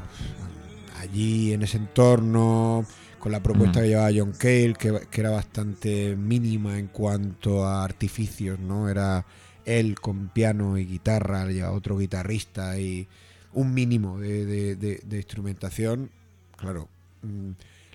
[1.00, 2.86] Allí en ese entorno,
[3.20, 7.84] con la propuesta que llevaba John Cale, que, que era bastante mínima en cuanto a
[7.84, 8.90] artificios, ¿no?
[8.90, 9.26] Era
[9.66, 13.08] él con piano y guitarra, le llevaba otro guitarrista y
[13.54, 16.10] un mínimo de, de- de- de instrumentación.
[16.58, 16.88] Claro,
[17.22, 17.50] mm,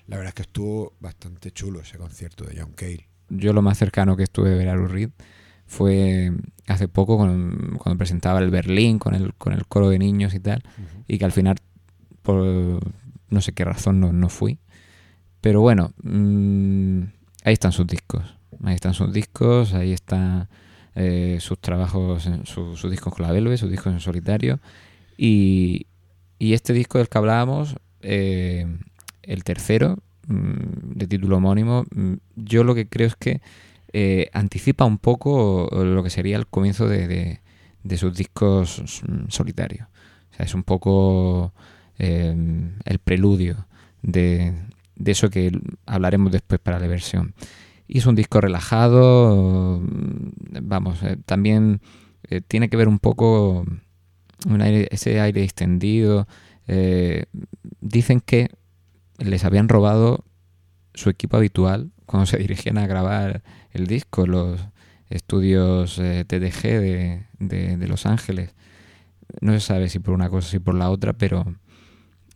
[0.09, 3.09] la verdad es que estuvo bastante chulo ese concierto de John Cale.
[3.31, 5.11] yo lo más cercano que estuve de ver a Lou Reed
[5.67, 6.31] fue
[6.67, 10.41] hace poco con- cuando presentaba el Berlín con el, con el coro de niños y
[10.41, 10.63] tal,
[11.09, 11.57] y que al final,
[12.23, 12.81] por
[13.31, 14.59] no sé qué razón, no, no fui.
[15.45, 17.01] Pero bueno, mm,
[17.45, 18.25] ahí están sus discos.
[18.63, 20.49] Ahí están sus discos, ahí están
[20.95, 24.59] eh, sus trabajos, en- su- sus discos con la Velvet, sus discos en solitario.
[25.19, 25.87] Y,
[26.39, 28.67] y este disco del que hablábamos, eh,
[29.23, 29.99] el tercero,
[30.29, 33.43] mm, de título homónimo, mm, yo lo que creo es que
[33.93, 37.41] eh, anticipa un poco lo que sería el comienzo de, de-
[37.83, 39.89] de sus discos mm, solitarios.
[40.33, 41.53] O sea, es un poco
[41.99, 43.67] el preludio
[44.03, 44.55] de,
[44.97, 45.51] de eso que
[45.87, 47.35] hablaremos después para la versión.
[47.87, 51.81] Y es un disco relajado, mm, vamos, eh, también
[52.31, 53.67] eh, tiene que ver un poco
[54.47, 56.27] un aire- ese aire extendido.
[56.67, 57.27] eh,
[57.83, 58.49] dicen que
[59.19, 60.25] les habían robado
[60.95, 63.43] su equipo habitual cuando se dirigían a grabar
[63.73, 64.61] el disco, los
[65.11, 68.55] estudios TDG de, de- Los Ángeles.
[69.43, 71.45] No se sabe si por una cosa, si por la otra, pero,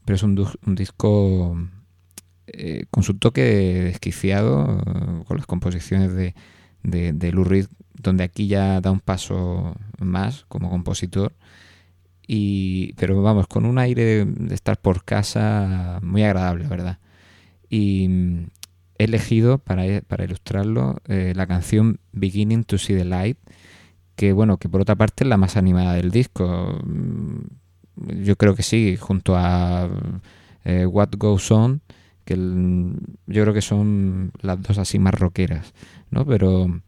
[0.05, 0.35] pero es un
[0.74, 1.56] disco
[2.53, 6.35] eh, con su toque desquiciado, eh, con las composiciones de,
[6.83, 11.33] de, Lou Reed, donde aquí ya da un paso más como compositor.
[12.27, 16.99] Y, pero vamos, con un aire de estar por casa muy agradable, verdad.
[17.70, 18.47] Y mm,
[18.99, 23.39] he elegido para, para ilustrarlo eh, la canción Beginning to See the Light,
[24.16, 26.79] que bueno, que por otra parte es la más animada del disco.
[26.85, 29.89] Mm, Yo creo que sí, junto a
[30.65, 31.81] eh, What Goes On,
[32.28, 35.72] que yo creo que son las dos así más rockeras,
[36.10, 36.26] ¿no?
[36.26, 36.82] Pero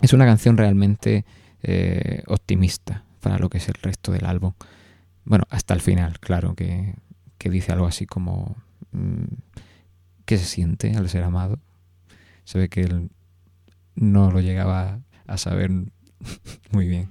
[0.00, 1.24] es una canción realmente
[1.62, 4.52] eh, optimista para lo que es el resto del álbum.
[5.24, 6.96] Bueno, hasta el final, claro, que,
[7.38, 8.56] que dice algo así como
[8.90, 9.22] mm,
[10.24, 11.60] ¿qué se siente al ser amado?
[12.42, 13.10] Se ve que él
[13.94, 14.98] no lo llegaba
[15.28, 15.70] a saber
[16.72, 17.08] muy bien.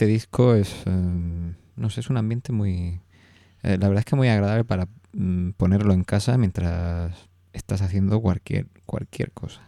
[0.00, 3.00] Este disco es, eh, no sé, es un ambiente muy,
[3.62, 7.14] eh, la verdad es que muy agradable para mm, ponerlo en casa mientras
[7.52, 9.60] estás haciendo cualquier, cualquier cosa.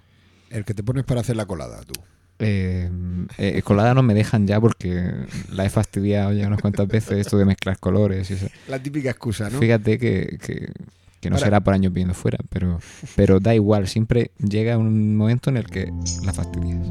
[0.48, 1.92] El que te pones para hacer la colada, tú.
[2.38, 2.90] Eh,
[3.36, 5.12] eh, colada no me dejan ya porque
[5.50, 8.46] la he fastidiado ya unas cuantas veces esto de mezclar colores y eso.
[8.68, 9.58] La típica excusa, ¿no?
[9.58, 10.72] Fíjate que, que-
[11.20, 12.80] que no Ahora- será por años viendo fuera, pero,
[13.16, 15.92] pero da igual, siempre llega un momento en el que
[16.24, 16.88] la fastidias.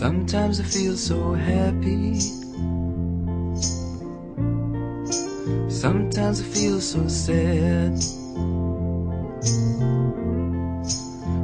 [0.00, 2.20] Sometimes I feel so happy.
[5.68, 8.02] Sometimes I feel so sad.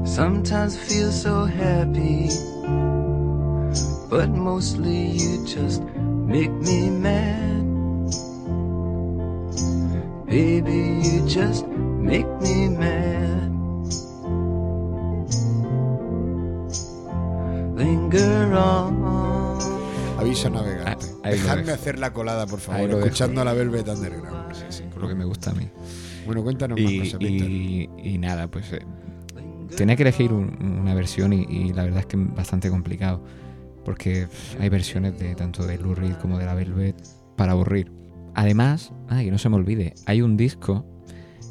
[0.09, 2.31] Sometimes I feel so happy.
[4.09, 7.63] But mostly you just make me mad.
[10.25, 13.56] Baby, you just make me mad.
[17.77, 19.59] Linger on.
[20.19, 21.07] Aviso navegante.
[21.23, 24.55] lo Dejadme hacer la colada, por favor, escuchando a la Velvet Underground.
[24.99, 25.69] Lo que me gusta a mí.
[26.25, 27.49] Bueno, cuéntanos más Y, cosas, Víctor.
[27.51, 28.81] y- y nada, pues eh,
[29.77, 33.23] tenía que elegir un- una versión y, y la verdad es que es bastante complicado.
[33.85, 34.27] Porque
[34.59, 36.97] hay versiones de tanto de Lou Reed como de la Velvet
[37.37, 37.93] para aburrir.
[38.35, 40.85] Además, ay, que no se me olvide, hay un disco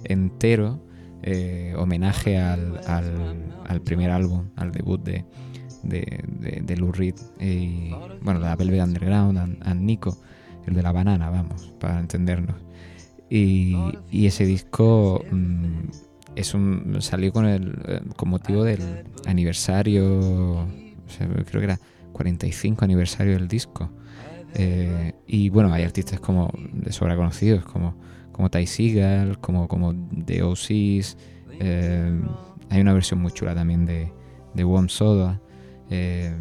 [0.03, 0.81] entero
[1.23, 5.23] eh, homenaje al, al- al primer álbum, al debut de,
[5.85, 7.91] de, de, de Lou Reed y
[8.21, 10.17] bueno, la Velvet Underground, and, Nico,
[10.65, 12.55] el de la banana, vamos, para entendernos.
[13.29, 13.75] Y,
[14.11, 15.89] ese disco mm,
[16.35, 20.67] es un, salió con el eh, con motivo del aniversario,
[21.17, 21.79] creo que era
[22.13, 23.89] 45 aniversario del disco.
[24.53, 27.95] Eh, y bueno, hay artistas como de sobra conocidos, como,
[28.31, 29.93] como Ty Seagal, como, como
[30.25, 31.17] The OCs.
[31.59, 32.21] eh,
[32.69, 34.11] hay una versión muy chula también de,
[34.53, 35.41] de Warm Soda.
[35.89, 36.33] Eh,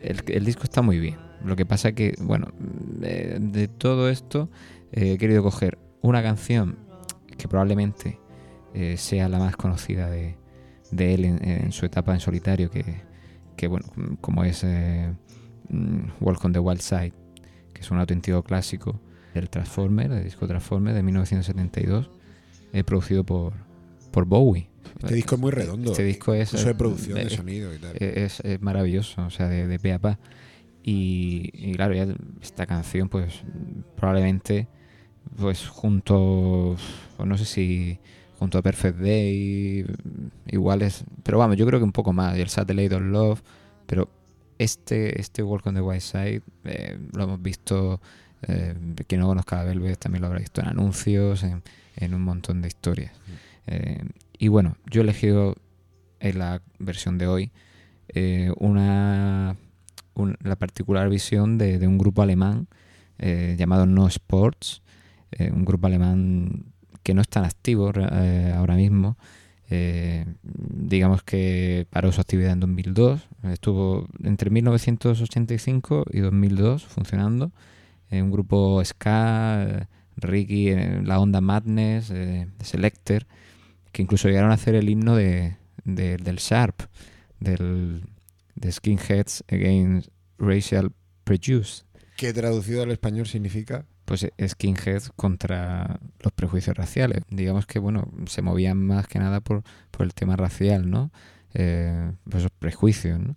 [0.00, 1.16] el, disco está muy bien.
[1.44, 4.48] Lo que pasa que, bueno, de todo esto
[4.92, 6.78] eh, he querido coger una canción
[7.36, 8.18] que probablemente
[8.74, 10.36] eh, sea la más conocida de,
[10.90, 13.02] él en, su etapa en solitario, que,
[13.56, 13.86] que, bueno,
[14.20, 17.12] como es mm, Walk on the Wild Side,
[17.72, 19.00] que es un auténtico clásico
[19.34, 22.10] del Transformer, del disco Transformer de 1972,
[22.72, 23.54] eh, producido por,
[24.10, 24.68] por Bowie.
[25.00, 25.92] Este disco es muy redondo.
[25.92, 26.48] Este disco es.
[26.48, 27.96] Incluso de producción, de sonido y tal.
[27.96, 30.18] Es, es maravilloso, o sea, de, de pe a pa.
[30.82, 32.06] Y, y claro, ya
[32.40, 33.42] esta canción, pues
[33.96, 34.68] probablemente,
[35.36, 36.76] pues junto,
[37.18, 37.98] o no sé si
[38.38, 39.84] junto a Perfect Day,
[40.46, 43.42] igual es, pero vamos, yo creo que un poco más, y el Satellite of Love,
[43.86, 44.08] pero
[44.58, 48.00] este, este Walk on the White Side eh, lo hemos visto,
[48.42, 48.74] eh,
[49.06, 51.62] quien no conozca a Velvet también lo habrá visto en anuncios, en,
[51.96, 53.12] en un montón de historias.
[53.68, 54.02] Eh,
[54.38, 55.54] y bueno, yo he elegido
[56.20, 57.50] en la versión de hoy
[58.08, 59.56] eh, una,
[60.14, 62.66] un- la particular visión de, de un grupo alemán
[63.18, 64.82] eh, llamado No Sports,
[65.52, 66.64] un grupo alemán
[67.02, 67.92] que no es tan activo
[68.54, 69.18] ahora mismo.
[70.42, 77.52] Digamos que paró su actividad en 2002, estuvo entre 1985 y 2002 funcionando.
[78.10, 79.86] Un grupo ska,
[80.16, 80.70] Ricky,
[81.04, 82.10] la onda Madness,
[82.62, 83.26] Selector,
[83.92, 86.82] que incluso llegaron a hacer el himno de, de- del Sharp,
[87.40, 88.02] del,
[88.54, 90.08] de Skinheads Against
[90.38, 90.92] Racial
[91.24, 91.84] Prejudice.
[92.16, 93.84] Que traducido al español significa.
[94.04, 97.22] Pues eh, skinheads contra los prejuicios raciales.
[97.30, 101.12] Digamos que, bueno, se movían más que nada por, por el tema racial, ¿no?
[101.54, 103.36] Eh, esos prejuicios, ¿no?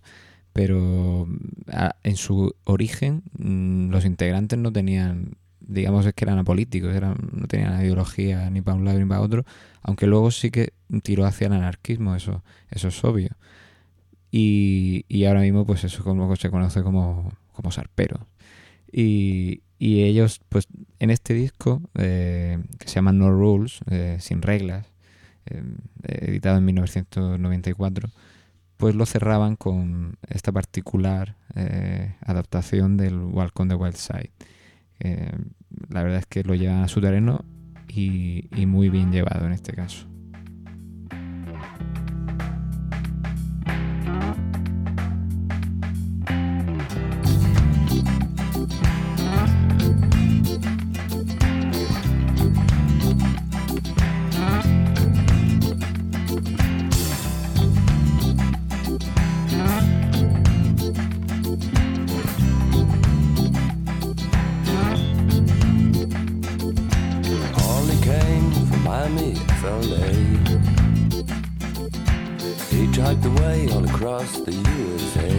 [0.54, 1.28] Pero
[1.70, 5.36] a- en su origen mm, los integrantes no tenían,
[5.66, 9.20] digamos es que eran apolíticos, eran, no tenían ideología ni para un lado ni para
[9.20, 9.44] otro,
[9.82, 10.72] aunque luego sí que
[11.02, 13.30] tiró hacia el anarquismo, eso, eso es obvio.
[14.30, 18.26] Y, y ahora mismo pues eso como se conoce como, como sarpero.
[18.90, 20.68] Y, y ellos, pues
[20.98, 24.86] en este disco, eh, que se llama No Rules, eh, sin reglas,
[25.46, 25.62] eh,
[26.04, 28.10] editado en 1994,
[28.76, 34.30] pues lo cerraban con esta particular eh, adaptación del on the Wild Side.
[35.04, 35.32] Eh,
[35.88, 37.44] la verdad es que lo llevan a su terreno
[37.88, 40.11] y, y muy bien llevado en este caso.
[74.02, 75.30] Across the USA.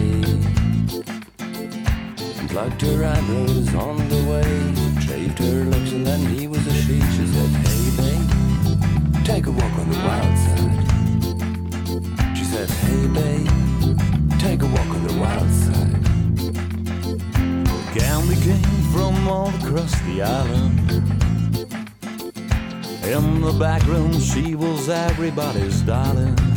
[2.38, 4.72] And plucked her eyebrows on the way.
[5.02, 6.98] Shaved her lips and then he was a she.
[6.98, 8.26] She said, Hey babe,
[9.22, 10.84] take a walk on the wild side.
[12.34, 13.48] She said, Hey babe,
[14.38, 16.02] take a walk on the wild side.
[17.94, 20.90] Gandhi came from all across the island.
[23.04, 26.53] In the back room, she was everybody's darling.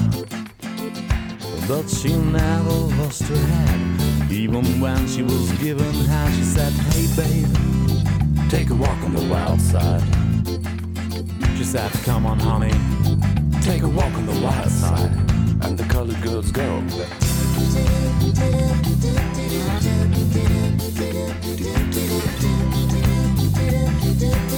[1.68, 4.32] But she never lost her head.
[4.32, 9.28] Even when she was given hand, she said, Hey babe, take a walk on the
[9.30, 10.02] wild side.
[11.58, 12.72] She said, Come on, honey,
[13.62, 15.12] take a walk on the wild side.
[15.64, 16.82] And the colored girls go.
[24.18, 24.57] Jackie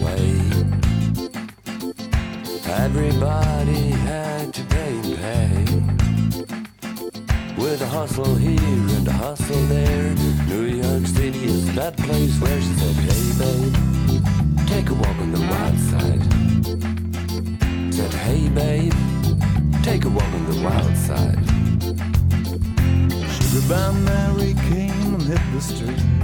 [0.00, 0.40] away.
[2.66, 5.64] Everybody had to pay and pay.
[7.60, 10.14] With a hustle here and a hustle there.
[10.48, 13.74] New York City is that place where she said, Hey babe,
[14.66, 16.22] take a walk on the wild side.
[17.94, 18.94] Said, Hey babe,
[19.82, 21.40] take a walk on the wild side.
[23.34, 26.19] Sugar Band Mary came and hit the street.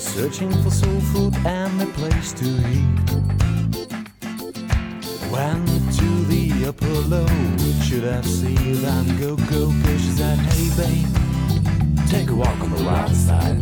[0.00, 3.10] Was searching for soul food and a place to eat.
[5.30, 5.68] Went
[5.98, 7.26] to the upper low,
[7.82, 9.96] should have seen and go go go.
[9.98, 13.60] She said, Hey babe, take a walk on the wild side.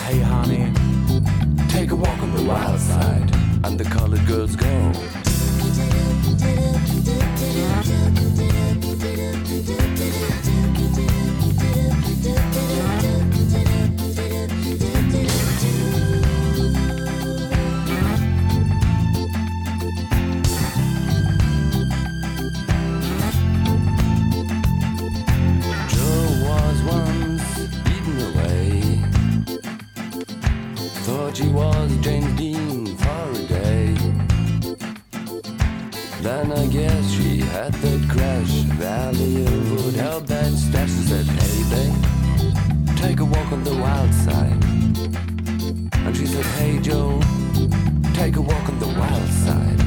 [0.00, 0.70] Hey honey,
[1.70, 3.34] take a walk on the wild side.
[3.64, 4.92] And the colored girls go.
[43.24, 44.64] A walk on the wild side.
[45.94, 47.20] And she said, Hey Joe,
[48.12, 49.83] take a walk on the wild side.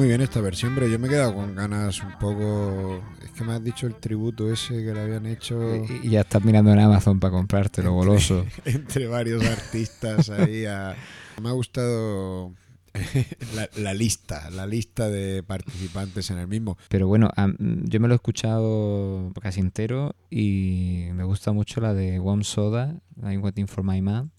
[0.00, 3.02] Muy bien esta versión, pero yo me he quedado con ganas un poco.
[3.22, 5.76] Es que me has dicho el tributo ese que le habían hecho.
[5.76, 8.46] Y, y ya estás mirando en Amazon para comprártelo, goloso.
[8.64, 10.64] entre varios artistas ahí.
[10.64, 10.96] a-
[11.42, 12.54] Me ha gustado
[13.54, 16.78] la, la lista, la lista de participantes en el mismo.
[16.88, 17.28] Pero bueno,
[17.58, 22.96] yo me lo he escuchado casi entero y me gusta mucho la de Warm Soda,
[23.22, 24.30] I'm Waiting for My Man.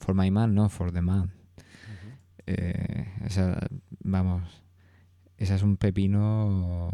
[0.00, 1.30] For My Man, no, for the Man.
[2.46, 3.60] Eh, esa,
[4.02, 4.42] vamos,
[5.38, 6.90] esa es un pepino,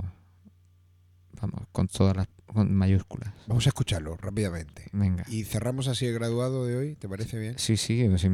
[1.41, 3.33] vamos, con todas las con mayúsculas.
[3.49, 4.87] Vamos a escucharlo rápidamente.
[4.93, 5.25] Venga.
[5.29, 7.59] Y cerramos así el graduado de hoy, ¿te parece bien?
[7.59, 8.27] Sí, sí, pues,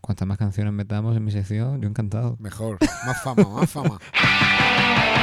[0.00, 2.36] cuantas más canciones metamos en mi sección, yo encantado.
[2.38, 3.98] Mejor, más fama, más fama.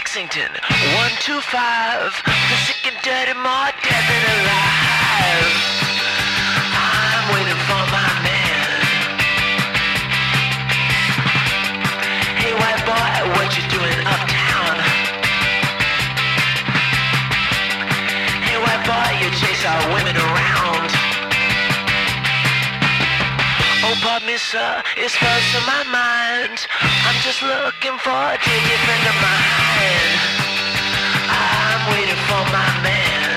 [0.00, 0.48] Lexington.
[0.96, 2.24] 125.
[2.24, 5.52] The sick and dirty, more dead than alive.
[6.72, 8.68] I'm waiting for my man.
[12.40, 14.80] Hey, white boy, what you doing uptown?
[18.40, 20.88] Hey, white boy, you chase our women around.
[23.84, 26.66] Oh, pardon me, sir, it's first in my mind.
[27.08, 30.12] I'm just looking for a dear friend of mine.
[31.32, 33.28] I'm waiting for my man.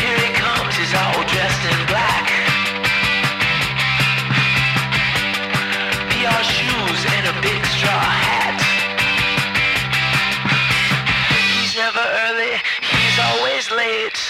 [0.00, 2.26] Here he comes, he's all dressed in black.
[6.16, 8.56] PR shoes and a big straw hat.
[11.60, 14.20] He's never early, he's always late.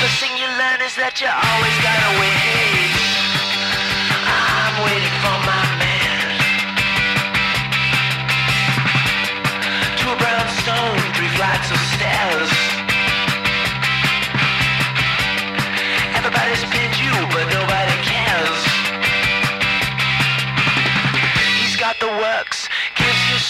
[0.00, 2.91] The thing you learn is that you always gotta wait.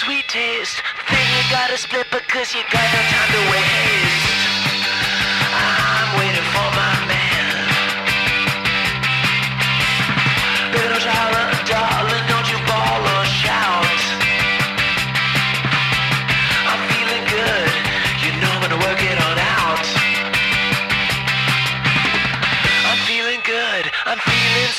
[0.03, 0.83] Sweet taste.
[1.09, 4.42] Then you but nobody counts He's gotta split because you got no time to waste.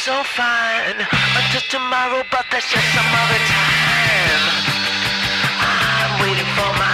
[0.03, 0.99] So fine.
[0.99, 4.43] Until tomorrow, but that's just some other time.
[5.63, 6.92] I'm waiting for my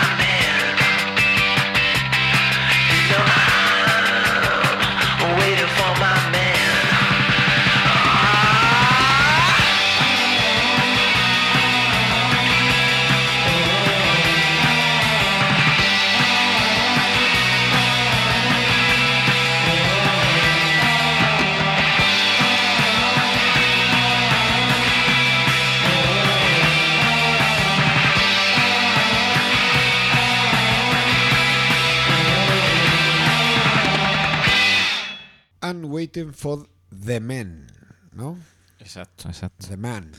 [35.99, 37.67] waiting for the man,
[38.13, 38.37] ¿no?
[38.79, 39.67] Exacto, exacto.
[39.67, 40.09] The man.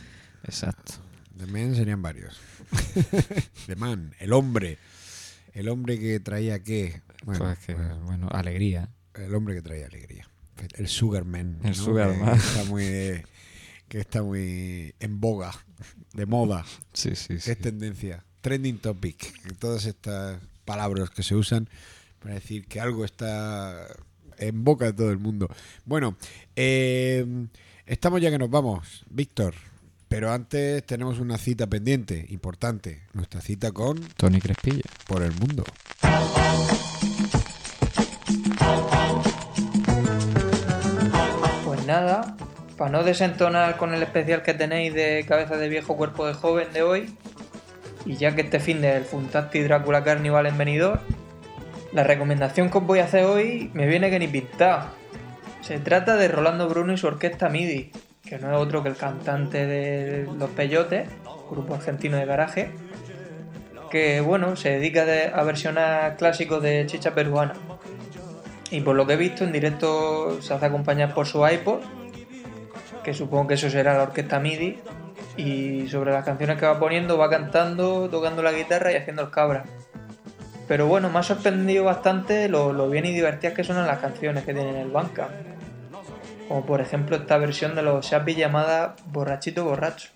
[0.44, 0.92] Exacto.
[1.38, 2.38] The man serían varios.
[3.66, 4.76] the man, el hombre.
[5.54, 7.00] El hombre que traía qué?
[7.24, 8.90] Pues que, bueno, alegría.
[9.14, 10.28] El hombre que traía alegría.
[10.76, 11.60] El Sugarman.
[11.62, 11.74] El ¿no?
[11.74, 12.32] Sugarman.
[12.32, 13.22] Que está muy
[13.88, 15.50] que está muy en boga,
[16.12, 16.66] de moda.
[16.92, 17.50] Sí, sí, sí.
[17.50, 18.22] es tendencia.
[18.42, 19.32] Trending topic.
[19.58, 21.70] Todas estas palabras que se usan
[22.20, 23.88] para decir que algo está
[24.40, 25.48] en boca de todo el mundo.
[25.84, 26.16] Bueno,
[26.56, 27.24] eh,
[27.86, 29.54] estamos ya que nos vamos, Víctor.
[30.10, 33.02] Pero antes tenemos una cita pendiente, importante.
[33.12, 34.82] Nuestra cita con Tony Crespilla.
[35.06, 35.62] Por el mundo.
[41.64, 42.36] Pues nada,
[42.76, 46.72] para no desentonar con el especial que tenéis de cabeza de viejo cuerpo de joven
[46.72, 47.14] de hoy,
[48.04, 51.00] y ya que este fin del Funtasti Drácula Carnival en Benidorm,
[51.92, 54.88] la recomendación que os voy a hacer hoy me viene que ni pintado.
[55.60, 57.92] Se trata de Rolando Bruno y su orquesta MIDI,
[58.24, 61.08] que no es otro que el cantante de Los Peyotes,
[61.50, 62.70] grupo argentino de garaje,
[63.90, 67.54] que bueno, se dedica de- a versionar clásicos de chicha peruana.
[68.70, 71.80] Y por lo que he visto en directo se hace acompañar por su iPod,
[73.02, 74.78] que supongo que eso será la orquesta MIDI,
[75.36, 79.30] y sobre las canciones que va poniendo va cantando, tocando la guitarra y haciendo el
[79.30, 79.64] cabra.
[80.70, 84.44] Pero bueno, me ha sorprendido bastante lo, lo bien y divertidas que suenan las canciones
[84.44, 85.28] que tienen el banca.
[86.46, 90.10] Como por ejemplo esta versión de los Shabby llamada Borrachito Borracho.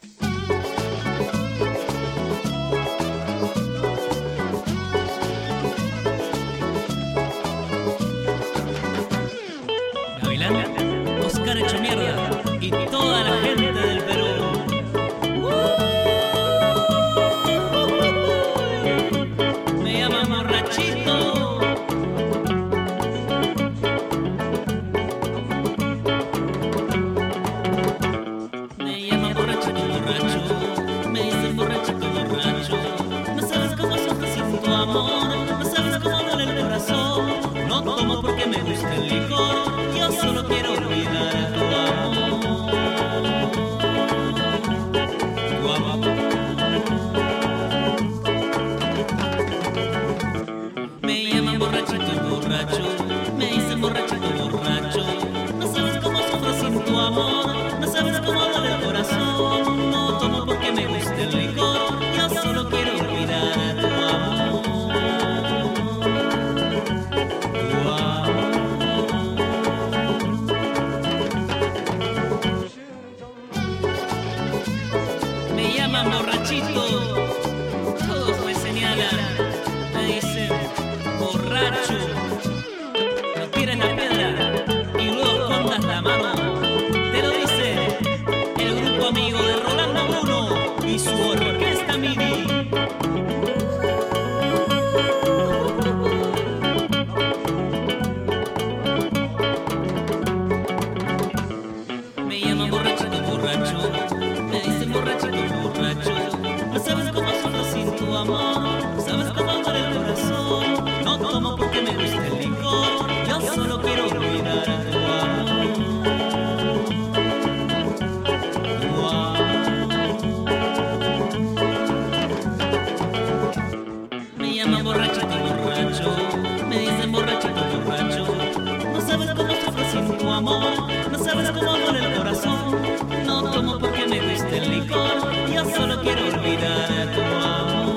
[136.04, 137.96] Quiero olvidar tu amor.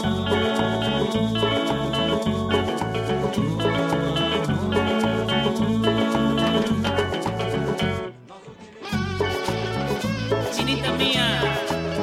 [10.56, 11.28] Chinita mía,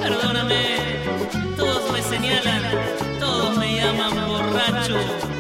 [0.03, 0.63] perdóname,
[1.57, 2.63] todos me señalan,
[3.19, 5.34] todos me llaman borracho.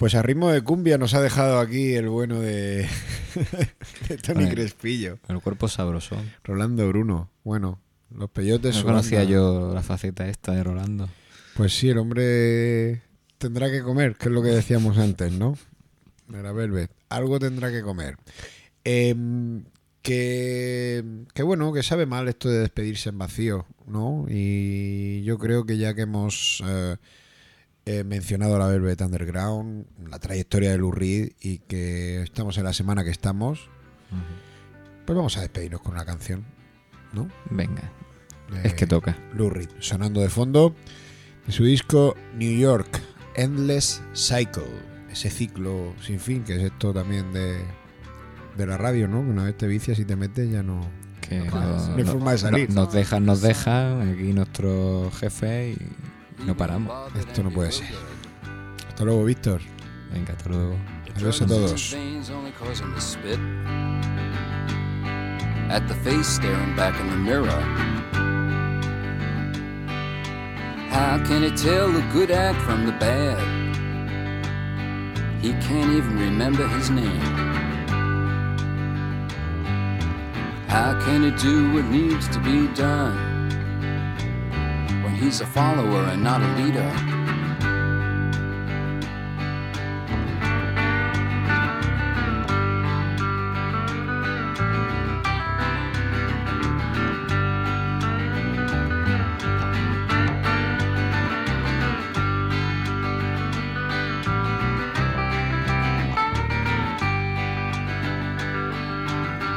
[0.00, 2.88] Pues a ritmo de cumbia nos ha dejado aquí el bueno de,
[4.08, 5.18] de Tony Bueno, Crespillo.
[5.28, 6.16] El cuerpo sabroso.
[6.42, 7.30] Rolando Bruno.
[7.44, 11.10] Bueno, los peyotes No conocía yo la faceta esta de Rolando.
[11.54, 13.02] Pues sí, el hombre
[13.36, 15.58] tendrá que comer, que es lo que decíamos antes, ¿no?
[16.32, 16.90] Era Velvet.
[17.10, 18.16] Algo tendrá que comer.
[18.84, 19.64] Em,
[20.00, 21.04] que,
[21.34, 24.24] que bueno, que sabe mal esto de despedirse en vacío, ¿no?
[24.30, 26.96] Y yo creo que ya que hemos eh,
[27.86, 32.72] eh, mencionado la Velvet Underground, la trayectoria de Lou Reed y que estamos en la
[32.72, 33.68] semana que estamos,
[35.06, 36.44] pues vamos a despedirnos con una canción,
[37.12, 37.28] ¿no?
[37.50, 37.90] Venga.
[38.64, 39.16] Es que toca.
[39.34, 40.74] Lou Reed, sonando de fondo
[41.46, 43.00] de su disco New York,
[43.36, 44.64] Endless Cycle,
[45.10, 47.58] ese ciclo sin fin, que es esto también de,
[48.56, 49.22] de la radio, ¿no?
[49.22, 50.80] Que una vez te vicias y te metes ya no,
[51.20, 52.68] Que no, no- no forma de salir.
[52.70, 55.78] no- nos dejan, nos dejan aquí nuestro jefe y
[56.44, 57.14] no paramos.
[57.14, 57.88] Esto no puede ser.
[58.88, 59.60] Hasta luego, Víctor.
[60.12, 60.76] Venga, hasta luego.
[61.14, 61.92] Adiós a todos.
[61.92, 63.38] Veins only cause him to spit
[65.70, 67.62] at the face staring back in the mirror.
[70.90, 73.38] How can he tell the good act from the bad?
[75.40, 77.20] He can't even remember his name.
[80.68, 83.29] How can he do what needs to be done when
[85.30, 86.90] he's a follower and not a leader?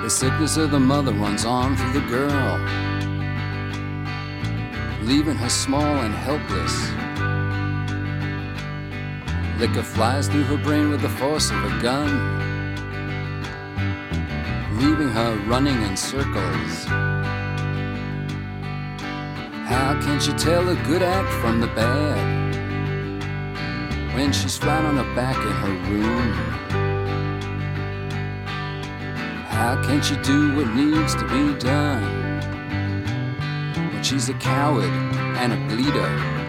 [0.04, 2.60] The sickness of the mother runs on through the girl,
[5.04, 6.76] leaving her small and helpless.
[9.60, 12.10] Liquor flies through her brain with the force of a gun,
[14.78, 16.86] leaving her running in circles.
[19.68, 22.56] How can she tell a good act from the bad
[24.16, 26.34] when she's flat on her back in her room?
[29.50, 32.23] How can she do what needs to be done
[34.14, 34.94] she's a coward
[35.42, 36.43] and a bleeder?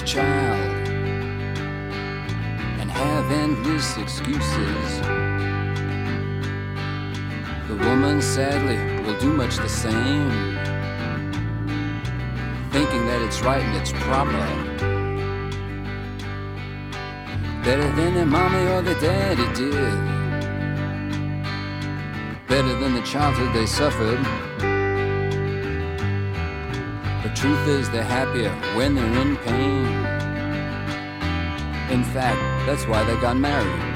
[0.00, 0.88] His child
[2.80, 5.00] and have endless excuses.
[7.68, 10.30] The woman, sadly, will do much the same,
[12.72, 14.46] thinking that it's right and it's proper.
[17.64, 19.98] Better than their mommy or their daddy did.
[22.48, 24.20] Better than the childhood they suffered.
[27.36, 29.84] Truth is, they're happier when they're in pain.
[31.92, 33.95] In fact, that's why they got married.